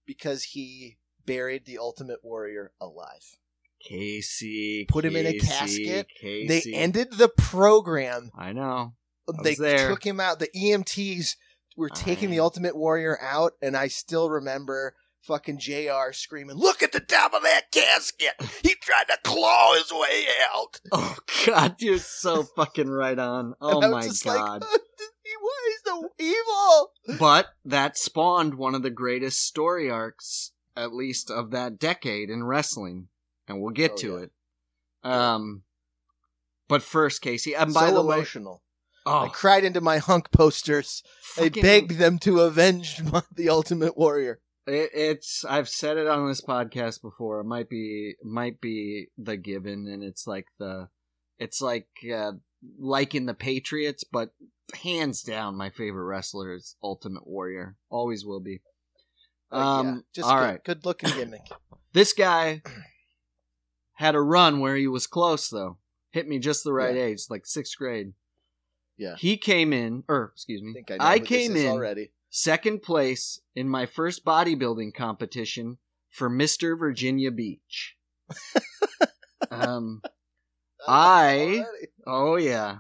because 0.08 0.42
he 0.44 0.98
buried 1.28 1.66
the 1.66 1.78
Ultimate 1.78 2.24
Warrior 2.24 2.72
alive. 2.82 3.38
Casey. 3.80 4.86
Put 4.90 5.06
him 5.06 5.16
in 5.16 5.28
a 5.28 5.38
casket. 5.38 6.08
Casey. 6.20 6.48
They 6.72 6.76
ended 6.76 7.14
the 7.14 7.30
program. 7.30 8.32
I 8.36 8.52
know. 8.52 8.96
I 9.30 9.44
They 9.44 9.54
there. 9.54 9.88
took 9.90 10.04
him 10.04 10.20
out. 10.20 10.40
The 10.40 10.50
EMTs 10.56 11.36
were 11.78 11.90
taking 11.90 12.30
I- 12.30 12.32
the 12.32 12.40
Ultimate 12.40 12.76
Warrior 12.76 13.20
out, 13.22 13.54
and 13.62 13.78
I 13.78 13.88
still 13.88 14.32
remember 14.32 14.96
fucking 15.22 15.60
JR 15.60 16.12
screaming, 16.12 16.56
"Look 16.58 16.82
at 16.84 16.92
the 16.92 17.00
top 17.00 17.34
of 17.34 17.44
that 17.44 17.72
casket! 17.72 18.34
He 18.64 18.76
tried 18.82 19.06
to 19.10 19.18
claw 19.24 19.74
his 19.76 19.92
way 19.92 20.26
out." 20.54 20.80
Oh 20.92 21.16
god, 21.46 21.76
you're 21.80 21.98
so 22.00 22.44
fucking 22.56 22.90
right 22.90 23.18
on. 23.20 23.54
Oh 23.62 23.80
my 23.82 24.08
god. 24.24 24.62
Like, 24.62 24.72
he 25.24 25.36
was 25.42 25.80
so 25.86 26.10
evil. 26.20 27.18
but 27.20 27.48
that 27.66 27.98
spawned 27.98 28.56
one 28.56 28.76
of 28.76 28.82
the 28.84 28.90
greatest 28.90 29.46
story 29.46 29.90
arcs, 29.90 30.52
at 30.76 30.94
least 30.94 31.30
of 31.32 31.52
that 31.52 31.78
decade 31.80 32.30
in 32.30 32.44
wrestling. 32.44 33.08
And 33.48 33.62
we'll 33.62 33.72
get 33.74 33.92
Oh, 33.94 33.98
to 33.98 34.08
yeah. 34.18 34.24
it. 34.24 34.32
Um 35.04 35.64
but 36.68 36.84
first, 36.84 37.22
Casey, 37.22 37.56
and 37.56 37.74
by 37.74 37.88
so 37.90 37.96
the 37.96 38.04
way, 38.04 38.18
emotional. 38.18 38.62
oh, 39.06 39.26
I 39.26 39.28
cried 39.30 39.64
into 39.64 39.82
my 39.82 39.98
hunk 39.98 40.32
posters. 40.32 41.02
I 41.36 41.50
begged 41.50 41.94
them 41.94 42.20
to 42.20 42.42
avenge 42.42 43.02
my, 43.02 43.24
the 43.34 43.50
Ultimate 43.50 43.98
Warrior. 43.98 44.40
It, 44.70 44.92
it's 44.94 45.44
I've 45.46 45.70
said 45.70 45.98
it 45.98 46.08
on 46.08 46.28
this 46.28 46.42
podcast 46.42 47.02
before. 47.02 47.40
It 47.40 47.46
might 47.46 47.70
be 47.70 48.16
might 48.24 48.62
be 48.62 49.08
the 49.18 49.38
given, 49.38 49.88
and 49.88 50.04
it's 50.04 50.28
like 50.28 50.46
the 50.60 50.90
it's 51.38 51.62
like 51.62 51.88
uh, 52.14 52.34
like 52.78 53.16
in 53.16 53.26
the 53.26 53.34
Patriots, 53.34 54.04
but 54.04 54.32
hands 54.84 55.24
down, 55.24 55.56
my 55.58 55.70
favorite 55.70 56.04
wrestler 56.06 56.54
is 56.54 56.76
Ultimate 56.84 57.26
Warrior. 57.28 57.76
Always 57.90 58.26
will 58.26 58.40
be. 58.42 58.62
Yeah, 59.52 59.78
Um, 59.80 60.04
just 60.14 60.30
all 60.30 60.36
good, 60.38 60.44
right. 60.46 60.64
good 60.64 60.86
looking 60.86 61.10
gimmick. 61.12 61.42
This 61.92 62.14
guy 62.14 62.62
had 63.94 64.14
a 64.14 64.22
run 64.22 64.60
where 64.60 64.76
he 64.76 64.88
was 64.88 65.08
close 65.08 65.50
though. 65.50 65.78
Hit 66.12 66.28
me 66.28 66.38
just 66.38 66.64
the 66.64 66.72
right 66.72 66.96
Yeah. 66.96 67.02
age, 67.04 67.22
like 67.32 67.48
sixth 67.48 67.76
grade. 67.78 68.14
Yeah. 68.96 69.16
He 69.18 69.38
came 69.38 69.74
in, 69.74 70.04
or 70.08 70.32
excuse 70.36 70.62
me, 70.62 70.72
I 70.72 70.74
think 70.74 70.92
I 70.92 70.98
know 70.98 71.04
I 71.06 71.18
who 71.20 71.26
came 71.26 71.56
in 71.56 71.68
already. 71.68 72.12
Second 72.30 72.82
place 72.82 73.42
in 73.56 73.68
my 73.68 73.86
first 73.86 74.24
bodybuilding 74.26 74.94
competition 74.94 75.78
for 76.10 76.30
Mr. 76.30 76.78
Virginia 76.78 77.32
Beach. 77.32 77.96
um, 79.52 80.02
I- 80.88 81.64
oh 82.08 82.36
yeah, 82.38 82.78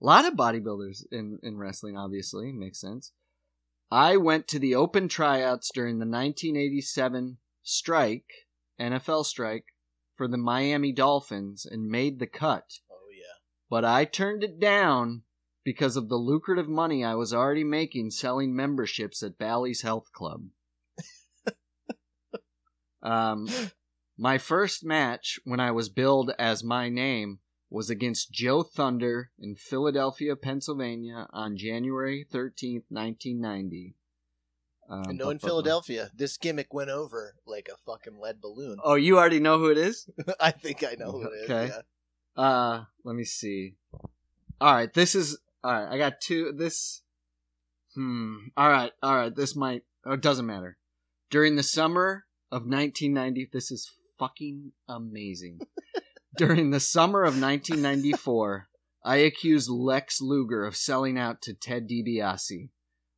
a 0.00 0.04
lot 0.04 0.26
of 0.26 0.34
bodybuilders 0.34 1.04
in 1.10 1.38
in 1.42 1.56
wrestling. 1.56 1.96
Obviously, 1.96 2.52
makes 2.52 2.80
sense. 2.80 3.12
I 3.90 4.16
went 4.16 4.48
to 4.48 4.58
the 4.58 4.74
open 4.74 5.08
tryouts 5.08 5.70
during 5.72 5.98
the 5.98 6.06
1987 6.06 7.38
strike, 7.62 8.26
NFL 8.80 9.24
strike, 9.24 9.66
for 10.16 10.26
the 10.26 10.36
Miami 10.36 10.92
Dolphins 10.92 11.64
and 11.64 11.88
made 11.88 12.18
the 12.18 12.26
cut. 12.26 12.64
Oh 12.90 13.08
yeah. 13.12 13.38
But 13.70 13.84
I 13.84 14.04
turned 14.04 14.42
it 14.42 14.58
down 14.58 15.22
because 15.66 15.96
of 15.96 16.08
the 16.08 16.14
lucrative 16.14 16.68
money 16.68 17.02
I 17.04 17.16
was 17.16 17.34
already 17.34 17.64
making 17.64 18.12
selling 18.12 18.54
memberships 18.54 19.20
at 19.24 19.36
Bally's 19.36 19.82
Health 19.82 20.12
Club. 20.12 20.44
um, 23.02 23.48
My 24.16 24.38
first 24.38 24.84
match 24.84 25.40
when 25.42 25.58
I 25.58 25.72
was 25.72 25.88
billed 25.88 26.30
as 26.38 26.62
my 26.62 26.88
name 26.88 27.40
was 27.68 27.90
against 27.90 28.30
Joe 28.30 28.62
Thunder 28.62 29.30
in 29.40 29.56
Philadelphia, 29.56 30.36
Pennsylvania 30.36 31.26
on 31.32 31.56
January 31.56 32.24
13th, 32.32 32.84
1990. 32.88 33.96
Um, 34.88 35.02
And 35.08 35.18
no, 35.18 35.30
in 35.30 35.38
bu- 35.38 35.40
bu- 35.40 35.46
Philadelphia, 35.48 36.10
this 36.14 36.36
gimmick 36.36 36.72
went 36.72 36.90
over 36.90 37.34
like 37.44 37.68
a 37.68 37.76
fucking 37.76 38.20
lead 38.20 38.40
balloon. 38.40 38.78
Oh, 38.84 38.94
you 38.94 39.18
already 39.18 39.40
know 39.40 39.58
who 39.58 39.70
it 39.70 39.78
is? 39.78 40.08
I 40.40 40.52
think 40.52 40.84
I 40.84 40.94
know 40.96 41.10
who 41.10 41.24
it 41.24 41.32
is. 41.42 41.50
Okay. 41.50 41.72
Yeah. 41.74 42.40
Uh, 42.40 42.84
let 43.02 43.16
me 43.16 43.24
see. 43.24 43.74
All 44.60 44.72
right, 44.72 44.94
this 44.94 45.16
is 45.16 45.38
all 45.66 45.72
right. 45.72 45.92
I 45.92 45.98
got 45.98 46.20
two. 46.20 46.52
This, 46.56 47.02
hmm. 47.96 48.36
All 48.56 48.70
right, 48.70 48.92
all 49.02 49.16
right. 49.16 49.34
This 49.34 49.56
might. 49.56 49.82
Oh, 50.04 50.12
it 50.12 50.20
doesn't 50.20 50.46
matter. 50.46 50.78
During 51.28 51.56
the 51.56 51.64
summer 51.64 52.26
of 52.52 52.62
1990, 52.62 53.50
this 53.52 53.72
is 53.72 53.90
fucking 54.16 54.72
amazing. 54.88 55.58
During 56.36 56.70
the 56.70 56.78
summer 56.78 57.22
of 57.22 57.40
1994, 57.40 58.68
I 59.04 59.16
accused 59.16 59.68
Lex 59.68 60.20
Luger 60.20 60.64
of 60.64 60.76
selling 60.76 61.18
out 61.18 61.42
to 61.42 61.54
Ted 61.54 61.88
DiBiase, 61.88 62.68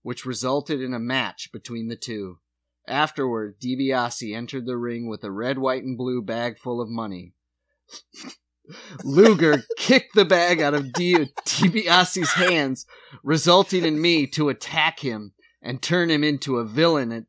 which 0.03 0.24
resulted 0.24 0.80
in 0.80 0.94
a 0.94 0.99
match 0.99 1.51
between 1.53 1.88
the 1.88 1.96
two. 1.96 2.38
Afterward, 2.86 3.61
DiBiase 3.61 4.34
entered 4.34 4.64
the 4.64 4.78
ring 4.78 5.07
with 5.07 5.22
a 5.22 5.30
red, 5.30 5.59
white, 5.59 5.82
and 5.82 5.99
blue 5.99 6.22
bag 6.22 6.59
full 6.59 6.80
of 6.80 6.88
money. 6.88 7.34
Luger 9.04 9.62
kicked 9.76 10.14
the 10.14 10.24
bag 10.24 10.60
out 10.60 10.74
of 10.74 10.92
Di- 10.92 11.30
DiBiase's 11.46 12.32
hands, 12.32 12.86
resulting 13.22 13.84
in 13.84 14.00
me 14.00 14.26
to 14.28 14.48
attack 14.48 15.00
him 15.00 15.32
and 15.62 15.82
turn 15.82 16.10
him 16.10 16.22
into 16.22 16.58
a 16.58 16.64
villain 16.64 17.12
at 17.12 17.24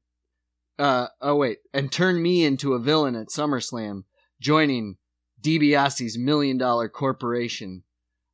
uh 0.77 1.07
oh 1.21 1.35
wait, 1.35 1.57
and 1.73 1.91
turn 1.91 2.21
me 2.21 2.45
into 2.45 2.73
a 2.73 2.79
villain 2.79 3.15
at 3.15 3.27
SummerSlam, 3.27 4.03
joining 4.39 4.95
DiBiase's 5.41 6.17
million 6.17 6.57
dollar 6.57 6.87
corporation. 6.87 7.83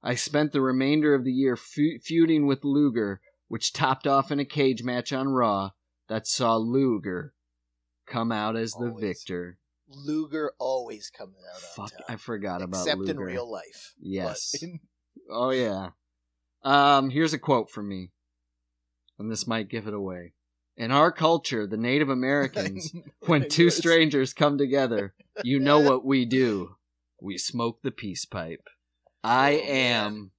I 0.03 0.13
spent 0.13 0.51
the 0.51 0.61
remainder 0.61 1.15
of 1.15 1.23
the 1.23 1.31
year 1.31 1.55
fe- 1.55 1.97
feuding 1.97 2.45
with 2.45 2.63
Luger, 2.63 3.19
which 3.47 3.73
topped 3.73 4.05
off 4.05 4.31
in 4.31 4.39
a 4.39 4.45
cage 4.45 4.83
match 4.83 5.11
on 5.11 5.29
Raw 5.29 5.71
that 6.07 6.27
saw 6.27 6.55
Luger 6.57 7.33
come 8.05 8.31
out 8.31 8.55
as 8.55 8.73
the 8.73 8.89
Always. 8.89 9.01
victor. 9.03 9.57
Luger 9.95 10.51
always 10.59 11.09
comes 11.09 11.35
out 11.53 11.61
Fuck, 11.75 11.91
top. 11.91 12.05
I 12.09 12.15
forgot 12.17 12.61
about 12.61 12.81
Except 12.81 12.99
Luger. 12.99 13.11
in 13.11 13.17
real 13.19 13.51
life. 13.51 13.93
Yes. 13.99 14.53
In- 14.61 14.79
Oh 15.29 15.49
yeah. 15.51 15.89
Um, 16.63 17.09
here's 17.09 17.33
a 17.33 17.39
quote 17.39 17.69
from 17.71 17.87
me. 17.89 18.11
And 19.17 19.31
this 19.31 19.47
might 19.47 19.69
give 19.69 19.87
it 19.87 19.93
away. 19.93 20.33
In 20.77 20.91
our 20.91 21.11
culture, 21.11 21.65
the 21.65 21.77
Native 21.77 22.09
Americans, 22.09 22.91
when 23.25 23.47
two 23.49 23.69
strangers 23.69 24.33
come 24.33 24.57
together, 24.57 25.13
you 25.43 25.59
know 25.59 25.79
what 25.79 26.05
we 26.05 26.25
do. 26.25 26.75
We 27.21 27.37
smoke 27.37 27.81
the 27.81 27.91
peace 27.91 28.25
pipe. 28.25 28.67
I 29.23 29.53
Oh, 29.55 29.65
man. 29.65 30.03
am 30.05 30.31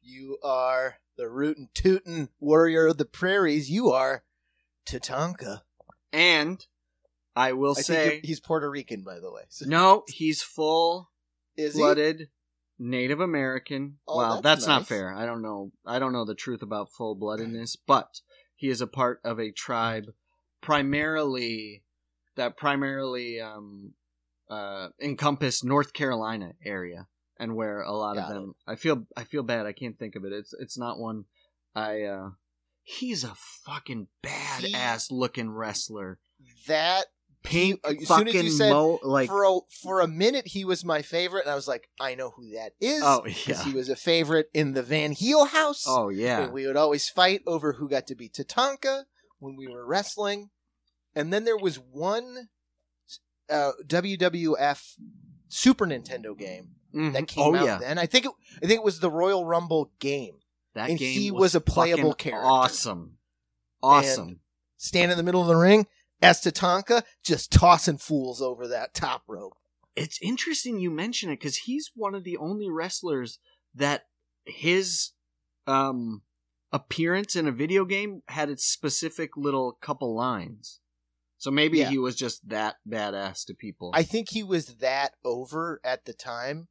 You 0.00 0.38
are 0.42 0.96
the 1.16 1.28
rootin' 1.28 1.68
tootin' 1.74 2.28
warrior 2.40 2.86
of 2.86 2.98
the 2.98 3.04
prairies. 3.04 3.68
You 3.70 3.90
are 3.90 4.24
Tatanka. 4.86 5.62
and 6.12 6.64
I 7.36 7.52
will 7.52 7.74
I 7.76 7.82
say 7.82 8.20
he's 8.22 8.40
Puerto 8.40 8.70
Rican, 8.70 9.02
by 9.02 9.18
the 9.20 9.30
way. 9.32 9.42
So- 9.48 9.66
no, 9.66 10.04
he's 10.08 10.42
full 10.42 11.10
Is 11.56 11.74
he? 11.74 11.80
blooded 11.80 12.28
Native 12.78 13.20
American. 13.20 13.98
Oh, 14.08 14.18
well, 14.18 14.40
that's 14.40 14.62
that's, 14.62 14.66
not 14.66 14.86
fair. 14.86 15.14
I 15.14 15.26
don't 15.26 15.42
know. 15.42 15.72
I 15.86 15.98
don't 15.98 16.12
know 16.12 16.24
the 16.24 16.34
truth 16.34 16.62
about 16.62 16.90
full 16.90 17.16
bloodedness, 17.16 17.76
but 17.86 18.20
he 18.56 18.68
is 18.68 18.80
a 18.80 18.86
part 18.86 19.20
of 19.24 19.38
a 19.38 19.52
tribe 19.52 20.12
primarily 20.60 21.84
that 22.36 22.56
primarily 22.56 23.40
um, 23.40 23.92
uh, 24.50 24.88
encompass 25.00 25.62
North 25.62 25.92
Carolina 25.92 26.52
area, 26.64 27.06
and 27.38 27.54
where 27.54 27.80
a 27.80 27.92
lot 27.92 28.16
Got 28.16 28.30
of 28.30 28.34
them. 28.34 28.54
I 28.66 28.74
feel 28.74 29.06
I 29.16 29.24
feel 29.24 29.42
bad. 29.42 29.66
I 29.66 29.72
can't 29.72 29.98
think 29.98 30.16
of 30.16 30.24
it. 30.24 30.32
It's 30.32 30.52
it's 30.58 30.78
not 30.78 30.98
one. 30.98 31.24
I. 31.74 32.02
uh 32.02 32.30
He's 32.86 33.24
a 33.24 33.32
fucking 33.34 34.08
badass 34.22 35.10
looking 35.10 35.50
wrestler. 35.50 36.18
That 36.66 37.06
He- 37.46 37.78
as 37.84 37.96
soon 37.98 38.06
fucking 38.06 38.28
as 38.28 38.34
you 38.44 38.50
said 38.50 38.70
mo- 38.72 38.98
like 39.02 39.28
for 39.28 39.44
a 39.44 39.58
for 39.82 40.00
a 40.00 40.08
minute 40.08 40.46
he 40.46 40.64
was 40.64 40.84
my 40.84 41.02
favorite, 41.02 41.42
and 41.42 41.50
I 41.50 41.54
was 41.54 41.68
like, 41.68 41.88
I 42.00 42.14
know 42.14 42.30
who 42.30 42.52
that 42.54 42.72
is. 42.80 43.02
Oh 43.04 43.24
yeah 43.46 43.62
he 43.64 43.72
was 43.72 43.88
a 43.90 43.96
favorite 43.96 44.48
in 44.54 44.72
the 44.72 44.82
Van 44.82 45.12
Heel 45.12 45.44
house. 45.44 45.84
oh 45.86 46.08
yeah 46.08 46.48
we 46.48 46.66
would 46.66 46.76
always 46.76 47.08
fight 47.08 47.42
over 47.46 47.74
who 47.74 47.88
got 47.88 48.06
to 48.06 48.14
be 48.14 48.28
Tatanka 48.28 49.04
when 49.38 49.56
we 49.56 49.68
were 49.68 49.84
wrestling. 49.86 50.50
And 51.14 51.32
then 51.32 51.44
there 51.44 51.56
was 51.56 51.76
one 51.78 52.48
uh, 53.50 53.72
WWF 53.86 54.94
Super 55.48 55.86
Nintendo 55.86 56.36
game 56.36 56.70
Mhm. 56.94 57.12
that 57.12 57.28
came 57.28 57.44
oh 57.44 57.56
out 57.56 57.64
yeah 57.64 57.78
then. 57.78 57.98
I 57.98 58.06
think 58.06 58.24
it, 58.24 58.32
I 58.62 58.66
think 58.66 58.78
it 58.80 58.84
was 58.84 59.00
the 59.00 59.10
Royal 59.10 59.44
Rumble 59.44 59.92
game. 59.98 60.36
That 60.74 60.88
And 60.90 60.98
game 60.98 61.12
he 61.20 61.30
was 61.30 61.54
a 61.54 61.60
playable 61.60 62.14
character. 62.14 62.46
Awesome, 62.46 63.18
awesome. 63.82 64.40
Stand 64.76 65.12
in 65.12 65.16
the 65.16 65.22
middle 65.22 65.40
of 65.40 65.46
the 65.46 65.56
ring 65.56 65.86
as 66.24 66.40
Tatanka, 66.42 67.02
just 67.22 67.52
tossing 67.52 67.98
fools 67.98 68.40
over 68.42 68.66
that 68.68 68.94
top 68.94 69.22
rope. 69.28 69.56
it's 69.96 70.18
interesting 70.20 70.80
you 70.80 70.90
mention 70.90 71.30
it 71.30 71.38
because 71.38 71.56
he's 71.58 71.92
one 71.94 72.14
of 72.16 72.24
the 72.24 72.36
only 72.36 72.68
wrestlers 72.68 73.38
that 73.74 74.06
his 74.44 75.12
um 75.68 76.22
appearance 76.72 77.36
in 77.36 77.46
a 77.46 77.52
video 77.52 77.84
game 77.84 78.22
had 78.28 78.50
its 78.50 78.64
specific 78.64 79.36
little 79.36 79.72
couple 79.80 80.12
lines. 80.14 80.80
So 81.38 81.50
maybe 81.52 81.78
Yeah. 81.78 81.90
he 81.90 81.98
was 81.98 82.16
just 82.16 82.48
that 82.48 82.76
badass 82.88 83.44
to 83.46 83.54
people. 83.54 83.90
I 83.94 84.02
think 84.02 84.30
he 84.30 84.42
was 84.42 84.66
that 84.76 85.14
over 85.24 85.80
at 85.84 86.04
the 86.06 86.12
time. 86.12 86.66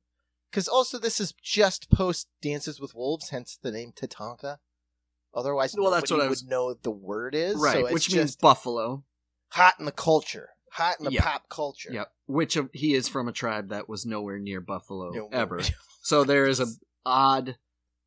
Because 0.52 0.68
also, 0.68 1.00
this 1.00 1.20
is 1.22 1.34
just 1.42 1.90
post 1.90 2.28
Dances 2.42 2.80
with 2.82 2.94
Wolves, 2.94 3.30
hence 3.30 3.58
the 3.62 3.72
name 3.72 3.92
Tatanka. 3.94 4.58
Otherwise, 5.34 5.74
Well, 5.78 5.90
that's 5.92 6.12
what 6.12 6.22
I 6.22 6.28
was- 6.28 6.44
would 6.44 6.50
know 6.50 6.74
the 6.74 6.92
word 6.92 7.34
is. 7.34 7.56
right, 7.56 7.74
so 7.74 7.86
it's 7.86 7.94
which 7.94 8.06
just 8.10 8.16
means 8.18 8.36
buffalo. 8.36 9.04
Hot 9.54 9.76
in 9.80 9.86
the 9.86 9.92
culture, 9.92 10.50
hot 10.72 10.96
in 11.00 11.06
the 11.06 11.12
Yeah. 11.14 11.22
pop 11.24 11.50
culture. 11.50 11.90
Yep. 11.92 12.12
Which 12.28 12.56
of, 12.56 12.70
he 12.74 12.94
is 12.94 13.08
from 13.08 13.28
a 13.28 13.32
tribe 13.32 13.70
that 13.70 13.88
was 13.90 14.06
nowhere 14.06 14.40
near 14.40 14.62
buffalo 14.62 15.12
know, 15.12 15.30
ever. 15.32 15.62
So 16.06 16.24
there 16.26 16.46
is 16.48 16.60
a 16.60 16.68
odd 17.06 17.58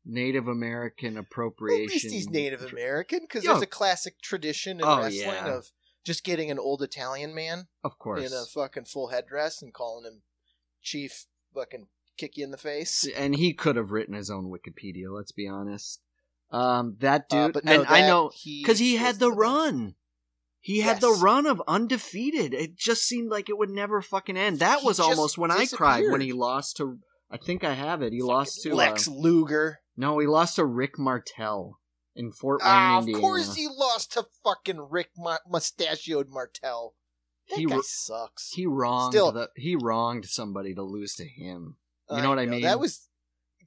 Native 0.05 0.47
American 0.47 1.15
Well, 1.15 1.23
appropriation. 1.23 1.85
at 1.85 1.89
least 2.03 2.11
he's 2.13 2.29
Native 2.29 2.61
American 2.71 3.21
because 3.21 3.43
there's 3.43 3.61
a 3.61 3.65
classic 3.65 4.21
tradition 4.21 4.79
in 4.79 4.85
Oh, 4.85 4.99
wrestling 4.99 5.21
yeah. 5.25 5.55
of 5.55 5.71
just 6.05 6.23
getting 6.23 6.51
an 6.51 6.59
old 6.59 6.81
Italian 6.83 7.33
man 7.33 7.67
of 7.83 7.97
course. 7.97 8.25
in 8.25 8.31
a 8.37 8.45
fucking 8.45 8.85
full 8.85 9.07
headdress 9.07 9.61
and 9.63 9.73
calling 9.73 10.05
him 10.05 10.21
Chief. 10.81 11.25
Fucking 11.55 11.87
kick 12.17 12.37
you 12.37 12.43
in 12.43 12.51
the 12.51 12.57
face. 12.57 13.07
and 13.15 13.35
he 13.35 13.51
could 13.53 13.75
have 13.77 13.89
written 13.91 14.13
his 14.13 14.29
own 14.29 14.45
Wikipedia. 14.51 15.09
Let's 15.09 15.31
be 15.31 15.47
honest. 15.47 16.01
Um, 16.51 16.97
that 16.99 17.27
dude, 17.29 17.39
Uh, 17.39 17.49
but 17.49 17.65
no, 17.65 17.79
and 17.81 17.87
I 17.87 18.01
know 18.01 18.31
because 18.43 18.77
he 18.79 18.93
was 18.93 19.01
had 19.01 19.19
the 19.19 19.29
best. 19.29 19.39
run. 19.39 19.95
He 20.67 20.81
had 20.81 20.99
the 20.99 21.11
run 21.11 21.45
of 21.45 21.61
undefeated. 21.65 22.53
It 22.53 22.75
just 22.75 23.03
seemed 23.03 23.31
like 23.31 23.47
it 23.47 23.57
would 23.57 23.69
never 23.69 24.01
fucking 24.01 24.35
end. 24.35 24.59
That 24.59 24.81
He 24.81 24.85
was 24.85 24.99
almost 24.99 25.37
when 25.37 25.49
I 25.49 25.65
cried 25.65 26.03
when 26.11 26.19
he 26.19 26.33
lost 26.33 26.75
to. 26.75 26.99
I 27.31 27.37
think 27.37 27.63
I 27.63 27.73
have 27.73 28.01
it. 28.01 28.11
He 28.11 28.19
Fucking 28.19 28.27
lost 28.33 28.61
to 28.63 28.75
Lex 28.75 29.07
uh, 29.07 29.11
Luger. 29.11 29.79
no, 29.95 30.19
he 30.19 30.27
lost 30.27 30.57
to 30.57 30.65
Rick 30.65 30.99
Martel 30.99 31.79
in 32.17 32.33
Fort 32.33 32.59
Wayne, 32.61 32.69
Ah, 32.69 32.97
of 32.99 33.05
course 33.13 33.55
he 33.55 33.69
lost 33.69 34.11
to 34.13 34.25
fucking 34.43 34.87
Rick 34.89 35.11
Ma- 35.17 35.37
Mustachioed 35.49 36.27
Martel. 36.29 36.95
That 37.49 37.59
He 37.59 37.65
guy 37.65 37.79
sucks. 37.83 38.51
He 38.51 38.65
wronged 38.65 39.13
Still- 39.13 39.31
the, 39.31 39.49
he 39.55 39.77
wronged 39.77 40.25
somebody 40.25 40.73
to 40.75 40.83
lose 40.83 41.13
to 41.15 41.23
him. 41.25 41.77
You 42.09 42.17
I 42.17 42.21
know 42.21 42.29
what 42.29 42.39
I 42.39 42.45
mean? 42.45 42.63
That 42.63 42.81
was 42.81 43.07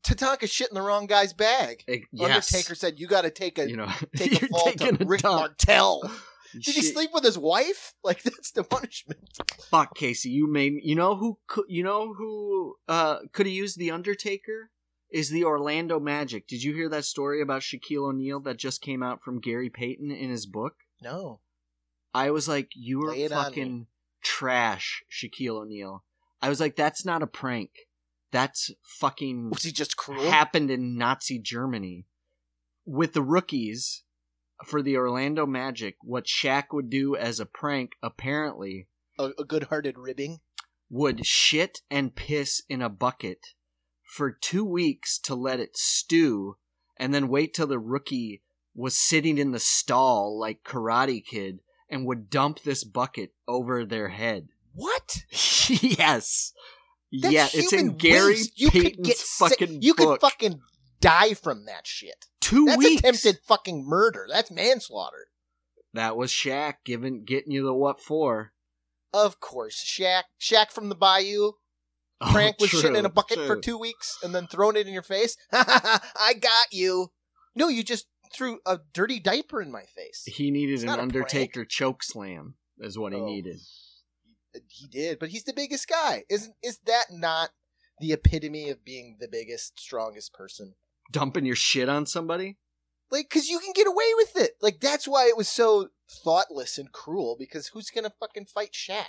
Tatanka 0.05 0.51
shit 0.51 0.68
in 0.68 0.74
the 0.74 0.82
wrong 0.82 1.07
guy's 1.07 1.32
bag. 1.32 1.82
It- 1.86 2.03
yes. 2.12 2.53
Undertaker 2.53 2.74
said 2.74 3.01
you 3.01 3.07
got 3.07 3.22
to 3.22 3.30
take 3.30 3.59
a 3.59 3.70
you 3.70 3.76
know, 3.78 3.88
take 4.16 4.42
a 4.42 4.46
fall 4.48 4.70
to 4.72 5.05
Rick 5.07 5.22
dump. 5.22 5.40
Martel. 5.40 6.11
Did 6.53 6.74
he 6.74 6.82
sleep 6.82 7.11
with 7.12 7.24
his 7.24 7.38
wife? 7.38 7.94
Like 8.03 8.22
that's 8.22 8.51
the 8.53 8.64
punishment. 8.64 9.20
Fuck 9.70 9.94
Casey, 9.94 10.30
you 10.30 10.46
made 10.51 10.74
you 10.82 10.94
know 10.94 11.16
who 11.16 11.38
could 11.46 11.66
you 11.68 11.84
know 11.84 12.14
who 12.14 12.76
uh 12.88 13.18
could 13.32 13.46
have 13.46 13.55
used 13.55 13.78
the 13.78 13.90
Undertaker 13.90 14.70
is 15.11 15.28
the 15.30 15.44
Orlando 15.44 16.01
Magic. 16.01 16.46
Did 16.46 16.62
you 16.62 16.74
hear 16.74 16.88
that 16.88 17.05
story 17.05 17.42
about 17.42 17.62
Shaquille 17.62 18.09
O'Neal 18.09 18.40
that 18.40 18.57
just 18.57 18.80
came 18.80 19.03
out 19.03 19.22
from 19.22 19.40
Gary 19.40 19.68
Payton 19.68 20.11
in 20.11 20.30
his 20.30 20.46
book? 20.46 20.74
No. 21.03 21.40
I 22.14 22.30
was 22.30 22.48
like, 22.48 22.70
you 22.74 23.03
are 23.03 23.11
Lay 23.12 23.24
it 23.24 23.32
on 23.32 23.44
fucking 23.44 23.86
trash, 24.22 25.05
Shaquille 25.11 25.62
O'Neal. 25.62 26.05
I 26.40 26.48
was 26.48 26.61
like, 26.61 26.74
that's 26.76 27.05
not 27.05 27.22
a 27.22 27.26
prank. 27.26 27.70
That's 28.32 28.70
fucking 28.82 29.51
Was 29.51 29.64
he 29.64 29.72
just 29.72 29.96
cruel? 29.96 30.30
happened 30.30 30.70
in 30.70 30.96
Nazi 30.96 31.38
Germany 31.38 32.07
with 32.86 33.12
the 33.12 33.22
rookies 33.22 34.05
for 34.64 34.82
the 34.82 34.96
Orlando 34.96 35.46
Magic. 35.46 35.96
What 36.02 36.26
Shaq 36.26 36.64
would 36.72 36.90
do 36.90 37.16
as 37.16 37.40
a 37.40 37.46
prank, 37.46 37.92
apparently, 38.02 38.86
a, 39.18 39.30
a 39.38 39.44
good-hearted 39.44 39.96
ribbing. 39.98 40.40
would 40.88 41.24
shit 41.26 41.80
and 41.90 42.14
piss 42.14 42.62
in 42.68 42.82
a 42.82 42.88
bucket 42.88 43.38
for 44.04 44.30
two 44.30 44.64
weeks 44.64 45.18
to 45.20 45.34
let 45.34 45.61
it 45.61 45.76
stew 45.76 46.56
and 46.98 47.14
then 47.14 47.28
wait 47.28 47.54
till 47.54 47.66
the 47.66 47.78
rookie 47.78 48.42
was 48.74 48.96
sitting 48.96 49.38
in 49.38 49.52
the 49.52 49.58
stall 49.61 50.38
like 50.38 50.64
Karate 50.64 51.24
Kid 51.24 51.61
and 51.88 52.06
would 52.06 52.30
dump 52.30 52.61
this 52.62 52.84
bucket 52.84 53.32
over 53.48 53.84
their 53.84 54.08
head. 54.08 54.48
What? 54.74 55.18
yes. 55.68 56.52
That's 57.12 57.32
yeah, 57.34 57.48
it's 57.52 57.72
in 57.72 57.96
Gary 57.96 58.34
waste. 58.34 58.61
You 58.61 58.70
could 58.70 58.82
Payton's 58.82 59.06
get 59.08 59.16
sick- 59.16 59.48
fucking 59.58 59.82
You 59.82 59.94
book. 59.94 60.20
could 60.20 60.30
fucking 60.30 60.61
die 61.00 61.34
from 61.34 61.66
that 61.66 61.86
shit. 61.86 62.26
Two 62.51 62.64
That's 62.66 62.78
weeks. 62.78 63.01
attempted 63.01 63.38
fucking 63.46 63.86
murder. 63.86 64.26
That's 64.28 64.51
manslaughter. 64.51 65.28
That 65.94 66.16
was 66.16 66.32
Shaq 66.32 66.74
giving 66.84 67.24
getting 67.24 67.53
you 67.53 67.62
the 67.64 67.72
what 67.74 68.01
for. 68.01 68.53
Of 69.12 69.38
course, 69.40 69.76
Shaq, 69.84 70.22
Shaq 70.40 70.70
from 70.70 70.88
the 70.88 70.94
Bayou, 70.96 71.53
Oh, 72.20 72.53
was 72.61 72.70
true, 72.70 72.80
shitting 72.80 72.98
in 72.98 73.07
a 73.07 73.11
bucket 73.11 73.38
for 73.46 73.57
two 73.57 73.78
weeks 73.78 74.18
and 74.22 74.34
then 74.34 74.46
throwing 74.46 74.76
it 74.76 74.86
in 74.86 74.92
your 74.92 75.03
face. 75.03 75.36
I 75.53 76.34
got 76.38 76.72
you. 76.72 77.12
No, 77.55 77.68
you 77.68 77.82
just 77.82 78.07
threw 78.32 78.59
a 78.66 78.80
dirty 78.92 79.18
diaper 79.20 79.62
in 79.62 79.72
my 79.72 79.84
face. 79.96 80.24
He 80.26 80.51
needed 80.51 80.74
It's 80.74 80.82
an 80.82 80.90
Undertaker 80.90 81.64
choke 81.64 82.03
slam, 82.03 82.55
is 82.78 82.98
what 82.98 83.12
he 83.12 83.18
Oh. 83.20 83.24
needed. 83.26 83.61
He 84.68 84.86
did, 84.88 85.18
but 85.18 85.28
he's 85.30 85.44
the 85.44 85.53
biggest 85.53 85.88
guy. 85.88 86.24
Isn't 86.28 86.57
is 86.62 86.78
that 86.86 87.07
not 87.12 87.51
the 88.01 88.12
epitome 88.12 88.68
of 88.68 88.84
being 88.84 89.16
the 89.20 89.28
biggest, 89.28 89.78
strongest 89.80 90.32
person? 90.34 90.74
Dumping 91.11 91.46
your 91.46 91.56
shit 91.56 91.88
on 91.88 92.06
somebody? 92.06 92.58
Like, 93.11 93.28
because 93.28 93.48
you 93.48 93.58
can 93.58 93.72
get 93.74 93.88
away 93.88 94.12
with 94.16 94.36
it. 94.36 94.52
Like, 94.61 94.80
that's 94.80 95.08
why 95.08 95.26
it 95.26 95.36
was 95.36 95.48
so 95.48 95.88
thoughtless 96.08 96.78
and 96.78 96.92
cruel. 96.92 97.36
Because 97.38 97.68
who's 97.68 97.90
gonna 97.90 98.11
fucking 98.20 98.46
fight 98.46 98.72
Shaq? 98.72 99.06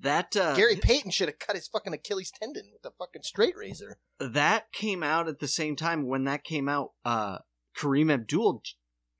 That 0.00 0.36
uh, 0.36 0.56
Gary 0.56 0.76
Payton 0.76 1.12
should 1.12 1.28
have 1.28 1.38
cut 1.38 1.54
his 1.54 1.68
fucking 1.68 1.94
Achilles 1.94 2.32
tendon 2.32 2.70
with 2.72 2.84
a 2.84 2.94
fucking 2.98 3.22
straight 3.22 3.56
razor. 3.56 3.98
that 4.18 4.72
came 4.72 5.02
out 5.02 5.28
at 5.28 5.38
the 5.38 5.48
same 5.48 5.76
time 5.76 6.06
when 6.06 6.24
that 6.24 6.42
came 6.44 6.68
out. 6.68 6.90
Uh, 7.04 7.38
Kareem 7.78 8.12
Abdul 8.12 8.62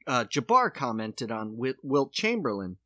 uh, 0.06 0.24
Jabbar 0.24 0.74
commented 0.74 1.30
on 1.30 1.56
Wilt, 1.56 1.76
Wilt 1.82 2.12
Chamberlain, 2.12 2.78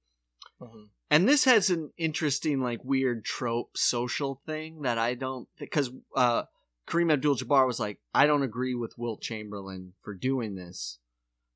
and 1.11 1.29
this 1.29 1.45
has 1.45 1.71
an 1.71 1.91
interesting, 1.97 2.61
like, 2.61 2.85
weird 2.85 3.25
trope 3.25 3.77
social 3.77 4.43
thing 4.47 4.83
that 4.83 4.99
I 4.99 5.15
don't 5.15 5.49
because 5.59 5.91
uh, 6.15 6.45
Kareem 6.89 7.13
Abdul 7.13 7.37
Jabbar 7.37 7.67
was 7.67 7.79
like, 7.79 7.99
I 8.15 8.27
don't 8.27 8.43
agree 8.43 8.75
with 8.75 8.97
Wilt 8.97 9.21
Chamberlain 9.21 9.93
for 10.03 10.15
doing 10.15 10.55
this, 10.55 10.99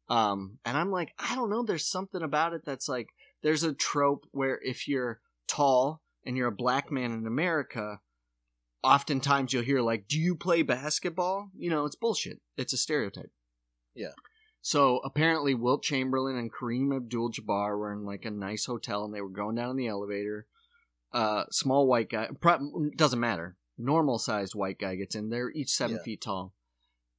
um, 0.08 0.58
and 0.64 0.76
I'm 0.76 0.90
like, 0.90 1.14
I 1.18 1.34
don't 1.34 1.50
know. 1.50 1.62
There's 1.62 1.86
something 1.86 2.22
about 2.22 2.52
it 2.52 2.64
that's 2.64 2.88
like, 2.88 3.08
there's 3.42 3.62
a 3.62 3.72
trope 3.72 4.26
where 4.30 4.60
if 4.62 4.86
you're 4.86 5.20
tall 5.48 6.02
and 6.24 6.36
you're 6.36 6.48
a 6.48 6.52
black 6.52 6.90
man 6.90 7.12
in 7.12 7.26
America, 7.26 8.00
oftentimes 8.82 9.52
you'll 9.52 9.62
hear 9.62 9.80
like, 9.80 10.08
"Do 10.08 10.18
you 10.18 10.34
play 10.34 10.62
basketball?" 10.62 11.50
You 11.56 11.70
know, 11.70 11.84
it's 11.84 11.96
bullshit. 11.96 12.40
It's 12.56 12.72
a 12.72 12.78
stereotype. 12.78 13.30
Yeah. 13.94 14.12
So 14.60 14.98
apparently, 14.98 15.54
Wilt 15.54 15.82
Chamberlain 15.82 16.36
and 16.36 16.52
Kareem 16.52 16.94
Abdul-Jabbar 16.94 17.76
were 17.76 17.92
in 17.92 18.04
like 18.04 18.24
a 18.24 18.30
nice 18.30 18.66
hotel, 18.66 19.04
and 19.04 19.12
they 19.12 19.20
were 19.20 19.28
going 19.28 19.56
down 19.56 19.70
in 19.70 19.76
the 19.76 19.88
elevator. 19.88 20.46
Uh, 21.12 21.44
small 21.50 21.86
white 21.86 22.08
guy 22.08 22.28
pro- 22.40 22.90
doesn't 22.96 23.18
matter. 23.20 23.56
Normal 23.82 24.18
sized 24.18 24.54
white 24.54 24.78
guy 24.78 24.94
gets 24.96 25.14
in. 25.14 25.28
They're 25.30 25.50
each 25.50 25.70
seven 25.70 25.96
Yeah. 25.96 26.02
feet 26.02 26.22
tall, 26.22 26.54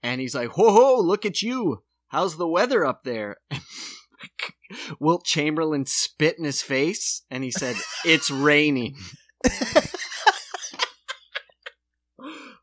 and 0.02 0.20
he's 0.22 0.34
like, 0.36 0.58
"Whoa, 0.58 0.72
ho, 0.72 1.00
look 1.02 1.26
at 1.26 1.42
you! 1.42 1.84
How's 2.08 2.38
the 2.38 2.48
weather 2.48 2.86
up 2.86 3.04
there?" 3.04 3.38
Wilt 5.00 5.26
Chamberlain 5.26 5.86
spit 5.86 6.38
in 6.38 6.46
his 6.46 6.62
face, 6.62 7.24
and 7.30 7.44
he 7.44 7.52
said, 7.52 7.76
"It's 8.06 8.32
raining." 8.32 8.96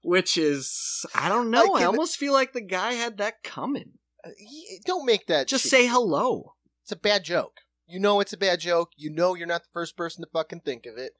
Which 0.02 0.38
is, 0.38 1.04
I 1.14 1.28
don't 1.28 1.50
know. 1.50 1.74
I 1.74 1.82
I, 1.82 1.84
almost 1.84 2.16
feel 2.16 2.32
like 2.32 2.52
the 2.52 2.62
guy 2.62 2.94
had 2.94 3.18
that 3.18 3.42
coming. 3.42 3.92
Uh, 4.24 4.30
don't 4.86 5.04
make 5.04 5.26
that. 5.26 5.46
Just 5.46 5.64
shit. 5.64 5.70
say 5.70 5.86
hello. 5.86 6.54
it's 6.82 6.92
a 6.92 6.96
bad 6.96 7.22
joke. 7.24 7.58
You 7.86 8.00
know 8.00 8.20
it's 8.20 8.32
a 8.32 8.38
bad 8.38 8.60
joke. 8.60 8.92
You 8.96 9.10
know 9.10 9.34
you're 9.34 9.46
not 9.46 9.62
the 9.64 9.68
first 9.72 9.96
person 9.96 10.24
to 10.24 10.30
fucking 10.32 10.60
think 10.60 10.86
of 10.86 10.96
it. 10.96 11.12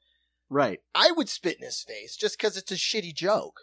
Right. 0.53 0.81
I 0.93 1.11
would 1.15 1.29
spit 1.29 1.57
in 1.59 1.65
his 1.65 1.81
face 1.81 2.17
just 2.17 2.37
because 2.37 2.57
it's 2.57 2.71
a 2.71 2.75
shitty 2.75 3.15
joke. 3.15 3.61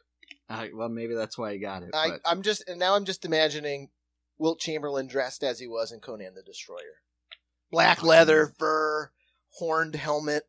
Uh, 0.49 0.69
well, 0.75 0.89
maybe 0.89 1.15
that's 1.15 1.37
why 1.37 1.53
he 1.53 1.59
got 1.59 1.83
it. 1.83 1.91
I, 1.95 2.09
but 2.13 2.21
I'm 2.25 2.41
just 2.41 2.67
and 2.67 2.79
now 2.81 2.95
I'm 2.97 3.05
just 3.05 3.27
imagining 3.27 3.91
Wilt 4.39 4.59
Chamberlain 4.59 5.07
dressed 5.07 5.45
as 5.45 5.59
he 5.61 5.67
was 5.67 5.93
in 5.93 6.01
Conan 6.01 6.35
the 6.35 6.43
Destroyer, 6.43 7.03
black 7.71 8.03
leather 8.03 8.55
fur, 8.59 9.11
horned 9.59 9.97
helmet. 9.97 10.45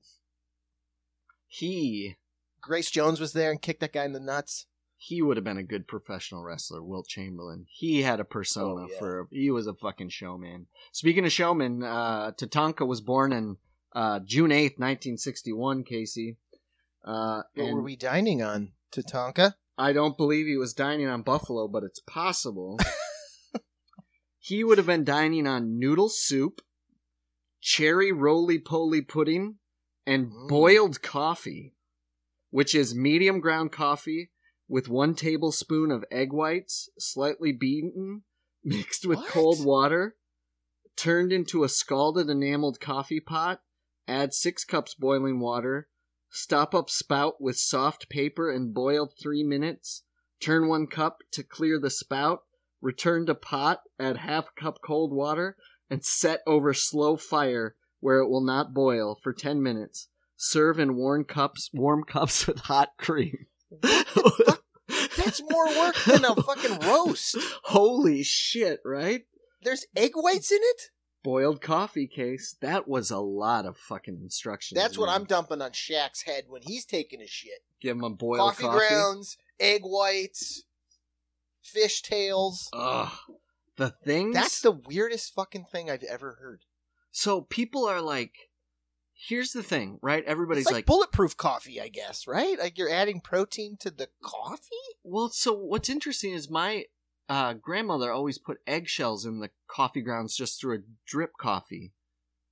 he 1.47 2.15
Grace 2.61 2.91
Jones 2.91 3.19
was 3.19 3.33
there 3.33 3.51
and 3.51 3.61
kicked 3.61 3.79
that 3.81 3.93
guy 3.93 4.05
in 4.05 4.13
the 4.13 4.19
nuts. 4.19 4.65
he 4.97 5.21
would 5.21 5.37
have 5.37 5.43
been 5.45 5.57
a 5.57 5.63
good 5.63 5.87
professional 5.87 6.43
wrestler, 6.43 6.83
Wilt 6.83 7.07
Chamberlain. 7.07 7.65
He 7.69 8.01
had 8.03 8.19
a 8.19 8.25
persona 8.25 8.83
Oh, 8.83 8.87
yeah. 8.91 8.99
for 8.99 9.27
he 9.31 9.49
was 9.51 9.67
a 9.67 9.73
fucking 9.73 10.09
showman. 10.09 10.67
Speaking 10.91 11.25
of 11.25 11.31
showman, 11.31 11.83
uh 11.83 12.31
Tatanka 12.31 12.85
was 12.87 13.01
born 13.01 13.33
in 13.33 13.57
uh 13.93 14.19
June 14.19 14.51
eighth, 14.51 14.79
nineteen 14.79 15.17
sixty 15.17 15.51
one, 15.53 15.83
Casey. 15.83 16.37
Uh 17.03 17.43
What 17.55 17.65
and 17.65 17.75
were 17.75 17.81
we 17.83 17.95
dining 17.95 18.41
on, 18.41 18.73
Tatanka? 18.91 19.55
I 19.77 19.93
don't 19.93 20.17
believe 20.17 20.45
he 20.45 20.57
was 20.57 20.73
dining 20.73 21.07
on 21.07 21.21
buffalo, 21.21 21.67
but 21.67 21.83
it's 21.83 22.01
possible. 22.01 22.77
he 24.39 24.63
would 24.63 24.77
have 24.77 24.87
been 24.87 25.03
dining 25.05 25.47
on 25.47 25.79
noodle 25.79 26.09
soup, 26.09 26.61
cherry 27.61 28.11
roly 28.11 28.59
poly 28.59 29.01
pudding, 29.01 29.55
and 30.05 30.31
Mm. 30.31 30.47
boiled 30.49 31.01
coffee, 31.01 31.75
which 32.49 32.75
is 32.75 32.93
medium 32.95 33.39
ground 33.39 33.71
coffee 33.71 34.31
with 34.67 34.89
one 34.89 35.15
tablespoon 35.15 35.91
of 35.91 36.03
egg 36.11 36.31
whites, 36.33 36.89
slightly 36.99 37.51
beaten, 37.51 38.23
mixed 38.63 39.05
with 39.05 39.19
What? 39.19 39.29
cold 39.29 39.65
water, 39.65 40.17
turned 40.95 41.31
into 41.31 41.63
a 41.63 41.69
scalded 41.69 42.29
enameled 42.29 42.79
coffee 42.79 43.19
pot, 43.21 43.61
add 44.09 44.33
six 44.33 44.65
cups 44.65 44.95
boiling 44.95 45.39
water, 45.39 45.87
stop 46.29 46.73
up 46.73 46.89
spout 46.89 47.39
with 47.39 47.57
soft 47.57 48.09
paper 48.09 48.51
and 48.51 48.73
boil 48.73 49.07
three 49.07 49.43
minutes, 49.43 50.03
turn 50.41 50.67
one 50.67 50.87
cup 50.87 51.19
to 51.31 51.43
clear 51.43 51.79
the 51.79 51.89
spout, 51.89 52.43
return 52.81 53.25
to 53.27 53.35
pot, 53.35 53.81
add 53.99 54.17
half 54.17 54.55
cup 54.55 54.79
cold 54.83 55.13
water, 55.13 55.55
and 55.89 56.03
set 56.03 56.41
over 56.45 56.73
slow 56.73 57.15
fire 57.17 57.75
where 57.99 58.19
it 58.19 58.29
will 58.29 58.43
not 58.43 58.73
boil 58.73 59.19
for 59.21 59.33
10 59.33 59.61
minutes. 59.61 60.07
Serve 60.37 60.79
in 60.79 60.95
warm 60.95 61.25
cups, 61.25 61.69
warm 61.73 62.03
cups 62.03 62.47
with 62.47 62.59
hot 62.59 62.91
cream. 62.97 63.47
That's 65.17 65.41
more 65.41 65.67
work 65.77 65.95
than 66.05 66.25
a 66.25 66.35
fucking 66.35 66.79
roast. 66.79 67.37
Holy 67.65 68.23
shit, 68.23 68.79
right? 68.85 69.25
There's 69.61 69.85
egg 69.95 70.11
whites 70.15 70.51
in 70.51 70.59
it. 70.61 70.81
Boiled 71.23 71.61
coffee 71.61 72.07
case. 72.07 72.55
That 72.61 72.87
was 72.87 73.11
a 73.11 73.19
lot 73.19 73.65
of 73.65 73.77
fucking 73.77 74.19
instructions. 74.21 74.79
That's 74.79 74.97
what. 74.97 75.09
I'm 75.09 75.25
dumping 75.25 75.61
on 75.61 75.71
Shaq's 75.71 76.23
head 76.23 76.45
when 76.47 76.61
he's 76.61 76.85
taking 76.85 77.19
his 77.19 77.29
shit. 77.29 77.63
Give 77.81 77.97
him 77.97 78.03
a 78.03 78.09
boiled 78.09 78.39
coffee, 78.39 78.63
coffee. 78.63 78.87
grounds, 78.87 79.37
egg 79.59 79.81
whites, 79.83 80.63
fish 81.61 82.01
tails. 82.01 82.69
Ugh. 82.73 83.11
The 83.75 83.89
things. 83.89 84.33
That's 84.33 84.61
the 84.61 84.71
weirdest 84.71 85.33
fucking 85.33 85.65
thing 85.71 85.89
I've 85.89 86.03
ever 86.03 86.37
heard. 86.41 86.65
So 87.11 87.41
people 87.41 87.85
are 87.85 88.01
like, 88.01 88.49
here's 89.13 89.51
the 89.51 89.63
thing, 89.63 89.99
right? 90.01 90.23
Everybody's 90.25 90.63
It's 90.63 90.71
like, 90.71 90.79
like, 90.79 90.85
bulletproof 90.85 91.35
coffee, 91.37 91.81
I 91.81 91.87
guess, 91.87 92.27
right? 92.27 92.57
Like 92.59 92.77
you're 92.77 92.89
adding 92.89 93.21
protein 93.21 93.77
to 93.81 93.91
the 93.91 94.09
coffee. 94.21 94.75
well, 95.03 95.29
so 95.29 95.53
what's 95.53 95.89
interesting 95.89 96.33
is 96.33 96.49
my 96.49 96.85
uh, 97.29 97.53
grandmother 97.53 98.11
always 98.11 98.37
put 98.37 98.57
eggshells 98.67 99.25
in 99.25 99.39
the 99.39 99.51
coffee 99.67 100.01
grounds 100.01 100.35
just 100.35 100.59
through 100.59 100.75
a 100.77 100.81
drip 101.05 101.33
coffee. 101.37 101.93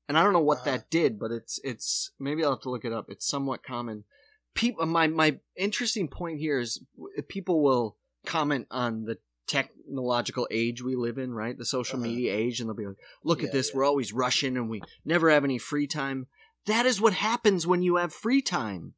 And 0.08 0.18
I 0.18 0.24
don't 0.24 0.34
know 0.34 0.40
what 0.40 0.60
Uh-huh. 0.60 0.72
that 0.72 0.90
did, 0.90 1.20
but 1.20 1.32
it's 1.32 1.60
it's 1.64 2.12
maybe 2.20 2.44
I'll 2.44 2.52
have 2.52 2.62
to 2.62 2.70
look 2.70 2.86
it 2.86 2.94
up. 2.94 3.10
It's 3.10 3.28
somewhat 3.28 3.64
common. 3.64 4.06
People, 4.54 4.86
my 4.86 5.08
my 5.08 5.40
interesting 5.56 6.08
point 6.08 6.40
here 6.40 6.60
is 6.60 6.82
people 7.28 7.62
will 7.62 7.98
comment 8.26 8.68
on 8.72 9.04
the 9.06 9.18
technological 9.48 10.48
age 10.52 10.82
we 10.84 10.96
live 10.96 11.18
in, 11.18 11.34
right? 11.34 11.58
The 11.58 11.66
social 11.66 11.98
Uh-huh. 12.00 12.08
media 12.10 12.34
age, 12.34 12.60
and 12.60 12.70
they'll 12.70 12.76
be 12.76 12.86
like, 12.88 12.98
"Look 13.24 13.40
Yeah, 13.42 13.48
at 13.48 13.52
this, 13.52 13.70
yeah. 13.70 13.78
we're 13.78 13.86
always 13.86 14.14
rushing 14.14 14.56
and 14.58 14.70
we 14.70 14.82
never 15.04 15.30
have 15.30 15.44
any 15.44 15.58
free 15.58 15.88
time." 15.88 16.28
That 16.66 16.86
is 16.86 17.00
what 17.02 17.14
happens 17.14 17.66
when 17.66 17.82
you 17.82 17.96
have 17.96 18.14
free 18.14 18.42
time. 18.42 18.94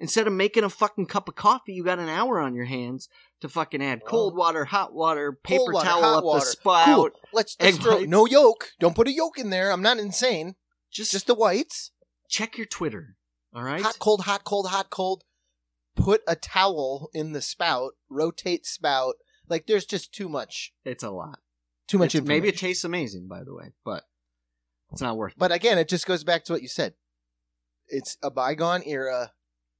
Instead 0.00 0.28
of 0.28 0.32
making 0.32 0.62
a 0.62 0.68
fucking 0.70 1.06
cup 1.06 1.28
of 1.28 1.34
coffee, 1.34 1.72
you 1.72 1.82
got 1.82 1.98
an 1.98 2.08
hour 2.08 2.38
on 2.38 2.54
your 2.54 2.66
hands 2.66 3.08
to 3.40 3.48
fucking 3.48 3.82
add 3.82 4.04
cold 4.06 4.36
water, 4.36 4.64
hot 4.66 4.94
water, 4.94 5.32
paper 5.32 5.58
Cold 5.58 5.72
water, 5.74 5.86
towel 5.88 6.02
hot 6.02 6.18
up 6.18 6.24
water. 6.24 6.40
the 6.40 6.46
spout. 6.46 6.84
Cool. 6.86 7.10
Let's, 7.32 7.56
let's 7.60 7.76
egg 7.76 7.82
throw 7.82 7.96
whites. 7.96 8.08
no 8.08 8.26
yolk. 8.26 8.68
Don't 8.78 8.94
put 8.94 9.08
a 9.08 9.12
yolk 9.12 9.38
in 9.38 9.50
there. 9.50 9.72
I'm 9.72 9.82
not 9.82 9.98
insane. 9.98 10.54
Just, 10.92 11.10
Just 11.12 11.26
the 11.26 11.34
whites. 11.34 11.90
check 12.28 12.56
your 12.56 12.66
Twitter. 12.66 13.16
All 13.52 13.64
right. 13.64 13.82
Hot, 13.82 13.98
cold, 13.98 14.22
hot, 14.22 14.44
cold, 14.44 14.68
hot, 14.68 14.88
cold. 14.90 15.24
Put 15.96 16.20
a 16.28 16.36
towel 16.36 17.10
in 17.12 17.32
the 17.32 17.42
spout. 17.42 17.92
Rotate 18.08 18.66
spout. 18.66 19.14
Like 19.48 19.66
there's 19.66 19.84
just 19.86 20.12
too 20.14 20.28
much. 20.28 20.72
It's 20.84 21.02
a 21.02 21.10
lot. 21.10 21.40
Too 21.88 21.98
much 21.98 22.14
It's- 22.14 22.28
maybe 22.28 22.48
it 22.48 22.56
tastes 22.58 22.84
amazing, 22.84 23.26
by 23.26 23.42
the 23.42 23.52
way, 23.54 23.72
but 23.84 24.04
it's 24.92 25.00
not 25.00 25.16
worth. 25.16 25.32
it. 25.32 25.38
But 25.38 25.50
again, 25.50 25.76
it 25.78 25.88
just 25.88 26.06
goes 26.06 26.22
back 26.22 26.44
to 26.44 26.52
what 26.52 26.62
you 26.62 26.68
said. 26.68 26.94
It's 27.88 28.16
a 28.22 28.30
bygone 28.30 28.82
era. 28.86 29.32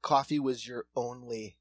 Coffee 0.03 0.39
was 0.39 0.67
your 0.67 0.87
only. 0.97 1.57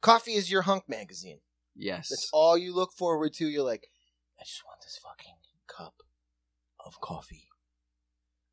Coffee 0.00 0.32
is 0.34 0.50
your 0.50 0.62
hunk 0.62 0.88
magazine. 0.88 1.40
Yes. 1.74 2.08
That's 2.08 2.30
all 2.32 2.56
you 2.56 2.74
look 2.74 2.92
forward 2.92 3.32
to. 3.34 3.46
You're 3.46 3.64
like, 3.64 3.88
I 4.40 4.44
just 4.44 4.62
want 4.66 4.80
this 4.82 4.98
fucking 5.02 5.34
cup 5.66 5.94
of 6.84 7.00
coffee. 7.00 7.48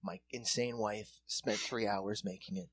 My 0.04 0.20
insane 0.32 0.78
wife 0.78 1.22
spent 1.28 1.58
three 1.58 1.88
hours 1.88 2.24
making 2.26 2.58
it. 2.58 2.70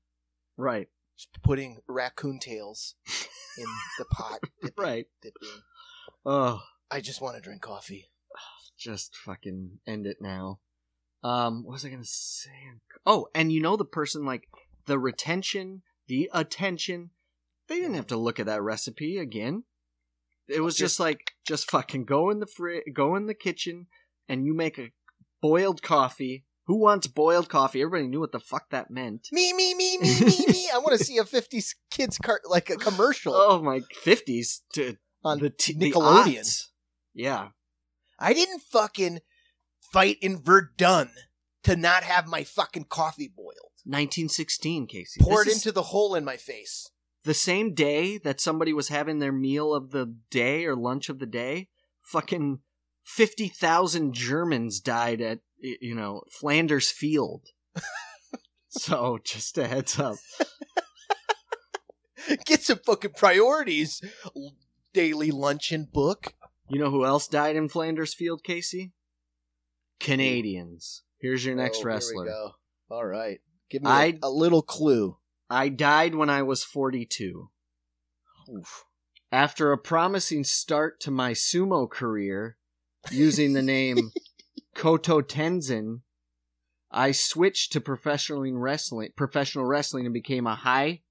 Right. 0.57 0.89
Just 1.17 1.29
putting 1.43 1.79
raccoon 1.87 2.39
tails 2.39 2.95
in 3.57 3.65
the 3.97 4.05
pot. 4.05 4.39
dipping- 4.61 4.83
Right. 4.83 5.05
dipping. 5.21 5.61
Oh, 6.25 6.61
I 6.89 6.99
just 7.01 7.21
want 7.21 7.35
to 7.35 7.41
drink 7.41 7.61
coffee. 7.61 8.09
just 8.77 9.15
fucking 9.15 9.79
end 9.87 10.05
it 10.07 10.17
now. 10.19 10.59
Um, 11.23 11.63
what 11.63 11.73
was 11.73 11.85
I 11.85 11.89
gonna 11.89 12.03
say? 12.03 12.49
Oh, 13.05 13.27
and 13.35 13.51
you 13.51 13.61
know 13.61 13.77
the 13.77 13.85
person 13.85 14.25
like 14.25 14.47
the 14.87 14.97
retention, 14.97 15.83
the 16.11 16.29
attention. 16.33 17.11
They 17.69 17.75
didn't 17.79 17.93
have 17.95 18.07
to 18.07 18.17
look 18.17 18.37
at 18.37 18.45
that 18.47 18.61
recipe 18.61 19.17
again. 19.17 19.63
It 20.49 20.59
was 20.59 20.75
just 20.75 20.99
like 20.99 21.31
just 21.47 21.71
fucking 21.71 22.03
go 22.03 22.29
in 22.29 22.41
the 22.41 22.45
fri- 22.45 22.83
go 22.93 23.15
in 23.15 23.27
the 23.27 23.33
kitchen 23.33 23.87
and 24.27 24.45
you 24.45 24.53
make 24.53 24.77
a 24.77 24.91
boiled 25.41 25.81
coffee. 25.81 26.43
Who 26.65 26.75
wants 26.81 27.07
boiled 27.07 27.47
coffee? 27.47 27.81
Everybody 27.81 28.09
knew 28.09 28.19
what 28.19 28.33
the 28.33 28.41
fuck 28.41 28.69
that 28.71 28.91
meant. 28.91 29.29
Me, 29.31 29.53
me, 29.53 29.73
me, 29.73 29.97
me, 29.99 30.19
me, 30.19 30.45
me. 30.47 30.69
I 30.73 30.79
want 30.79 30.97
to 30.99 31.03
see 31.05 31.17
a 31.17 31.23
50s 31.23 31.75
kids 31.89 32.17
cart 32.17 32.41
like 32.49 32.69
a 32.69 32.75
commercial 32.75 33.33
Oh 33.33 33.61
my 33.61 33.79
fifties 34.03 34.63
to 34.73 34.97
on 35.23 35.39
the 35.39 35.49
t- 35.49 35.73
Nickelodeon. 35.73 36.39
aughts. 36.39 36.67
yeah, 37.13 37.49
I 38.19 38.33
didn't 38.33 38.61
fucking 38.63 39.19
fight 39.93 40.17
in 40.21 40.41
Verdun 40.43 41.09
to 41.63 41.77
not 41.77 42.03
have 42.03 42.27
my 42.27 42.43
fucking 42.43 42.85
coffee 42.89 43.31
boiled. 43.33 43.70
1916, 43.85 44.87
Casey. 44.87 45.19
Poured 45.21 45.47
This 45.47 45.57
is- 45.57 45.65
into 45.65 45.71
the 45.71 45.83
hole 45.83 46.15
in 46.15 46.25
my 46.25 46.37
face. 46.37 46.89
the 47.23 47.33
same 47.33 47.73
day 47.73 48.17
that 48.17 48.41
somebody 48.41 48.73
was 48.73 48.87
having 48.87 49.19
their 49.19 49.31
meal 49.31 49.73
of 49.75 49.91
the 49.91 50.15
day 50.31 50.65
or 50.65 50.75
lunch 50.75 51.07
of 51.09 51.19
the 51.19 51.25
day, 51.27 51.69
fucking 52.01 52.59
50,000 53.03 54.13
Germans 54.13 54.79
died 54.79 55.21
at, 55.21 55.39
y- 55.61 55.77
you 55.81 55.93
know, 55.95 56.23
Flanders 56.31 56.89
Field. 56.89 57.47
so, 58.69 59.19
just 59.23 59.57
a 59.57 59.67
heads 59.67 59.99
up. 59.99 60.15
Get 62.45 62.61
some 62.61 62.79
fucking 62.85 63.13
priorities. 63.17 64.01
Daily 64.93 65.31
luncheon 65.31 65.87
book. 65.91 66.33
You 66.69 66.79
know 66.79 66.91
who 66.91 67.05
else 67.05 67.27
died 67.27 67.55
in 67.55 67.67
Flanders 67.69 68.13
Field, 68.13 68.43
Casey? 68.43 68.93
Canadians. 69.99 71.03
Here's 71.19 71.43
your 71.45 71.55
next 71.55 71.77
Oh, 71.77 71.79
here 71.81 71.87
we 71.89 71.93
wrestler. 71.93 72.25
go. 72.25 72.51
All 72.89 73.05
right. 73.05 73.39
Give 73.71 73.83
me 73.83 73.89
I- 73.89 74.19
a, 74.21 74.27
a 74.27 74.29
little 74.29 74.61
clue. 74.61 75.17
I 75.49 75.69
died 75.69 76.15
when 76.15 76.29
I 76.29 76.43
was 76.43 76.63
42. 76.63 77.49
Oof. 78.49 78.85
After 79.31 79.71
a 79.71 79.77
promising 79.77 80.43
start 80.43 80.99
to 81.01 81.11
my 81.11 81.31
sumo 81.31 81.89
career 81.89 82.57
using 83.11 83.53
the 83.53 83.61
name 83.61 84.11
Kototenzan, 84.75 86.01
I 86.91 87.11
switched 87.11 87.71
to 87.73 87.81
professional 87.81 88.41
wrestling, 88.53 89.09
professional 89.15 89.65
wrestling 89.65 90.05
and 90.05 90.13
became 90.13 90.47
a 90.47 90.55
high 90.55 91.01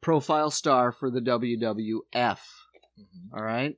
profile 0.00 0.50
star 0.50 0.92
for 0.92 1.10
the 1.10 1.20
WWF. 1.20 2.38
All 3.34 3.42
right. 3.42 3.76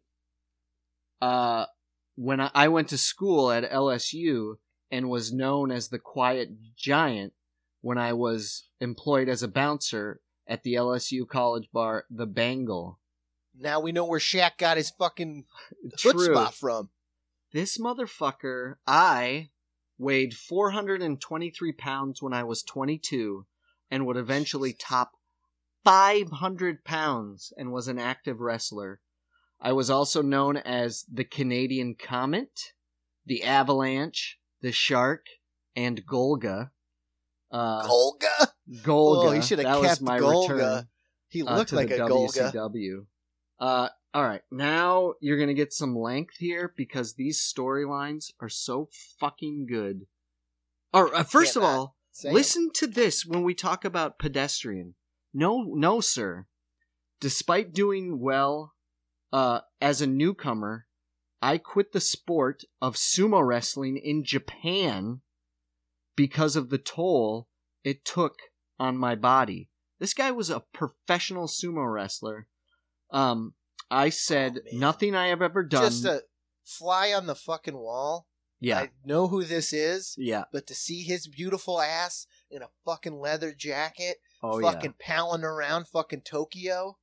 Uh, 1.22 1.66
when 2.16 2.40
I, 2.40 2.50
I 2.54 2.68
went 2.68 2.88
to 2.88 2.98
school 2.98 3.50
at 3.50 3.70
LSU 3.70 4.56
and 4.90 5.08
was 5.08 5.32
known 5.32 5.70
as 5.70 5.88
the 5.88 5.98
Quiet 5.98 6.50
Giant 6.76 7.32
when 7.84 7.98
I 7.98 8.14
was 8.14 8.66
employed 8.80 9.28
as 9.28 9.42
a 9.42 9.48
bouncer 9.48 10.22
at 10.46 10.62
the 10.62 10.72
LSU 10.72 11.28
college 11.28 11.68
bar, 11.70 12.06
the 12.08 12.24
Bangle. 12.24 12.98
Now 13.54 13.78
we 13.78 13.92
know 13.92 14.06
where 14.06 14.18
Shaq 14.18 14.56
got 14.56 14.78
his 14.78 14.88
fucking 14.88 15.44
chutzpah 15.98 16.54
from. 16.54 16.88
This 17.52 17.76
motherfucker, 17.76 18.76
I 18.86 19.50
weighed 19.98 20.32
423 20.32 21.72
pounds 21.72 22.22
when 22.22 22.32
I 22.32 22.42
was 22.42 22.62
22 22.62 23.44
and 23.90 24.06
would 24.06 24.16
eventually 24.16 24.72
top 24.72 25.12
500 25.84 26.84
pounds 26.84 27.52
and 27.58 27.70
was 27.70 27.86
an 27.86 27.98
active 27.98 28.40
wrestler. 28.40 29.00
I 29.60 29.72
was 29.72 29.90
also 29.90 30.22
known 30.22 30.56
as 30.56 31.04
the 31.12 31.24
Canadian 31.24 31.96
Comet, 31.96 32.72
the 33.26 33.44
Avalanche, 33.44 34.38
the 34.62 34.72
Shark, 34.72 35.26
and 35.76 36.06
Golga. 36.06 36.70
Uh, 37.54 37.86
Golga? 37.86 38.48
Golga. 38.82 39.26
Oh, 39.26 39.30
he 39.30 39.40
should 39.40 39.60
have 39.60 39.80
kept 39.80 40.02
my 40.02 40.18
Golga. 40.18 40.48
return 40.56 40.88
He 41.28 41.42
uh, 41.44 41.56
looked 41.56 41.70
to 41.70 41.76
like 41.76 41.90
a 41.90 41.98
Golga. 41.98 42.52
WCW. 42.52 43.06
Uh, 43.60 43.88
all 44.12 44.24
right, 44.24 44.42
now 44.50 45.14
you're 45.20 45.38
gonna 45.38 45.54
get 45.54 45.72
some 45.72 45.96
length 45.96 46.34
here 46.38 46.74
because 46.76 47.14
these 47.14 47.40
storylines 47.40 48.32
are 48.40 48.48
so 48.48 48.88
fucking 49.20 49.66
good. 49.66 50.06
Or 50.92 51.14
uh, 51.14 51.22
first 51.22 51.56
of 51.56 51.62
all, 51.62 51.96
Say 52.10 52.30
it. 52.30 52.34
listen 52.34 52.70
to 52.74 52.88
this 52.88 53.24
when 53.24 53.44
we 53.44 53.54
talk 53.54 53.84
about 53.84 54.18
pedestrian. 54.18 54.94
No, 55.32 55.62
no, 55.62 56.00
sir. 56.00 56.46
Despite 57.20 57.72
doing 57.72 58.20
well 58.20 58.74
uh, 59.32 59.60
as 59.80 60.00
a 60.00 60.06
newcomer, 60.08 60.86
I 61.40 61.58
quit 61.58 61.92
the 61.92 62.00
sport 62.00 62.64
of 62.82 62.96
sumo 62.96 63.46
wrestling 63.46 63.96
in 63.96 64.24
Japan 64.24 65.20
because 66.16 66.56
of 66.56 66.70
the 66.70 66.78
toll 66.78 67.48
it 67.82 68.04
took 68.04 68.36
on 68.78 68.96
my 68.96 69.14
body. 69.14 69.68
This 70.00 70.14
guy 70.14 70.30
was 70.30 70.50
a 70.50 70.60
professional 70.72 71.46
sumo 71.46 71.92
wrestler. 71.92 72.46
Um, 73.10 73.54
I 73.90 74.08
said 74.08 74.60
Oh, 74.72 74.76
nothing 74.76 75.14
I 75.14 75.28
have 75.28 75.42
ever 75.42 75.62
done. 75.62 75.82
Just 75.84 76.04
a 76.04 76.22
fly 76.64 77.12
on 77.12 77.26
the 77.26 77.34
fucking 77.34 77.76
wall. 77.76 78.26
yeah, 78.60 78.78
I 78.80 78.90
know 79.04 79.28
who 79.28 79.44
this 79.44 79.72
is, 79.72 80.14
yeah. 80.18 80.44
but 80.52 80.66
to 80.68 80.74
see 80.74 81.02
his 81.02 81.26
beautiful 81.28 81.80
ass 81.80 82.26
in 82.50 82.62
a 82.62 82.70
fucking 82.84 83.20
leather 83.20 83.52
jacket, 83.52 84.16
Oh 84.42 84.60
fucking 84.60 84.94
palling 84.98 85.44
around 85.44 85.86
fucking 85.88 86.22
Tokyo 86.22 86.98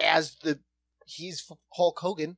as 0.00 0.36
the 0.42 0.60
he's 1.06 1.50
Hulk 1.72 1.98
Hogan. 1.98 2.36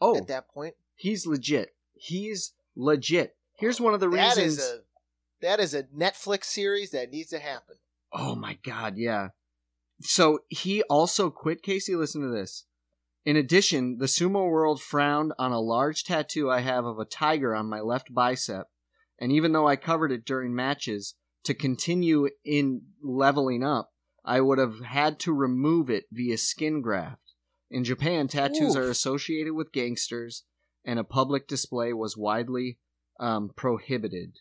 Oh, 0.00 0.16
at 0.16 0.28
that 0.28 0.48
point. 0.48 0.74
he's 0.94 1.26
legit. 1.26 1.74
He's 1.94 2.52
legit. 2.74 3.36
Here's 3.58 3.80
one 3.80 3.92
of 3.94 4.00
the 4.00 4.08
That 4.08 4.36
reasons. 4.36 4.80
That 5.42 5.60
is 5.60 5.74
a 5.74 5.84
Netflix 5.84 6.44
series 6.44 6.90
that 6.90 7.10
needs 7.10 7.30
to 7.30 7.38
happen. 7.38 7.76
Oh 8.12 8.34
my 8.34 8.58
god, 8.64 8.96
yeah. 8.96 9.28
So 10.00 10.40
he 10.48 10.82
also 10.84 11.30
quit 11.30 11.62
Casey, 11.62 11.94
listen 11.94 12.22
to 12.22 12.28
this. 12.28 12.64
In 13.24 13.36
addition, 13.36 13.98
the 13.98 14.06
sumo 14.06 14.50
world 14.50 14.80
frowned 14.80 15.32
on 15.38 15.52
a 15.52 15.60
large 15.60 16.04
tattoo 16.04 16.50
I 16.50 16.60
have 16.60 16.86
of 16.86 16.98
a 16.98 17.04
tiger 17.04 17.54
on 17.54 17.68
my 17.68 17.80
left 17.80 18.12
bicep, 18.12 18.66
and 19.18 19.30
even 19.30 19.52
though 19.52 19.68
I 19.68 19.76
covered 19.76 20.10
it 20.10 20.24
during 20.24 20.54
matches, 20.54 21.14
to 21.44 21.54
continue 21.54 22.28
in 22.44 22.82
leveling 23.02 23.62
up, 23.62 23.90
I 24.24 24.40
would 24.40 24.58
have 24.58 24.80
had 24.80 25.18
to 25.20 25.32
remove 25.32 25.90
it 25.90 26.04
via 26.10 26.38
skin 26.38 26.80
graft. 26.80 27.34
In 27.70 27.84
Japan, 27.84 28.28
tattoos 28.28 28.74
Oof. 28.74 28.76
are 28.76 28.90
associated 28.90 29.52
with 29.54 29.72
gangsters, 29.72 30.44
and 30.84 30.98
a 30.98 31.04
public 31.04 31.46
display 31.46 31.92
was 31.92 32.16
widely 32.16 32.78
um, 33.18 33.50
prohibited. 33.54 34.38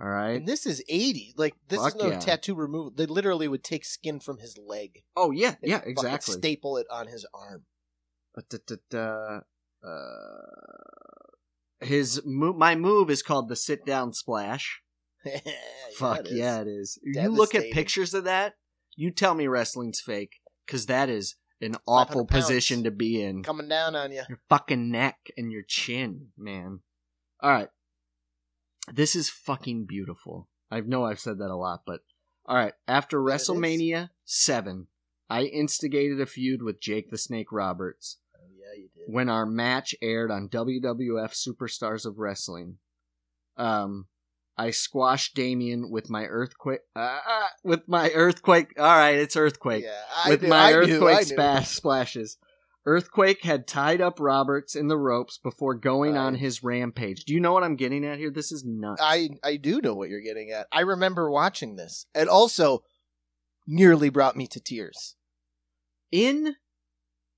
All 0.00 0.08
right. 0.08 0.36
And 0.36 0.46
this 0.46 0.64
is 0.64 0.82
80. 0.88 1.34
Like 1.36 1.54
this 1.68 1.80
Fuck 1.80 1.96
is 1.96 2.02
no 2.02 2.10
yeah. 2.10 2.18
tattoo 2.18 2.54
removal. 2.54 2.90
They 2.90 3.06
literally 3.06 3.48
would 3.48 3.62
take 3.62 3.84
skin 3.84 4.18
from 4.20 4.38
his 4.38 4.56
leg. 4.58 5.02
Oh 5.14 5.30
yeah, 5.30 5.56
yeah, 5.62 5.82
exactly. 5.84 6.34
Staple 6.34 6.78
it 6.78 6.86
on 6.90 7.06
his 7.06 7.26
arm. 7.34 7.64
Uh, 8.36 8.96
uh, 8.96 9.40
his 11.80 12.22
my 12.24 12.74
move 12.76 13.10
is 13.10 13.22
called 13.22 13.48
the 13.48 13.56
sit 13.56 13.84
down 13.84 14.12
splash. 14.12 14.80
Fuck 15.96 16.20
it 16.20 16.26
is. 16.28 16.32
yeah, 16.32 16.60
it 16.60 16.68
is. 16.68 16.98
You 17.02 17.28
look 17.28 17.54
at 17.54 17.70
pictures 17.72 18.14
of 18.14 18.24
that, 18.24 18.54
you 18.96 19.10
tell 19.10 19.34
me 19.34 19.48
wrestling's 19.48 20.00
fake 20.00 20.36
because 20.64 20.86
that 20.86 21.10
is 21.10 21.36
an 21.60 21.76
awful 21.86 22.24
position 22.24 22.84
to 22.84 22.90
be 22.90 23.22
in. 23.22 23.42
Coming 23.42 23.68
down 23.68 23.94
on 23.94 24.12
you. 24.12 24.22
Your 24.28 24.40
fucking 24.48 24.90
neck 24.90 25.18
and 25.36 25.52
your 25.52 25.62
chin, 25.66 26.28
man. 26.38 26.80
All 27.42 27.50
right, 27.50 27.68
this 28.92 29.14
is 29.16 29.28
fucking 29.30 29.86
beautiful. 29.86 30.48
I 30.70 30.80
know 30.80 31.04
I've 31.04 31.20
said 31.20 31.38
that 31.38 31.50
a 31.50 31.56
lot, 31.56 31.82
but 31.86 32.00
all 32.46 32.56
right. 32.56 32.74
After. 32.88 33.18
WrestleMania 33.20 34.10
seven, 34.24 34.86
I 35.28 35.42
instigated 35.44 36.20
a 36.20 36.26
feud 36.26 36.62
with 36.62 36.80
Jake 36.80 37.10
the 37.10 37.18
Snake 37.18 37.52
Roberts 37.52 38.18
Oh, 38.36 38.46
yeah, 38.56 38.80
you 38.82 38.88
did. 38.94 39.12
when 39.12 39.28
our 39.28 39.46
match 39.46 39.94
aired 40.02 40.30
on 40.30 40.48
WWF 40.48 41.32
Superstars 41.34 42.04
of 42.06 42.18
Wrestling. 42.18 42.78
Um, 43.56 44.06
I 44.56 44.70
squashed 44.70 45.34
Damien 45.34 45.90
with 45.90 46.10
my 46.10 46.24
earthquake. 46.24 46.80
Uh, 46.94 47.18
uh, 47.26 47.46
with 47.64 47.88
my 47.88 48.10
earthquake. 48.10 48.72
All 48.78 48.84
right, 48.84 49.16
it's 49.16 49.36
earthquake. 49.36 49.84
yeah, 49.84 50.02
I 50.24 50.30
with 50.30 50.42
knew, 50.42 50.48
my 50.48 50.68
I 50.68 50.72
earthquake 50.74 51.16
I 51.16 51.20
knew. 51.20 51.24
splash 51.24 51.68
splashes. 51.68 52.36
Earthquake 52.90 53.44
had 53.44 53.68
tied 53.68 54.00
up 54.00 54.18
Roberts 54.18 54.74
in 54.74 54.88
the 54.88 54.96
ropes 54.98 55.38
before 55.38 55.74
going 55.74 56.16
on 56.16 56.34
his 56.34 56.62
rampage. 56.64 57.24
Do 57.24 57.32
you 57.32 57.38
know 57.40 57.52
what 57.52 57.62
I'm 57.62 57.76
getting 57.76 58.04
at 58.04 58.18
here? 58.18 58.30
This 58.32 58.50
is 58.50 58.64
nuts. 58.64 59.00
I 59.02 59.28
I 59.44 59.56
do 59.56 59.80
know 59.80 59.94
what 59.94 60.08
you're 60.08 60.20
getting 60.20 60.50
at. 60.50 60.66
I 60.72 60.80
remember 60.80 61.30
watching 61.30 61.76
this. 61.76 62.06
It 62.14 62.26
also 62.28 62.82
nearly 63.66 64.08
brought 64.08 64.36
me 64.36 64.46
to 64.48 64.60
tears. 64.60 65.14
in 66.10 66.56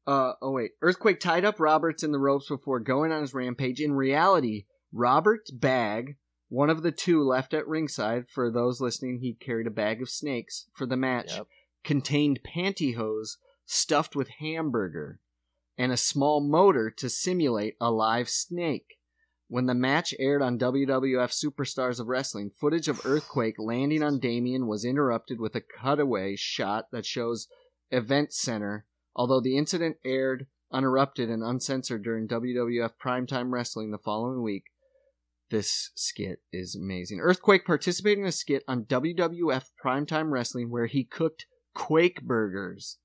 uh 0.06 0.32
oh 0.40 0.50
wait 0.52 0.70
earthquake 0.80 1.20
tied 1.20 1.44
up 1.44 1.60
roberts 1.60 2.02
in 2.02 2.10
the 2.12 2.18
ropes 2.18 2.48
before 2.48 2.80
going 2.80 3.12
on 3.12 3.20
his 3.20 3.34
rampage 3.34 3.80
in 3.80 3.92
reality 3.92 4.64
robert's 4.92 5.50
bag 5.50 6.16
One 6.48 6.70
of 6.70 6.82
the 6.82 6.92
two 6.92 7.22
left 7.22 7.54
at 7.54 7.66
ringside, 7.68 8.24
for 8.28 8.50
those 8.50 8.80
listening, 8.80 9.20
he 9.20 9.32
carried 9.34 9.66
a 9.66 9.70
bag 9.70 10.02
of 10.02 10.10
snakes 10.10 10.66
for 10.74 10.86
the 10.86 10.96
match, 10.98 11.32
Yep. 11.36 11.46
contained 11.84 12.40
pantyhose 12.42 13.36
stuffed 13.64 14.14
with 14.16 14.28
hamburger 14.40 15.20
and 15.78 15.92
a 15.92 15.96
small 15.96 16.40
motor 16.40 16.90
to 16.90 17.08
simulate 17.08 17.76
a 17.80 17.90
live 17.90 18.28
snake. 18.28 18.98
When 19.48 19.66
the 19.66 19.74
match 19.74 20.14
aired 20.18 20.40
on 20.40 20.58
WWF 20.58 21.30
Superstars 21.30 22.00
of 22.00 22.06
Wrestling, 22.06 22.50
footage 22.50 22.88
of 22.88 23.04
Earthquake 23.04 23.56
landing 23.58 24.02
on 24.02 24.18
Damien 24.18 24.66
was 24.66 24.84
interrupted 24.84 25.40
with 25.40 25.54
a 25.54 25.60
cutaway 25.60 26.36
shot 26.36 26.90
that 26.90 27.04
shows 27.04 27.48
Event 27.90 28.32
Center. 28.32 28.86
Although 29.14 29.40
the 29.40 29.58
incident 29.58 29.98
aired 30.04 30.46
uninterrupted 30.72 31.28
and 31.28 31.42
uncensored 31.42 32.02
during 32.02 32.26
WWF 32.26 32.92
Primetime 33.02 33.52
Wrestling 33.52 33.90
the 33.90 33.98
following 33.98 34.42
week, 34.42 34.64
this 35.50 35.90
skit 35.94 36.40
is 36.50 36.74
amazing. 36.74 37.20
Earthquake 37.20 37.66
participated 37.66 38.20
in 38.20 38.24
a 38.24 38.32
skit 38.32 38.64
on 38.66 38.84
WWF 38.84 39.66
Primetime 39.84 40.30
Wrestling 40.30 40.70
where 40.70 40.86
he 40.86 41.04
cooked 41.04 41.44
Quake 41.74 42.22
burgers 42.22 42.98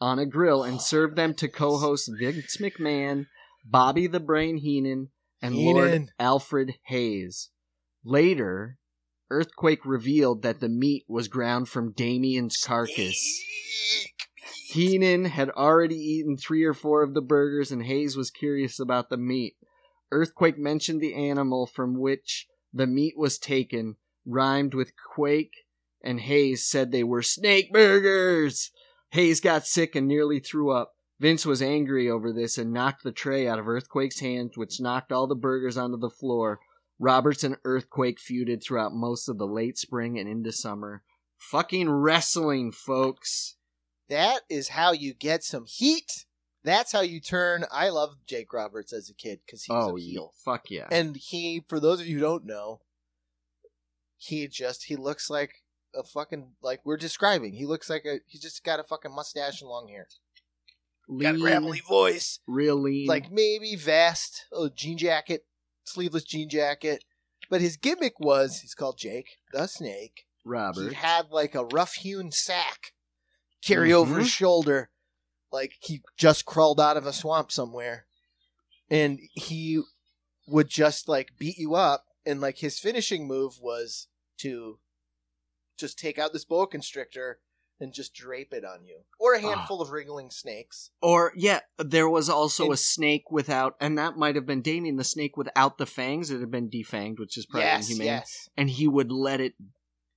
on 0.00 0.18
a 0.18 0.26
grill 0.26 0.62
and 0.62 0.80
served 0.80 1.16
them 1.16 1.34
to 1.34 1.48
co-hosts 1.48 2.08
Vince 2.08 2.56
McMahon, 2.58 3.26
Bobby 3.64 4.06
the 4.06 4.20
Brain 4.20 4.58
Heenan, 4.58 5.08
and 5.42 5.54
Lord 5.54 6.08
Alfred 6.18 6.76
Hayes. 6.86 7.50
Later, 8.04 8.78
Earthquake 9.30 9.84
revealed 9.84 10.42
that 10.42 10.60
the 10.60 10.68
meat 10.68 11.04
was 11.08 11.28
ground 11.28 11.68
from 11.68 11.92
Damien's 11.92 12.56
carcass. 12.56 13.44
Heenan 14.70 15.26
had 15.26 15.50
already 15.50 15.96
eaten 15.96 16.36
three 16.36 16.64
or 16.64 16.74
four 16.74 17.02
of 17.02 17.14
the 17.14 17.20
burgers, 17.20 17.70
and 17.70 17.82
Hayes 17.84 18.16
was 18.16 18.30
curious 18.30 18.78
about 18.78 19.10
the 19.10 19.16
meat. 19.16 19.56
Earthquake 20.10 20.58
mentioned 20.58 21.00
the 21.00 21.14
animal 21.14 21.66
from 21.66 21.98
which 21.98 22.46
the 22.72 22.86
meat 22.86 23.14
was 23.16 23.38
taken, 23.38 23.96
rhymed 24.26 24.74
with 24.74 24.92
quake, 25.14 25.52
and 26.02 26.20
Hayes 26.20 26.64
said 26.64 26.90
they 26.90 27.04
were 27.04 27.22
snake 27.22 27.72
burgers. 27.72 28.70
Hayes 29.10 29.40
got 29.40 29.66
sick 29.66 29.94
and 29.94 30.06
nearly 30.06 30.40
threw 30.40 30.70
up. 30.70 30.94
Vince 31.20 31.44
was 31.44 31.62
angry 31.62 32.08
over 32.08 32.32
this 32.32 32.58
and 32.58 32.72
knocked 32.72 33.02
the 33.02 33.12
tray 33.12 33.48
out 33.48 33.58
of 33.58 33.68
Earthquake's 33.68 34.20
hands, 34.20 34.56
which 34.56 34.80
knocked 34.80 35.10
all 35.10 35.26
the 35.26 35.34
burgers 35.34 35.76
onto 35.76 35.96
the 35.96 36.10
floor. 36.10 36.60
Roberts 36.98 37.44
and 37.44 37.56
Earthquake 37.64 38.18
feuded 38.18 38.62
throughout 38.62 38.92
most 38.92 39.28
of 39.28 39.38
the 39.38 39.46
late 39.46 39.78
spring 39.78 40.18
and 40.18 40.28
into 40.28 40.52
summer. 40.52 41.02
Fucking 41.38 41.90
wrestling, 41.90 42.72
folks. 42.72 43.56
That 44.08 44.40
is 44.48 44.70
how 44.70 44.92
you 44.92 45.14
get 45.14 45.44
some 45.44 45.64
heat. 45.66 46.26
That's 46.64 46.92
how 46.92 47.00
you 47.00 47.20
turn. 47.20 47.64
I 47.72 47.88
loved 47.88 48.26
Jake 48.26 48.52
Roberts 48.52 48.92
as 48.92 49.08
a 49.08 49.14
kid 49.14 49.40
because 49.44 49.64
he 49.64 49.72
was 49.72 49.90
oh, 49.90 49.96
a 49.96 50.00
heel. 50.00 50.32
fuck 50.44 50.70
yeah. 50.70 50.88
And 50.90 51.16
he, 51.16 51.64
for 51.68 51.78
those 51.78 52.00
of 52.00 52.06
you 52.06 52.16
who 52.16 52.22
don't 52.22 52.44
know, 52.44 52.80
he 54.16 54.48
just 54.48 54.84
he 54.84 54.96
looks 54.96 55.30
like 55.30 55.62
a 55.94 56.02
fucking 56.02 56.52
like 56.62 56.80
we're 56.84 56.96
describing. 56.96 57.52
He 57.54 57.66
looks 57.66 57.88
like 57.90 58.04
a 58.04 58.18
he's 58.26 58.42
just 58.42 58.64
got 58.64 58.80
a 58.80 58.84
fucking 58.84 59.14
mustache 59.14 59.60
and 59.60 59.70
long 59.70 59.88
hair. 59.88 60.06
Got 61.20 61.36
a 61.36 61.38
gravelly 61.38 61.80
voice. 61.80 62.40
real 62.46 62.76
lean. 62.76 63.06
Like 63.06 63.30
maybe 63.32 63.76
vest, 63.76 64.44
a 64.52 64.68
jean 64.68 64.98
jacket, 64.98 65.46
sleeveless 65.84 66.24
jean 66.24 66.48
jacket. 66.50 67.04
But 67.50 67.62
his 67.62 67.76
gimmick 67.78 68.20
was 68.20 68.60
he's 68.60 68.74
called 68.74 68.98
Jake 68.98 69.38
the 69.52 69.66
Snake. 69.66 70.26
Robert. 70.44 70.88
He 70.90 70.94
had 70.94 71.30
like 71.30 71.54
a 71.54 71.64
rough 71.64 71.94
hewn 71.94 72.30
sack 72.30 72.92
carry 73.64 73.92
over 73.92 74.16
Mhm. 74.16 74.18
his 74.20 74.28
shoulder, 74.30 74.90
like 75.50 75.72
he 75.80 76.02
just 76.18 76.44
crawled 76.44 76.78
out 76.80 76.96
of 76.98 77.06
a 77.06 77.12
swamp 77.12 77.50
somewhere. 77.50 78.06
And 78.90 79.18
he 79.34 79.80
would 80.46 80.68
just 80.68 81.08
like 81.08 81.36
beat 81.38 81.56
you 81.58 81.74
up. 81.74 82.04
And 82.26 82.40
like 82.40 82.58
his 82.58 82.78
finishing 82.78 83.26
move 83.26 83.58
was 83.60 84.08
to 84.38 84.78
just 85.78 85.98
take 85.98 86.18
out 86.18 86.32
this 86.32 86.44
boa 86.44 86.66
constrictor 86.66 87.40
and 87.80 87.92
just 87.94 88.12
drape 88.12 88.52
it 88.52 88.64
on 88.64 88.84
you, 88.84 89.02
or 89.20 89.34
a 89.34 89.40
handful 89.40 89.80
of 89.80 89.90
wriggling 89.90 90.30
snakes. 90.30 90.90
Or 91.00 91.32
yeah, 91.36 91.60
there 91.78 92.08
was 92.08 92.28
also 92.28 92.64
And- 92.64 92.72
a 92.74 92.76
snake 92.76 93.30
without, 93.30 93.76
and 93.80 93.96
that 93.96 94.16
might 94.16 94.34
have 94.34 94.46
been 94.46 94.62
Damien, 94.62 94.96
the 94.96 95.04
snake 95.04 95.36
without 95.36 95.78
the 95.78 95.86
fangs. 95.86 96.30
It 96.32 96.40
had 96.40 96.50
been 96.50 96.68
defanged, 96.68 97.20
which 97.20 97.38
is 97.38 97.46
probably 97.46 97.66
yes, 97.66 97.88
inhumane. 97.88 98.06
yes. 98.06 98.48
And 98.56 98.68
he 98.68 98.88
would 98.88 99.12
let 99.12 99.40
it 99.40 99.54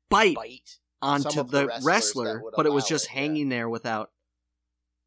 bite, 0.09 0.35
Bite. 0.35 0.79
onto 1.03 1.43
the, 1.43 1.67
the 1.67 1.81
wrestler, 1.83 2.41
but 2.55 2.65
it 2.65 2.71
was 2.73 2.87
just 2.87 3.05
it, 3.05 3.09
yeah. 3.13 3.19
hanging 3.21 3.49
there 3.49 3.69
without 3.69 4.11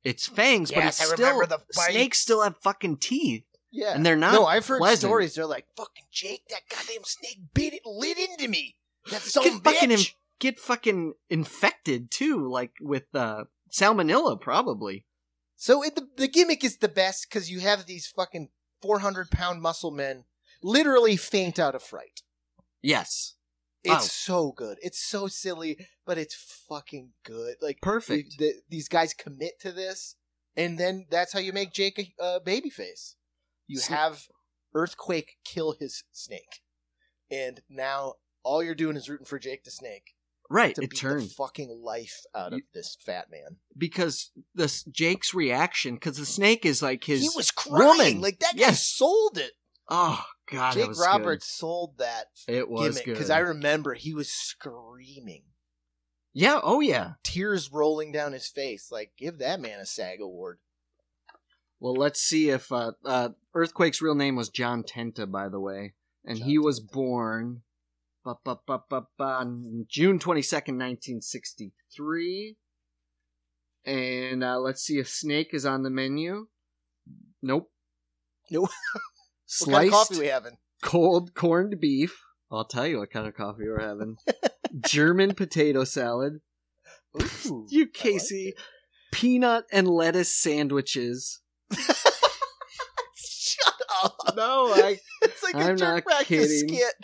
its 0.05 0.29
fangs. 0.29 0.71
but 0.71 0.85
Yes, 0.85 1.01
it's 1.01 1.11
I 1.11 1.15
still 1.17 1.41
the 1.47 1.59
snakes 1.73 2.19
still 2.19 2.43
have 2.43 2.57
fucking 2.59 2.99
teeth, 2.99 3.45
Yeah. 3.73 3.95
and 3.95 4.07
they're 4.07 4.15
not. 4.15 4.33
no, 4.33 4.47
I've 4.47 4.65
heard 4.67 4.79
pleasant. 4.79 5.11
stories. 5.11 5.35
They're 5.35 5.45
like, 5.47 5.67
"Fucking 5.77 6.05
Jake, 6.13 6.45
that 6.51 6.63
goddamn 6.71 7.03
snake 7.05 7.41
bit 7.53 7.75
it, 7.75 7.83
lit 7.85 8.17
into 8.17 8.47
me." 8.47 8.77
That's 9.11 9.33
some 9.33 9.43
Get 9.43 9.65
fucking 9.65 9.91
bitch. 9.91 10.09
im- 10.11 10.15
get 10.39 10.59
fucking 10.59 11.15
infected 11.31 12.11
too, 12.11 12.49
like 12.51 12.73
with 12.81 13.05
uh, 13.15 13.45
salmonella, 13.71 14.41
probably. 14.41 15.07
So 15.57 15.83
it, 15.83 15.95
the 15.95 16.09
the 16.17 16.29
gimmick 16.29 16.65
is 16.65 16.79
the 16.79 16.89
best 16.89 17.27
because 17.29 17.51
you 17.51 17.61
have 17.61 17.87
these 17.87 18.07
fucking 18.07 18.49
four 18.83 18.99
hundred 19.01 19.31
pound 19.31 19.63
muscle 19.63 19.91
men 19.91 20.25
literally 20.63 21.17
faint 21.17 21.59
out 21.59 21.75
of 21.75 21.83
fright. 21.83 22.23
Yes, 22.83 23.35
It's 23.83 23.93
Wow. 23.93 23.99
so 24.01 24.53
good. 24.53 24.79
It's 24.83 24.99
so 24.99 25.27
silly, 25.29 25.79
but 26.07 26.19
it's 26.19 26.35
fucking 26.35 27.13
good. 27.23 27.57
Like 27.61 27.81
perfect. 27.83 28.39
the- 28.39 28.63
these 28.69 28.89
guys 28.89 29.13
commit 29.15 29.61
to 29.61 29.73
this, 29.73 30.17
and 30.57 30.79
then 30.79 31.07
that's 31.11 31.33
how 31.33 31.39
you 31.39 31.53
make 31.53 31.73
Jake 31.73 31.99
a 31.99 32.23
uh, 32.23 32.41
babyface. 32.41 33.15
You 33.67 33.79
So- 33.79 33.95
have 33.95 34.29
Earthquake 34.75 35.37
kill 35.45 35.77
his 35.79 36.03
snake, 36.13 36.63
and 37.31 37.63
now 37.69 38.15
all 38.43 38.63
you're 38.63 38.75
doing 38.75 38.97
is 38.97 39.09
rooting 39.09 39.27
for 39.27 39.39
Jake 39.39 39.65
the 39.65 39.71
Snake 39.71 40.15
right, 40.51 40.75
to 40.75 40.83
it 40.83 40.91
beat 40.91 40.99
turned. 41.01 41.23
the 41.23 41.35
fucking 41.35 41.81
life 41.83 42.23
out 42.35 42.53
of 42.53 42.61
this 42.73 42.97
fat 43.05 43.31
man. 43.31 43.57
because 43.77 44.31
this 44.55 44.83
Jake's 44.85 45.35
reaction 45.35 45.95
because 45.95 46.17
the 46.19 46.27
snake 46.27 46.65
is 46.67 46.83
like 46.83 47.05
his 47.05 47.23
he 47.23 47.29
was 47.35 47.51
crying 47.51 47.79
woman. 47.99 48.21
like 48.21 48.39
that 48.41 48.55
guy 48.55 48.61
Yes. 48.61 48.85
sold 48.87 49.39
it. 49.39 49.53
oh 49.89 50.23
god 50.51 50.75
Jake 50.75 50.89
was 50.89 50.99
Roberts 51.01 51.47
sold 51.47 51.99
that 51.99 52.27
it 52.49 52.69
was 52.69 52.97
good 53.01 53.13
because 53.15 53.31
I 53.31 53.39
remember 53.39 53.95
he 53.95 54.13
was 54.15 54.31
screaming, 54.31 55.43
yeah 56.33 56.61
oh 56.63 56.81
yeah 56.81 57.13
tears 57.23 57.71
rolling 57.73 58.13
down 58.13 58.33
his 58.33 58.49
face. 58.49 58.89
Like, 58.93 59.13
give 59.19 59.39
that 59.39 59.61
man 59.61 59.81
a 59.81 59.87
SAG 59.87 60.21
award. 60.21 60.59
well 61.81 61.95
let's 61.95 62.21
see 62.21 62.51
if 62.51 62.71
uh, 62.73 62.93
uh 63.05 63.31
earthquake's 63.55 64.03
real 64.03 64.15
name 64.15 64.37
was 64.37 64.49
John 64.49 64.83
Tenta 64.83 65.31
by 65.31 65.49
the 65.49 65.61
way 65.61 65.95
and 66.25 66.39
John 66.39 66.49
he 66.49 66.59
was 66.59 66.81
Tenta. 66.81 66.93
born 66.93 67.63
on 68.27 69.87
June 69.89 70.19
22nd 70.19 70.79
1963 70.79 72.57
and 73.87 74.43
uh, 74.43 74.59
let's 74.59 74.83
see 74.83 74.99
if 74.99 75.09
snake 75.09 75.51
is 75.53 75.67
on 75.67 75.83
the 75.83 75.91
menu 75.91 76.47
nope 77.43 77.71
Nope. 78.51 78.71
What 79.61 79.69
sliced 79.69 79.75
kind 79.75 79.87
of 79.87 79.93
coffee 79.93 80.19
we 80.21 80.27
having? 80.27 80.57
cold 80.83 81.35
corned 81.35 81.79
beef. 81.79 82.19
I'll 82.51 82.65
tell 82.65 82.87
you 82.87 82.99
what 82.99 83.11
kind 83.11 83.29
of 83.29 83.35
coffee 83.35 83.69
we're 83.69 83.79
having. 83.79 84.17
German 84.87 85.35
potato 85.35 85.85
salad. 85.85 86.41
Ooh, 87.21 87.67
You 87.71 87.83
I 87.83 87.85
like 87.85 87.93
Casey. 87.93 88.55
Peanut 89.13 89.67
and 89.71 89.87
lettuce 89.87 90.35
sandwiches. 90.35 91.41
Shut 93.15 93.75
up. 94.03 94.17
No, 94.35 94.73
I. 94.73 94.99
Like 95.45 95.55
a 95.55 95.59
I'm 95.71 95.77
not 95.77 96.05
practice 96.05 96.27
kidding. 96.63 96.69
skit. 96.77 96.95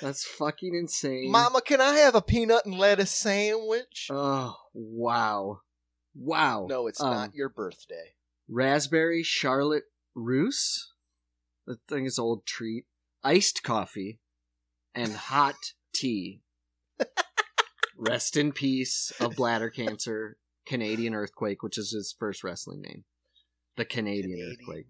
That's 0.00 0.24
fucking 0.24 0.74
insane. 0.74 1.30
Mama, 1.30 1.60
can 1.60 1.80
I 1.80 1.94
have 1.94 2.14
a 2.14 2.22
peanut 2.22 2.64
and 2.66 2.78
lettuce 2.78 3.10
sandwich? 3.10 4.08
Oh 4.10 4.54
wow, 4.72 5.60
wow. 6.14 6.66
no, 6.68 6.86
it's 6.86 7.00
Um, 7.00 7.10
not 7.10 7.34
your 7.34 7.48
birthday. 7.48 8.14
Raspberry 8.48 9.22
Charlotte 9.22 9.84
Russe. 10.14 10.92
That 11.66 11.78
thing 11.88 12.06
is 12.06 12.18
old 12.18 12.46
treat. 12.46 12.84
Iced 13.24 13.62
coffee 13.62 14.20
and 14.94 15.12
hot 15.14 15.72
tea. 15.92 16.40
Rest 17.96 18.36
in 18.36 18.52
peace 18.52 19.12
of 19.20 19.34
bladder 19.36 19.70
cancer, 19.70 20.38
Canadian 20.66 21.14
Earthquake, 21.14 21.62
which 21.62 21.76
is 21.76 21.90
his 21.90 22.14
first 22.18 22.44
wrestling 22.44 22.80
name. 22.80 23.04
The 23.76 23.84
Canadian, 23.84 24.30
Canadian. 24.30 24.56
Earthquake. 24.60 24.86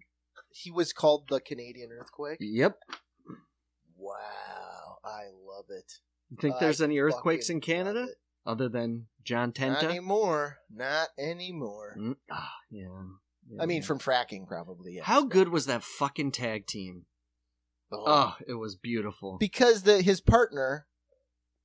He 0.61 0.71
was 0.71 0.93
called 0.93 1.29
the 1.29 1.41
Canadian 1.41 1.91
Earthquake. 1.93 2.39
Yep. 2.41 2.79
Wow, 3.97 4.99
I 5.05 5.25
love 5.47 5.67
it. 5.69 5.93
You 6.31 6.37
think 6.41 6.57
I 6.57 6.61
there's 6.61 6.81
any 6.81 6.99
earthquakes 6.99 7.49
in 7.51 7.61
Canada 7.61 8.09
other 8.47 8.69
than 8.69 9.07
John 9.25 9.53
Tenta? 9.53 9.83
Not 9.83 9.85
anymore. 9.85 10.59
Not 10.71 11.09
anymore. 11.19 11.97
Mm, 11.99 12.17
ah, 12.31 12.55
yeah. 12.71 12.87
Yeah, 13.51 13.63
I 13.63 13.67
mean, 13.67 13.83
from 13.83 13.99
fracking, 13.99 14.47
probably. 14.47 14.95
Yes. 14.95 15.07
how 15.07 15.25
good 15.25 15.49
was 15.49 15.67
that 15.67 15.83
fucking 15.83 16.33
tag 16.33 16.67
team? 16.67 17.07
Oh. 17.91 18.05
Oh, 18.07 18.37
it 18.47 18.55
was 18.55 18.77
beautiful. 18.77 19.39
because 19.39 19.83
the 19.85 20.03
his 20.03 20.21
partner 20.21 20.87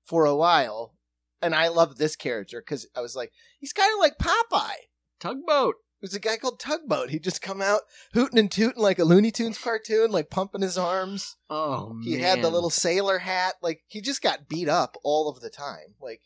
for 0.06 0.26
a 0.26 0.36
while, 0.36 0.96
and 1.42 1.54
I 1.54 1.68
love 1.68 1.98
this 1.98 2.16
character 2.16 2.62
because 2.62 2.88
I 2.96 3.02
was 3.02 3.16
like, 3.16 3.32
he's 3.60 3.74
kind 3.74 3.92
of 3.94 4.00
like 4.00 4.18
Popeye. 4.18 4.88
Tugboat. 5.20 5.76
Was 6.04 6.14
a 6.14 6.20
guy 6.20 6.38
called 6.38 6.60
Tugboat. 6.60 7.10
He'd 7.10 7.24
just 7.24 7.42
come 7.42 7.62
out 7.62 7.82
hooting 8.14 8.38
and 8.38 8.52
tooting 8.52 8.82
like 8.84 9.00
a 9.00 9.04
Looney 9.06 9.32
Tunes 9.32 9.58
cartoon, 9.58 10.12
like 10.12 10.30
pumping 10.30 10.62
his 10.62 10.78
arms. 10.78 11.36
Oh 11.50 11.96
He 12.04 12.18
man. 12.18 12.20
had 12.24 12.42
the 12.44 12.50
little 12.52 12.70
sailor 12.70 13.18
hat. 13.20 13.56
Like 13.62 13.84
he 13.88 14.02
just 14.02 14.22
got 14.22 14.48
beat 14.48 14.70
up 14.70 14.96
all 15.04 15.28
of 15.30 15.40
the 15.42 15.50
time. 15.50 15.96
Like 16.02 16.22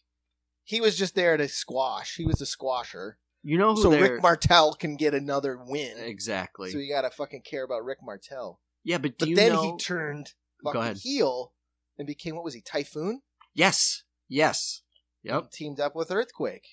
he 0.63 0.81
was 0.81 0.97
just 0.97 1.15
there 1.15 1.37
to 1.37 1.47
squash. 1.47 2.15
He 2.17 2.25
was 2.25 2.41
a 2.41 2.45
squasher. 2.45 3.13
You 3.43 3.57
know 3.57 3.75
who 3.75 3.81
So 3.83 3.89
they're 3.91 4.01
Rick 4.15 4.21
Martel 4.21 4.73
can 4.73 4.97
get 4.97 5.13
another 5.13 5.57
win. 5.65 5.97
exactly. 5.99 6.71
So 6.71 6.79
you 6.79 6.91
gotta 6.93 7.09
fucking 7.11 7.43
care 7.43 7.63
about 7.63 7.85
Rick 7.85 7.99
Martel. 8.03 8.59
yeah, 8.83 8.97
but 8.97 9.17
do 9.17 9.27
But 9.27 9.35
then 9.35 9.53
know? 9.53 9.61
he 9.61 9.77
turned 9.77 10.33
fucking 10.63 10.95
heel 10.95 11.53
and 11.97 12.05
became 12.07 12.35
what 12.35 12.43
was 12.43 12.53
he? 12.55 12.61
Typhoon. 12.61 13.21
yes, 13.53 14.03
yes, 14.27 14.81
yep. 15.23 15.51
Teamed 15.51 15.79
up 15.79 15.95
with 15.95 16.11
Earthquake. 16.11 16.67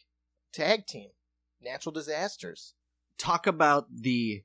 Tag 0.52 0.86
team. 0.86 1.10
Natural 1.62 1.92
disasters. 1.92 2.74
Talk 3.18 3.46
about 3.46 3.86
the 3.94 4.42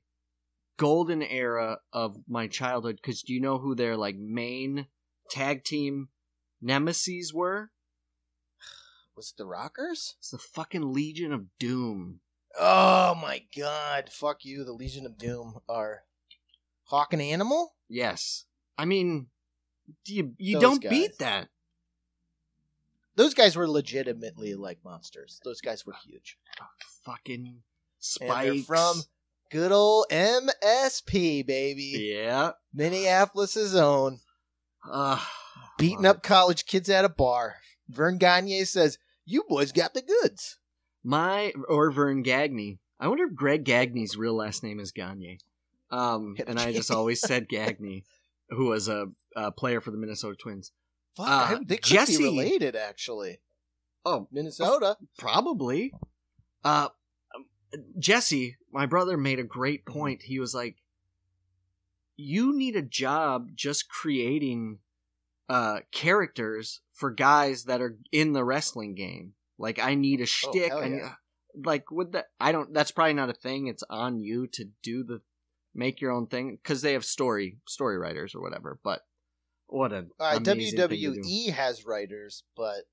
golden 0.76 1.22
era 1.22 1.78
of 1.92 2.16
my 2.28 2.46
childhood. 2.46 2.96
Because 2.96 3.22
do 3.22 3.32
you 3.32 3.40
know 3.40 3.58
who 3.58 3.74
their 3.74 3.96
like 3.96 4.16
main 4.16 4.86
tag 5.30 5.64
team 5.64 6.08
nemesis 6.60 7.32
were? 7.32 7.70
Was 9.16 9.34
it 9.34 9.38
the 9.38 9.46
Rockers? 9.46 10.14
It's 10.18 10.30
the 10.30 10.38
fucking 10.38 10.92
Legion 10.92 11.32
of 11.32 11.46
Doom. 11.58 12.20
Oh 12.58 13.14
my 13.20 13.42
god. 13.56 14.10
Fuck 14.10 14.44
you. 14.44 14.64
The 14.64 14.72
Legion 14.72 15.06
of 15.06 15.18
Doom 15.18 15.60
are 15.68 16.04
Hawk 16.84 17.12
and 17.12 17.22
Animal? 17.22 17.74
Yes, 17.88 18.44
I 18.78 18.84
mean, 18.84 19.26
do 20.04 20.14
you 20.14 20.34
you 20.38 20.54
Those 20.54 20.62
don't 20.62 20.82
guys. 20.82 20.90
beat 20.90 21.18
that. 21.18 21.48
Those 23.16 23.34
guys 23.34 23.56
were 23.56 23.68
legitimately 23.68 24.54
like 24.54 24.78
monsters. 24.84 25.40
Those 25.44 25.60
guys 25.60 25.84
were 25.84 25.94
huge. 26.04 26.38
Fucking 27.04 27.46
And 27.46 27.58
spikes 28.00 28.64
from 28.66 29.02
good 29.50 29.70
old 29.72 30.06
MSP, 30.10 31.46
baby. 31.46 32.12
yeah. 32.14 32.52
Minneapolis' 32.74 33.74
own. 33.74 34.18
Uh, 34.88 35.20
Beating 35.78 36.06
up 36.06 36.22
college 36.22 36.66
kids 36.66 36.88
at 36.90 37.04
a 37.04 37.08
bar. 37.08 37.56
Verne 37.88 38.18
Gagne 38.18 38.64
says, 38.64 38.98
You 39.24 39.44
boys 39.48 39.72
got 39.72 39.94
the 39.94 40.02
goods. 40.02 40.58
My 41.02 41.52
or 41.68 41.90
Verne 41.90 42.22
Gagne. 42.22 42.78
I 42.98 43.08
wonder 43.08 43.24
if 43.24 43.34
Greg 43.34 43.64
Gagne's 43.64 44.16
real 44.16 44.34
last 44.36 44.62
name 44.62 44.78
is 44.78 44.92
Gagne. 44.92 45.38
Um, 45.90 46.36
and 46.46 46.58
I 46.60 46.72
just 46.72 46.90
always 46.90 47.20
said 47.20 47.48
Gagne, 47.48 48.04
who 48.50 48.66
was 48.66 48.88
a, 48.88 49.06
a 49.34 49.50
player 49.50 49.80
for 49.80 49.90
the 49.90 49.96
Minnesota 49.96 50.36
Twins. 50.36 50.72
Fuck, 51.16 51.26
Uh, 51.28 51.30
I- 51.30 51.58
they 51.66 51.76
could 51.76 51.84
Jesse- 51.86 52.18
be 52.18 52.24
related, 52.24 52.76
actually. 52.76 53.40
Oh, 54.04 54.28
Minnesota. 54.30 54.96
probably. 55.18 55.92
Uh, 56.64 56.88
Jesse, 57.98 58.56
my 58.72 58.86
brother, 58.86 59.16
made 59.16 59.38
a 59.38 59.44
great 59.44 59.84
point. 59.86 60.22
He 60.22 60.38
was 60.38 60.54
like, 60.54 60.76
"You 62.16 62.56
need 62.56 62.76
a 62.76 62.82
job 62.82 63.50
just 63.54 63.88
creating 63.88 64.78
uh 65.48 65.80
characters 65.90 66.80
for 66.92 67.10
guys 67.10 67.64
that 67.64 67.80
are 67.80 67.98
in 68.12 68.32
the 68.32 68.44
wrestling 68.44 68.94
game. 68.94 69.34
Like, 69.58 69.78
I 69.78 69.94
need 69.94 70.20
a 70.20 70.26
shtick. 70.26 70.72
Oh, 70.72 70.80
I 70.80 70.88
need- 70.88 70.98
yeah. 70.98 71.14
like 71.64 71.90
with 71.90 72.12
that, 72.12 72.26
I 72.38 72.52
don't. 72.52 72.72
That's 72.72 72.92
probably 72.92 73.14
not 73.14 73.30
a 73.30 73.34
thing. 73.34 73.66
It's 73.66 73.82
on 73.90 74.20
you 74.20 74.46
to 74.48 74.66
do 74.82 75.02
the 75.02 75.20
make 75.74 76.00
your 76.00 76.12
own 76.12 76.26
thing 76.26 76.58
because 76.62 76.82
they 76.82 76.94
have 76.94 77.04
story 77.04 77.58
story 77.66 77.98
writers 77.98 78.34
or 78.34 78.40
whatever. 78.40 78.78
But 78.82 79.02
what 79.66 79.92
a 79.92 80.06
All 80.18 80.26
right, 80.32 80.36
amazing 80.36 80.78
thing 80.78 80.88
to 80.88 80.96
do. 80.96 81.14
WWE 81.14 81.52
has 81.52 81.84
writers, 81.84 82.44
but 82.56 82.84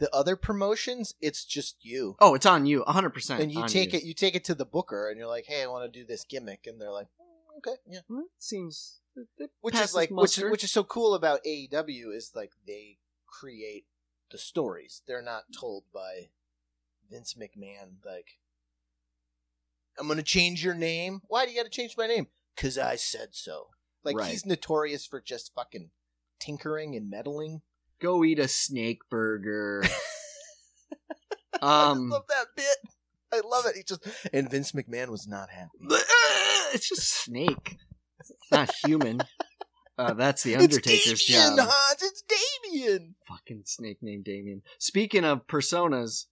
the 0.00 0.12
other 0.14 0.34
promotions, 0.34 1.14
it's 1.20 1.44
just 1.44 1.76
you. 1.84 2.16
Oh, 2.18 2.34
it's 2.34 2.46
on 2.46 2.66
you, 2.66 2.82
hundred 2.86 3.10
percent. 3.10 3.40
and 3.42 3.52
you 3.52 3.64
take 3.68 3.94
it, 3.94 4.02
you 4.02 4.14
take 4.14 4.34
it 4.34 4.44
to 4.44 4.54
the 4.54 4.64
booker, 4.64 5.08
and 5.08 5.18
you're 5.18 5.28
like, 5.28 5.44
"Hey, 5.46 5.62
I 5.62 5.66
want 5.66 5.90
to 5.90 5.98
do 6.00 6.04
this 6.04 6.24
gimmick," 6.24 6.66
and 6.66 6.80
they're 6.80 6.90
like, 6.90 7.06
"Mm, 7.20 7.58
"Okay, 7.58 7.76
yeah." 7.86 8.00
Well, 8.08 8.24
seems 8.38 9.00
Which 9.60 9.76
is 9.76 9.94
like, 9.94 10.10
which 10.10 10.38
is, 10.38 10.44
which 10.50 10.64
is 10.64 10.72
so 10.72 10.82
cool 10.82 11.14
about 11.14 11.44
AEW 11.44 12.14
is 12.16 12.32
like 12.34 12.52
they 12.66 12.98
create 13.26 13.84
the 14.30 14.38
stories. 14.38 15.02
They're 15.06 15.22
not 15.22 15.44
told 15.58 15.84
by 15.92 16.30
Vince 17.10 17.34
McMahon. 17.34 18.04
Like, 18.04 18.38
I'm 19.98 20.08
gonna 20.08 20.22
change 20.22 20.64
your 20.64 20.74
name. 20.74 21.20
Why 21.28 21.44
do 21.44 21.50
you 21.52 21.56
got 21.58 21.64
to 21.64 21.70
change 21.70 21.96
my 21.96 22.06
name? 22.06 22.28
Cause 22.56 22.78
I 22.78 22.96
said 22.96 23.30
so. 23.34 23.68
Like 24.02 24.16
Right. 24.16 24.30
he's 24.30 24.46
notorious 24.46 25.06
for 25.06 25.20
just 25.20 25.54
fucking 25.54 25.90
tinkering 26.38 26.94
and 26.96 27.10
meddling. 27.10 27.62
Go 28.00 28.24
eat 28.24 28.38
a 28.38 28.48
snake 28.48 29.00
burger. 29.10 29.84
I 31.62 31.90
um, 31.90 32.08
love 32.08 32.26
that 32.28 32.46
bit. 32.56 32.76
I 33.32 33.40
love 33.46 33.66
it. 33.66 33.76
He 33.76 33.82
just 33.82 34.06
and 34.32 34.50
Vince 34.50 34.72
McMahon 34.72 35.08
was 35.08 35.28
not 35.28 35.50
happy. 35.50 35.70
it's 36.74 36.88
just 36.88 37.08
snake. 37.08 37.76
It's 38.18 38.32
not 38.50 38.70
human. 38.84 39.20
Uh, 40.00 40.14
that's 40.14 40.42
the 40.42 40.54
It's 40.54 40.62
Undertaker's 40.62 41.24
Damien, 41.26 41.56
job. 41.56 41.68
Hans. 41.70 42.02
It's 42.02 42.22
Damien. 42.22 43.14
Fucking 43.28 43.62
snake 43.66 43.98
named 44.00 44.24
Damien. 44.24 44.62
Speaking 44.78 45.24
of 45.24 45.46
personas, 45.46 46.24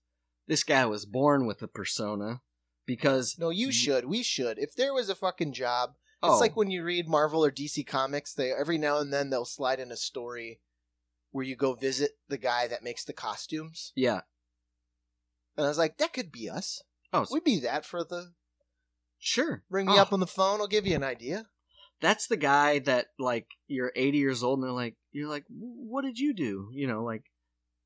this 0.47 0.63
guy 0.63 0.87
was 0.87 1.05
born 1.05 1.45
with 1.45 1.61
a 1.61 1.67
persona 1.67 2.41
because 2.87 3.35
No, 3.37 3.51
you 3.51 3.71
should. 3.71 4.05
We 4.05 4.23
should. 4.23 4.57
If 4.57 4.73
there 4.75 4.93
was 4.93 5.09
a 5.09 5.15
fucking 5.15 5.53
job, 5.53 5.91
oh, 6.23 6.31
it's 6.31 6.41
like 6.41 6.57
when 6.57 6.71
you 6.71 6.83
read 6.83 7.07
Marvel 7.07 7.45
or 7.45 7.51
DC 7.51 7.85
comics. 7.85 8.33
They 8.33 8.51
every 8.51 8.79
now 8.79 8.97
and 8.97 9.13
then 9.13 9.29
they'll 9.29 9.45
slide 9.45 9.79
in 9.79 9.91
a 9.91 9.97
story 9.97 10.59
where 11.31 11.45
you 11.45 11.55
go 11.55 11.73
visit 11.75 12.11
the 12.27 12.37
guy 12.37 12.67
that 12.67 12.83
makes 12.83 13.03
the 13.05 13.13
costumes. 13.13 13.91
yeah. 13.95 14.21
And 15.57 15.65
I 15.65 15.69
was 15.69 15.77
like, 15.77 15.97
that 15.97 16.13
could 16.13 16.31
be 16.31 16.49
us. 16.49 16.81
Oh, 17.11 17.25
We'd 17.31 17.43
be 17.43 17.59
that 17.59 17.85
for 17.85 18.03
the 18.03 18.31
sure. 19.17 19.63
ring 19.69 19.87
me 19.87 19.93
Oh, 19.97 20.01
up 20.01 20.13
on 20.13 20.19
the 20.21 20.27
phone. 20.27 20.61
I'll 20.61 20.67
give 20.67 20.87
you 20.87 20.95
an 20.95 21.03
idea. 21.03 21.47
That's 22.01 22.27
the 22.27 22.37
guy 22.37 22.79
that 22.79 23.07
like 23.19 23.47
you're 23.67 23.91
80 23.95 24.17
years 24.17 24.41
old 24.41 24.59
and 24.59 24.63
they're 24.67 24.71
like 24.73 24.95
you're 25.11 25.27
like 25.29 25.43
what 25.49 26.03
did 26.05 26.17
you 26.17 26.33
do? 26.33 26.69
You 26.71 26.87
know, 26.87 27.03
like 27.03 27.23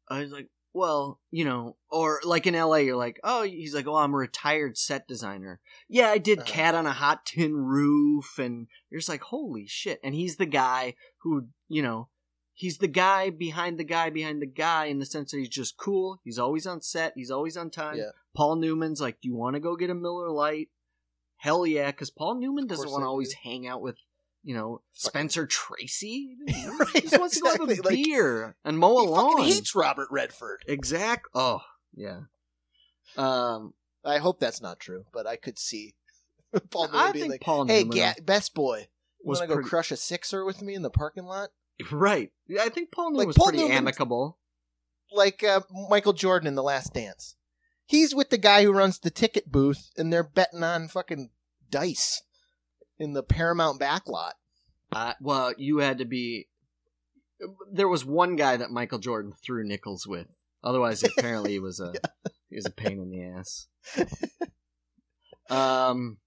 I 0.08 0.20
was 0.20 0.32
like 0.32 0.50
well, 0.76 1.20
you 1.32 1.46
know, 1.46 1.78
or 1.92 2.20
like 2.24 2.48
in 2.48 2.56
LA, 2.56 2.78
you're 2.78 2.96
like, 2.96 3.20
oh, 3.24 3.44
he's 3.44 3.76
like, 3.76 3.86
oh, 3.88 3.96
I'm 3.96 4.14
a 4.14 4.18
retired 4.18 4.76
set 4.76 5.08
designer. 5.08 5.60
Yeah, 5.88 6.10
I 6.10 6.18
did 6.18 6.40
Uh-huh. 6.40 6.48
Cat 6.52 6.74
on 6.76 6.88
a 6.88 6.92
Hot 6.92 7.28
Tin 7.28 7.54
Roof, 7.56 8.40
and 8.40 8.66
you're 8.90 9.00
just 9.00 9.08
like, 9.10 9.22
holy 9.22 9.68
shit. 9.68 10.00
And 10.04 10.16
he's 10.16 10.38
the 10.38 10.48
guy 10.48 10.96
who, 11.22 11.50
you 11.68 11.84
know, 11.84 12.10
he's 12.54 12.78
the 12.78 12.88
guy 12.88 13.30
behind 13.30 13.78
the 13.80 13.84
guy 13.84 14.10
behind 14.10 14.42
the 14.42 14.46
guy 14.48 14.86
in 14.86 15.00
the 15.00 15.06
sense 15.06 15.32
that 15.32 15.38
he's 15.38 15.50
just 15.50 15.78
cool. 15.78 16.20
He's 16.24 16.40
always 16.40 16.66
on 16.68 16.82
set. 16.82 17.14
He's 17.16 17.32
always 17.32 17.58
on 17.58 17.70
time. 17.70 17.98
Yeah. 17.98 18.10
Paul 18.36 18.56
Newman's 18.58 19.02
like, 19.02 19.20
do 19.22 19.28
you 19.30 19.36
want 19.36 19.56
to 19.56 19.60
go 19.60 19.76
get 19.76 19.90
a 19.90 19.96
Miller 19.96 20.30
Lite? 20.30 20.70
Hell 21.38 21.66
yeah, 21.66 21.88
because 21.92 22.10
Paul 22.10 22.36
Newman 22.36 22.68
doesn't 22.68 22.90
want 22.90 23.04
to 23.04 23.08
always 23.08 23.30
do. 23.34 23.38
hang 23.44 23.68
out 23.68 23.82
with, 23.82 23.98
you 24.44 24.56
know, 24.56 24.82
Spencer 24.94 25.46
Tracy. 25.46 26.38
He 26.94 27.02
just 27.02 27.20
wants 27.20 27.36
to 27.36 27.42
go 27.42 27.52
have 27.52 27.60
a 27.60 27.64
exactly, 27.64 27.96
like, 27.98 28.06
beer 28.06 28.56
and 28.64 28.78
mow 28.78 28.98
a 29.00 29.02
he 29.02 29.08
lawn. 29.08 29.44
hates 29.44 29.76
Robert 29.76 30.08
Redford. 30.12 30.64
Exact. 30.68 31.26
Oh, 31.36 31.62
yeah. 31.96 32.22
Um, 33.18 33.74
I 34.06 34.18
hope 34.20 34.40
that's 34.40 34.62
not 34.62 34.80
true, 34.80 35.06
but 35.14 35.28
I 35.28 35.36
could 35.36 35.58
see 35.60 35.96
Paul 36.72 36.88
I 36.92 37.08
Newman 37.08 37.12
being 37.14 37.22
think 37.24 37.32
like, 37.34 37.42
Paul 37.42 37.66
"Hey, 37.68 37.84
Newman 37.84 37.98
ga- 37.98 38.22
best 38.24 38.54
boy, 38.54 38.88
want 39.24 39.42
to 39.42 39.48
go 39.48 39.56
pretty- 39.56 39.70
crush 39.70 39.92
a 39.92 39.98
sixer 39.98 40.46
with 40.46 40.62
me 40.62 40.76
in 40.76 40.82
the 40.82 40.90
parking 40.90 41.26
lot?" 41.26 41.50
Right. 41.92 42.32
I 42.60 42.70
think 42.70 42.92
Paul 42.92 43.12
Newman 43.12 43.18
Like, 43.20 43.28
was 43.28 43.38
Paul 43.38 43.48
pretty 43.48 43.60
Newman- 43.64 43.78
amicable. 43.78 44.38
like 45.12 45.44
uh, 45.44 45.62
Michael 45.90 46.14
Jordan 46.14 46.48
in 46.48 46.56
The 46.56 46.64
Last 46.64 46.94
Dance. 46.94 47.36
He's 47.86 48.16
with 48.16 48.30
the 48.30 48.38
guy 48.38 48.64
who 48.64 48.72
runs 48.72 49.00
the 49.00 49.12
ticket 49.12 49.52
booth, 49.52 49.90
and 49.98 50.12
they're 50.12 50.24
betting 50.24 50.64
on 50.64 50.88
fucking 50.88 51.30
dice 51.70 52.22
in 52.98 53.14
the 53.14 53.24
Paramount 53.24 53.80
backlot. 53.80 54.32
Uh, 54.92 55.14
well, 55.20 55.54
you 55.58 55.80
had 55.80 55.98
to 55.98 56.06
be. 56.06 56.48
There 57.72 57.90
was 57.90 58.06
one 58.06 58.36
guy 58.38 58.56
that 58.58 58.72
Michael 58.72 59.00
Jordan 59.00 59.34
threw 59.44 59.68
nickels 59.68 60.08
with. 60.08 60.28
Otherwise, 60.64 61.04
apparently, 61.04 61.52
he 61.52 61.60
was 61.60 61.80
a 61.82 61.94
he 62.50 62.56
was 62.56 62.66
a 62.66 62.72
pain 62.72 63.00
in 63.00 63.10
the 63.10 63.22
ass. 63.38 63.68
Um, 65.50 66.18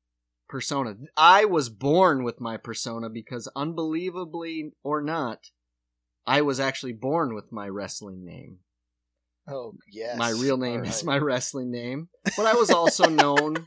persona. 0.48 0.96
I 1.16 1.44
was 1.44 1.68
born 1.68 2.24
with 2.24 2.40
my 2.40 2.56
persona 2.56 3.08
because, 3.10 3.48
unbelievably 3.56 4.72
or 4.82 5.02
not, 5.02 5.50
I 6.26 6.42
was 6.42 6.58
actually 6.58 6.92
born 6.92 7.34
with 7.34 7.52
my 7.52 7.68
wrestling 7.68 8.24
name. 8.24 8.58
Oh 9.48 9.74
yes, 9.92 10.16
My 10.18 10.30
real 10.30 10.56
name 10.56 10.80
All 10.80 10.86
is 10.86 11.04
my 11.04 11.18
wrestling 11.18 11.70
name, 11.70 12.08
but 12.36 12.46
I 12.46 12.54
was 12.54 12.70
also 12.70 13.04
known 13.08 13.66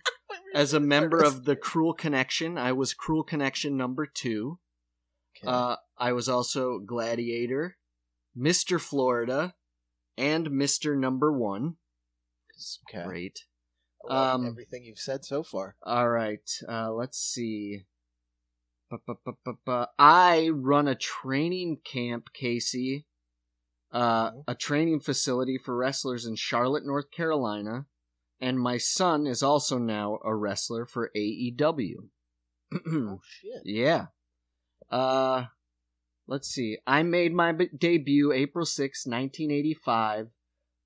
as 0.54 0.74
a 0.74 0.80
member 0.80 1.24
of 1.24 1.46
the 1.46 1.56
Cruel 1.56 1.94
Connection. 1.94 2.58
I 2.58 2.74
was 2.74 2.94
Cruel 2.94 3.24
Connection 3.24 3.78
number 3.78 4.06
two. 4.06 4.60
Okay. 5.38 5.48
Uh, 5.48 5.78
I 5.98 6.12
was 6.12 6.28
also 6.28 6.80
Gladiator, 6.80 7.78
Mister 8.36 8.78
Florida, 8.78 9.54
and 10.18 10.52
Mister 10.52 10.98
Number 10.98 11.32
One. 11.32 11.76
Okay. 12.90 13.06
Great. 13.06 13.46
Um, 14.10 14.46
everything 14.46 14.84
you've 14.86 15.00
said 15.00 15.24
so 15.26 15.44
far. 15.44 15.76
All 15.84 16.10
right. 16.10 16.50
Uh, 16.68 16.92
let's 16.92 17.18
see. 17.20 17.86
I 20.00 20.50
run 20.54 20.88
a 20.88 20.96
training 20.96 21.78
camp, 21.84 22.30
Casey. 22.34 23.06
Uh, 23.92 24.32
Mhm. 24.32 24.44
a 24.48 24.56
training 24.56 25.00
facility 25.00 25.58
for 25.58 25.76
wrestlers 25.76 26.26
in 26.26 26.36
Charlotte, 26.36 26.86
North 26.86 27.10
Carolina. 27.12 27.88
and 28.42 28.58
my 28.58 28.78
son 28.78 29.28
is 29.28 29.44
also 29.44 29.78
now 29.78 30.18
a 30.24 30.34
wrestler 30.34 30.86
for 30.86 31.12
AEW. 31.14 32.10
Oh 32.88 33.20
shit. 33.28 33.64
yeah. 33.66 34.06
Uh, 34.90 35.48
let's 36.26 36.48
see. 36.48 36.78
I 36.88 37.04
made 37.04 37.34
my 37.34 37.52
b- 37.52 37.68
debut 37.78 38.32
April 38.32 38.66
6, 38.66 39.06
1985, 39.06 40.30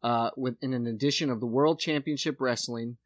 uh, 0.01 0.31
with 0.35 0.57
in 0.63 0.73
an 0.73 0.87
edition 0.87 1.29
of 1.29 1.41
the 1.41 1.45
World 1.45 1.79
Championship 1.79 2.37
Wrestling, 2.41 2.97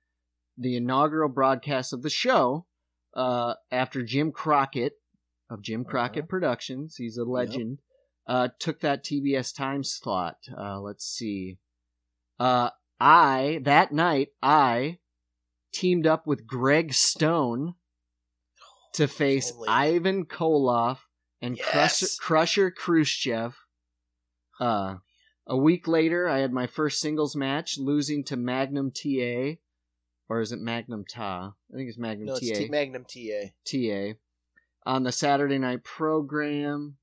the 0.57 0.75
inaugural 0.75 1.29
broadcast 1.29 1.93
of 1.93 2.01
the 2.01 2.09
show, 2.09 2.65
uh, 3.13 3.53
after 3.71 4.03
Jim 4.03 4.31
Crockett 4.31 4.93
of 5.49 5.61
Jim 5.61 5.83
Crockett 5.85 6.23
Uh-huh. 6.23 6.27
Productions, 6.27 6.95
he's 6.97 7.17
a 7.17 7.23
legend, 7.23 7.79
uh, 8.27 8.49
took 8.59 8.79
that 8.81 9.03
TBS 9.03 9.55
time 9.55 9.83
slot. 9.83 10.37
Uh, 10.55 10.79
let's 10.79 11.05
see. 11.05 11.57
Uh, 12.39 12.69
I, 12.99 13.61
that 13.63 13.91
night, 13.91 14.29
I 14.41 14.99
teamed 15.71 16.07
up 16.07 16.27
with 16.27 16.47
Greg 16.47 16.93
Stone 16.93 17.75
to 18.93 19.07
face 19.07 19.51
only. 19.51 19.67
Ivan 19.67 20.25
Koloff 20.25 20.99
and 21.41 21.59
Crusher, 21.59 22.07
Crusher 22.19 22.71
Khrushchev. 22.71 23.55
Uh, 24.59 24.95
a 25.45 25.55
week 25.55 25.87
later, 25.87 26.27
I 26.27 26.39
had 26.39 26.51
my 26.51 26.67
first 26.67 26.99
singles 26.99 27.35
match, 27.35 27.77
losing 27.77 28.23
to 28.25 28.35
Magnum 28.35 28.91
TA, 28.91 29.57
or 30.29 30.41
is 30.41 30.51
it 30.51 30.59
Magnum 30.59 31.05
Ta? 31.09 31.53
I 31.71 31.75
think 31.75 31.89
it's 31.89 31.97
Magnum 31.97 32.27
No, 32.27 32.35
it's 32.35 32.49
TA. 32.49 32.55
T- 32.55 32.69
Magnum 32.69 33.05
TA. 33.05 33.51
TA 33.65 34.17
on 34.85 35.03
the 35.03 35.11
Saturday 35.11 35.57
night 35.57 35.83
program. 35.83 36.97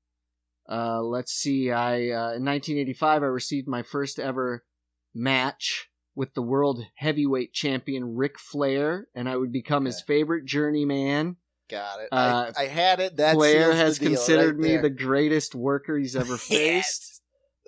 Uh, 0.67 1.01
let's 1.01 1.31
see. 1.31 1.71
I 1.71 1.93
uh, 2.09 2.33
in 2.33 2.43
1985 2.43 3.23
I 3.23 3.25
received 3.27 3.67
my 3.67 3.83
first 3.83 4.19
ever 4.19 4.65
match 5.13 5.89
with 6.15 6.33
the 6.33 6.41
world 6.41 6.81
heavyweight 6.95 7.53
champion 7.53 8.15
Ric 8.15 8.39
Flair, 8.39 9.07
and 9.13 9.29
I 9.29 9.35
would 9.35 9.51
become 9.51 9.85
his 9.85 10.01
favorite 10.01 10.45
journeyman. 10.45 11.35
Got 11.69 11.99
it. 11.99 12.09
Uh, 12.11 12.51
I, 12.55 12.63
I 12.63 12.67
had 12.67 12.99
it. 12.99 13.17
That 13.17 13.35
Flair 13.35 13.73
has 13.73 13.99
considered 13.99 14.57
right 14.57 14.71
me 14.71 14.77
the 14.77 14.89
greatest 14.89 15.55
worker 15.55 15.97
he's 15.97 16.15
ever 16.15 16.37
faced. 16.37 16.51
Yes. 16.51 17.14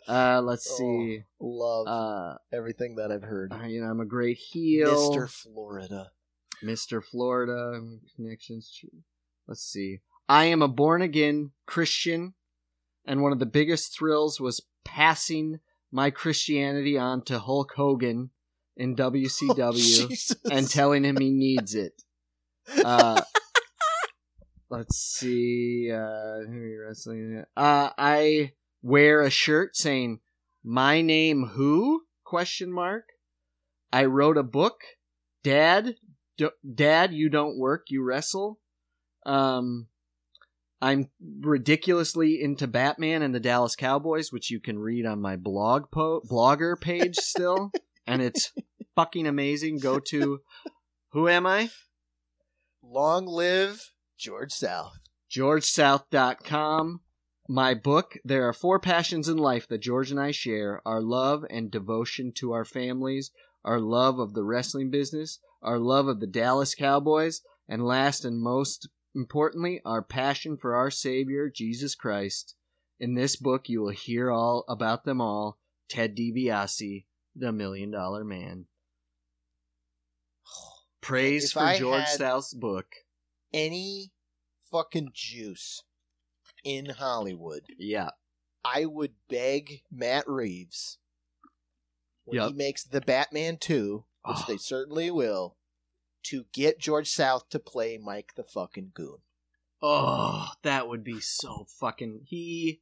Uh, 0.07 0.41
let's 0.41 0.69
Oh, 0.71 0.77
see. 0.77 1.23
Love 1.39 1.87
Uh, 1.87 2.37
everything 2.53 2.95
that 2.95 3.11
I've 3.11 3.23
heard. 3.23 3.51
uh, 3.53 3.65
you 3.65 3.81
know, 3.81 3.87
I'm 3.89 3.99
a 3.99 4.05
great 4.05 4.37
heel. 4.37 5.11
Mr. 5.13 5.29
Florida. 5.29 6.11
Mr. 6.63 7.03
Florida 7.03 7.81
connections. 8.15 8.79
Let's 9.47 9.61
see. 9.63 9.99
I 10.29 10.45
am 10.45 10.61
a 10.61 10.67
born 10.67 11.01
again 11.01 11.51
Christian, 11.65 12.33
and 13.05 13.21
one 13.21 13.31
of 13.31 13.39
the 13.39 13.45
biggest 13.45 13.97
thrills 13.97 14.39
was 14.39 14.61
passing 14.83 15.59
my 15.91 16.09
Christianity 16.09 16.97
on 16.97 17.23
to 17.25 17.39
Hulk 17.39 17.73
Hogan 17.75 18.31
in 18.75 18.95
WCW 18.95 20.35
Oh, 20.45 20.49
and 20.51 20.69
telling 20.69 21.03
him 21.03 21.17
he 21.17 21.31
needs 21.31 21.75
it. 21.75 22.01
Uh, 22.83 23.21
let's 24.69 24.97
see. 24.97 25.89
Uh, 25.91 26.39
who 26.45 26.57
are 26.59 26.67
you 26.67 26.81
wrestling? 26.85 27.43
Uh, 27.55 27.89
I 27.97 28.51
wear 28.81 29.21
a 29.21 29.29
shirt 29.29 29.75
saying 29.75 30.19
"My 30.63 31.01
name 31.01 31.47
who?" 31.53 32.03
question 32.23 32.71
mark. 32.71 33.05
I 33.91 34.05
wrote 34.05 34.37
a 34.37 34.43
book. 34.43 34.81
Dad, 35.43 35.95
D- 36.37 36.49
Dad, 36.75 37.13
you 37.13 37.29
don't 37.29 37.57
work, 37.57 37.85
you 37.89 38.03
wrestle. 38.03 38.59
Um, 39.25 39.87
I'm 40.81 41.09
ridiculously 41.41 42.41
into 42.41 42.67
Batman 42.67 43.21
and 43.21 43.33
the 43.33 43.39
Dallas 43.39 43.75
Cowboys, 43.75 44.31
which 44.31 44.51
you 44.51 44.59
can 44.59 44.77
read 44.77 45.05
on 45.05 45.21
my 45.21 45.35
blog 45.35 45.89
po- 45.91 46.21
blogger 46.21 46.79
page 46.79 47.15
still, 47.21 47.71
and 48.05 48.21
it's 48.21 48.51
fucking 48.95 49.25
amazing. 49.25 49.79
Go 49.79 49.99
to 49.99 50.41
who 51.11 51.27
am 51.27 51.47
I? 51.47 51.69
Long 52.83 53.25
live 53.25 53.91
George 54.17 54.51
South. 54.51 54.99
GeorgeSouth.com. 55.31 57.01
My 57.49 57.73
book, 57.73 58.17
There 58.25 58.45
Are 58.45 58.51
Four 58.51 58.77
Passions 58.77 59.29
in 59.29 59.37
Life 59.37 59.69
That 59.69 59.77
George 59.77 60.11
and 60.11 60.19
I 60.19 60.31
Share 60.31 60.81
our 60.85 61.01
love 61.01 61.45
and 61.49 61.71
devotion 61.71 62.33
to 62.33 62.51
our 62.51 62.65
families, 62.65 63.31
our 63.63 63.79
love 63.79 64.19
of 64.19 64.33
the 64.33 64.43
wrestling 64.43 64.91
business, 64.91 65.39
our 65.61 65.79
love 65.79 66.09
of 66.09 66.19
the 66.19 66.27
Dallas 66.27 66.75
Cowboys, 66.75 67.41
and 67.65 67.85
last 67.85 68.25
and 68.25 68.41
most 68.41 68.89
importantly, 69.15 69.79
our 69.85 70.01
passion 70.01 70.57
for 70.57 70.75
our 70.75 70.91
Savior, 70.91 71.49
Jesus 71.49 71.95
Christ. 71.95 72.53
In 72.99 73.15
this 73.15 73.37
book, 73.37 73.69
you 73.69 73.79
will 73.79 73.91
hear 73.91 74.29
all 74.29 74.65
about 74.67 75.05
them 75.05 75.21
all. 75.21 75.57
Ted 75.87 76.17
DiBiase, 76.17 77.05
the 77.33 77.53
Million 77.53 77.91
Dollar 77.91 78.25
Man. 78.25 78.65
Praise 80.99 81.45
If 81.45 81.51
for 81.51 81.59
I 81.61 81.79
George 81.79 82.07
South's 82.07 82.53
book. 82.53 82.87
Any 83.53 84.11
fucking 84.69 85.11
juice 85.13 85.83
in 86.67 86.85
Hollywood, 86.89 87.63
Yeah. 87.77 88.09
I 88.65 88.85
would 88.85 89.13
beg 89.29 89.81
Matt 89.91 90.27
Reeves 90.27 90.97
when 92.25 92.47
he 92.49 92.53
makes 92.53 92.83
the 92.83 92.99
Batman 93.01 93.57
2, 93.57 94.03
which 94.25 94.45
they 94.47 94.57
certainly 94.57 95.09
will, 95.09 95.55
to 96.23 96.45
get 96.53 96.79
George 96.79 97.09
South 97.09 97.47
to 97.49 97.59
play 97.59 97.97
Mike 97.97 98.33
the 98.35 98.43
fucking 98.43 98.91
Goon. 98.93 99.19
Oh, 99.81 100.49
that 100.63 100.87
would 100.89 101.03
be 101.03 101.19
so 101.21 101.65
fucking 101.79 102.21
he. 102.25 102.81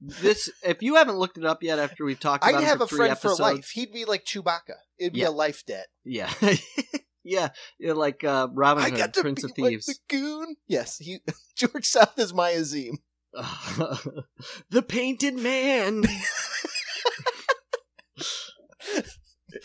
This 0.00 0.50
if 0.62 0.82
you 0.82 0.96
haven't 0.96 1.16
looked 1.16 1.38
it 1.38 1.46
up 1.46 1.62
yet 1.62 1.78
after 1.78 2.04
we've 2.04 2.20
talked 2.20 2.44
about 2.44 2.56
I'd 2.58 2.62
it 2.62 2.66
have 2.66 2.78
for 2.78 2.84
a 2.84 2.88
three 2.88 2.96
friend 2.98 3.12
episodes, 3.12 3.36
for 3.38 3.42
life. 3.44 3.70
He'd 3.70 3.92
be 3.92 4.04
like 4.04 4.24
Chewbacca. 4.26 4.74
It'd 4.98 5.12
be 5.14 5.20
Yeah. 5.20 5.28
a 5.28 5.30
life 5.30 5.64
debt. 5.64 5.86
Yeah, 6.04 6.30
yeah, 7.24 7.50
yeah, 7.78 7.92
like 7.92 8.22
uh, 8.24 8.48
Robin 8.52 8.84
I 8.84 8.90
Hood, 8.90 8.98
got 8.98 9.14
to 9.14 9.20
Prince 9.22 9.42
be 9.42 9.46
of 9.52 9.58
like 9.58 9.70
Thieves. 9.70 9.86
the 9.86 9.94
Goon. 10.08 10.56
Yes, 10.66 10.98
he 10.98 11.20
George 11.56 11.86
South 11.86 12.18
is 12.18 12.34
my 12.34 12.50
Azeem. 12.50 12.96
the 14.70 14.82
Painted 14.82 15.34
Man. 15.34 16.02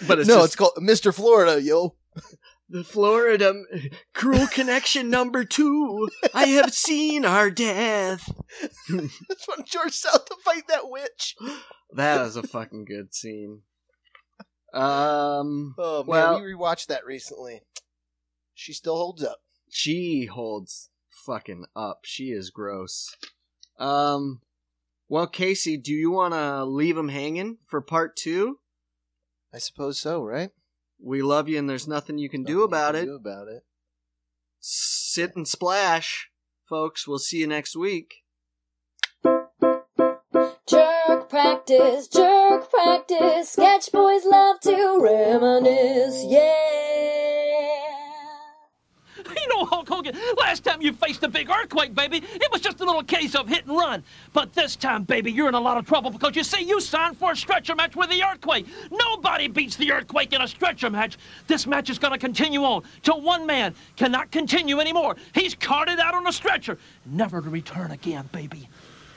but 0.08 0.20
it's 0.20 0.28
no, 0.28 0.36
just 0.36 0.46
it's 0.46 0.56
called 0.56 0.74
Mr. 0.80 1.14
Florida, 1.14 1.62
yo. 1.62 1.96
the 2.70 2.84
Florida 2.84 3.54
Cruel 4.14 4.48
Connection 4.48 5.10
number 5.10 5.44
two. 5.44 6.10
I 6.34 6.46
have 6.48 6.74
seen 6.74 7.26
our 7.26 7.50
death. 7.50 8.30
That's 8.90 9.48
when 9.48 9.66
George 9.66 9.94
South 9.94 10.26
to 10.26 10.36
fight 10.44 10.68
that 10.68 10.90
witch. 10.90 11.36
That 11.96 12.22
was 12.22 12.36
a 12.36 12.44
fucking 12.44 12.86
good 12.86 13.14
scene. 13.14 13.62
Um. 14.74 15.74
Oh 15.78 16.04
man, 16.04 16.08
Well- 16.08 16.42
we 16.42 16.54
rewatched 16.54 16.88
that 16.88 17.06
recently. 17.06 17.62
She 18.54 18.74
still 18.74 18.98
holds 18.98 19.24
up. 19.24 19.38
she 19.72 20.26
holds 20.26 20.90
fucking 21.26 21.66
up. 21.76 22.00
She 22.04 22.26
is 22.26 22.50
gross. 22.50 23.16
Um, 23.80 24.42
well, 25.08 25.28
Casey, 25.28 25.78
do 25.78 25.94
you 25.94 26.12
want 26.12 26.34
to 26.34 26.66
leave 26.66 26.98
him 26.98 27.10
hanging 27.10 27.58
for 27.66 27.82
part 27.82 28.16
two? 28.16 28.60
I 29.54 29.58
suppose 29.58 30.00
so, 30.00 30.24
right? 30.24 30.52
We 31.02 31.22
love 31.22 31.50
you, 31.50 31.58
and 31.58 31.70
there's 31.70 31.88
nothing 31.88 32.18
you 32.18 32.30
can 32.30 32.44
do 32.44 32.54
Nothing 32.54 32.60
you 32.60 32.64
about 32.66 32.94
can 32.94 33.04
it. 33.04 33.06
Do 33.06 33.16
about 33.16 33.48
it. 33.48 33.64
Sit 34.60 35.36
and 35.36 35.48
splash, 35.48 36.30
folks. 36.68 37.08
We'll 37.08 37.20
see 37.20 37.38
you 37.38 37.48
next 37.48 37.76
week. 37.76 38.16
Jerk 40.68 41.30
practice, 41.30 42.08
jerk 42.08 42.70
practice. 42.70 43.52
Sketch 43.52 43.92
boys 43.92 44.26
love 44.26 44.60
to 44.62 45.00
reminisce, 45.02 46.26
yeah. 46.28 46.79
Hogan, 50.00 50.16
last 50.38 50.64
time 50.64 50.82
you 50.82 50.94
faced 50.94 51.24
a 51.24 51.28
big 51.28 51.50
earthquake, 51.50 51.94
baby, 51.94 52.24
it 52.24 52.50
was 52.54 52.62
just 52.62 52.80
a 52.80 52.86
little 52.86 53.04
case 53.04 53.36
of 53.36 53.50
hit 53.50 53.66
and 53.66 53.76
run. 53.76 54.02
But 54.32 54.54
this 54.54 54.78
time, 54.78 55.04
baby, 55.04 55.30
you're 55.30 55.50
in 55.50 55.56
a 55.56 55.60
lot 55.60 55.76
of 55.76 55.86
trouble 55.86 56.10
because 56.10 56.38
you 56.38 56.44
see, 56.46 56.64
you 56.64 56.80
signed 56.80 57.18
for 57.18 57.34
a 57.34 57.36
stretcher 57.36 57.76
match 57.76 57.98
with 57.98 58.10
the 58.10 58.24
earthquake. 58.24 58.66
Nobody 58.90 59.50
beats 59.50 59.76
the 59.76 59.92
earthquake 59.92 60.32
in 60.32 60.42
a 60.42 60.48
stretcher 60.48 60.90
match. 60.90 61.18
This 61.48 61.68
match 61.68 61.90
is 61.90 62.00
going 62.00 62.14
to 62.14 62.18
continue 62.18 62.64
on 62.64 62.84
till 63.04 63.20
one 63.20 63.46
man 63.46 63.76
cannot 63.98 64.32
continue 64.32 64.80
anymore. 64.80 65.18
He's 65.34 65.54
carted 65.54 66.00
out 66.00 66.14
on 66.14 66.26
a 66.28 66.32
stretcher, 66.32 66.78
never 67.06 67.42
to 67.42 67.50
return 67.50 67.92
again, 67.92 68.30
baby. 68.32 68.70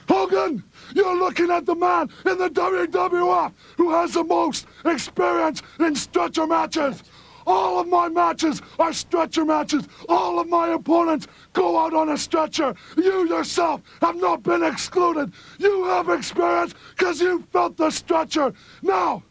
Hogan, 0.09 0.65
you're 0.97 1.17
looking 1.17 1.53
at 1.53 1.65
the 1.65 1.77
man 1.77 2.11
in 2.27 2.39
the 2.39 2.51
WWF 2.51 3.53
who 3.77 3.93
has 3.93 4.15
the 4.15 4.25
most 4.25 4.67
experience 4.85 5.63
in 5.79 5.95
stretcher 5.95 6.45
matches. 6.45 7.05
All 7.47 7.81
of 7.81 7.89
my 7.89 8.09
matches 8.09 8.63
are 8.79 8.93
stretcher 8.93 9.45
matches. 9.45 9.89
All 10.09 10.39
of 10.39 10.49
my 10.49 10.69
opponents 10.69 11.27
go 11.53 11.79
out 11.79 11.95
on 11.95 12.11
a 12.11 12.19
stretcher. 12.19 12.75
You 12.97 13.29
yourself 13.29 13.83
have 14.01 14.17
not 14.17 14.43
been 14.43 14.63
excluded. 14.63 15.33
You 15.59 15.85
have 15.87 16.09
experience 16.09 16.75
because 16.91 17.21
you 17.21 17.45
felt 17.53 17.77
the 17.77 17.91
stretcher. 17.91 18.53
Now, 18.83 19.23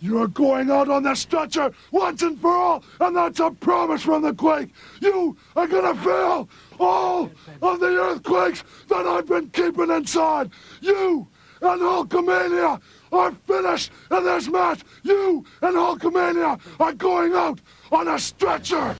you're 0.00 0.28
going 0.28 0.70
out 0.70 0.88
on 0.88 1.02
the 1.02 1.14
stretcher 1.14 1.72
once 1.90 2.22
and 2.22 2.40
for 2.40 2.52
all, 2.52 2.84
and 3.00 3.16
that's 3.16 3.40
a 3.40 3.50
promise 3.50 4.02
from 4.02 4.22
the 4.22 4.32
quake. 4.32 4.68
You 5.00 5.36
are 5.56 5.66
gonna 5.66 5.94
feel 6.02 6.48
all 6.78 7.30
of 7.62 7.80
the 7.80 7.96
earthquakes 7.96 8.62
that 8.88 9.06
I've 9.06 9.26
been 9.26 9.50
keeping 9.50 9.90
inside. 9.90 10.50
You 10.80 11.26
and 11.60 11.80
Hulkamania 11.80 12.80
are 13.12 13.32
finished 13.46 13.90
in 14.10 14.24
this 14.24 14.48
match. 14.48 14.82
You 15.02 15.44
and 15.62 15.76
Hulkamania 15.76 16.60
are 16.80 16.92
going 16.92 17.34
out 17.34 17.60
on 17.90 18.08
a 18.08 18.18
stretcher. 18.18 18.96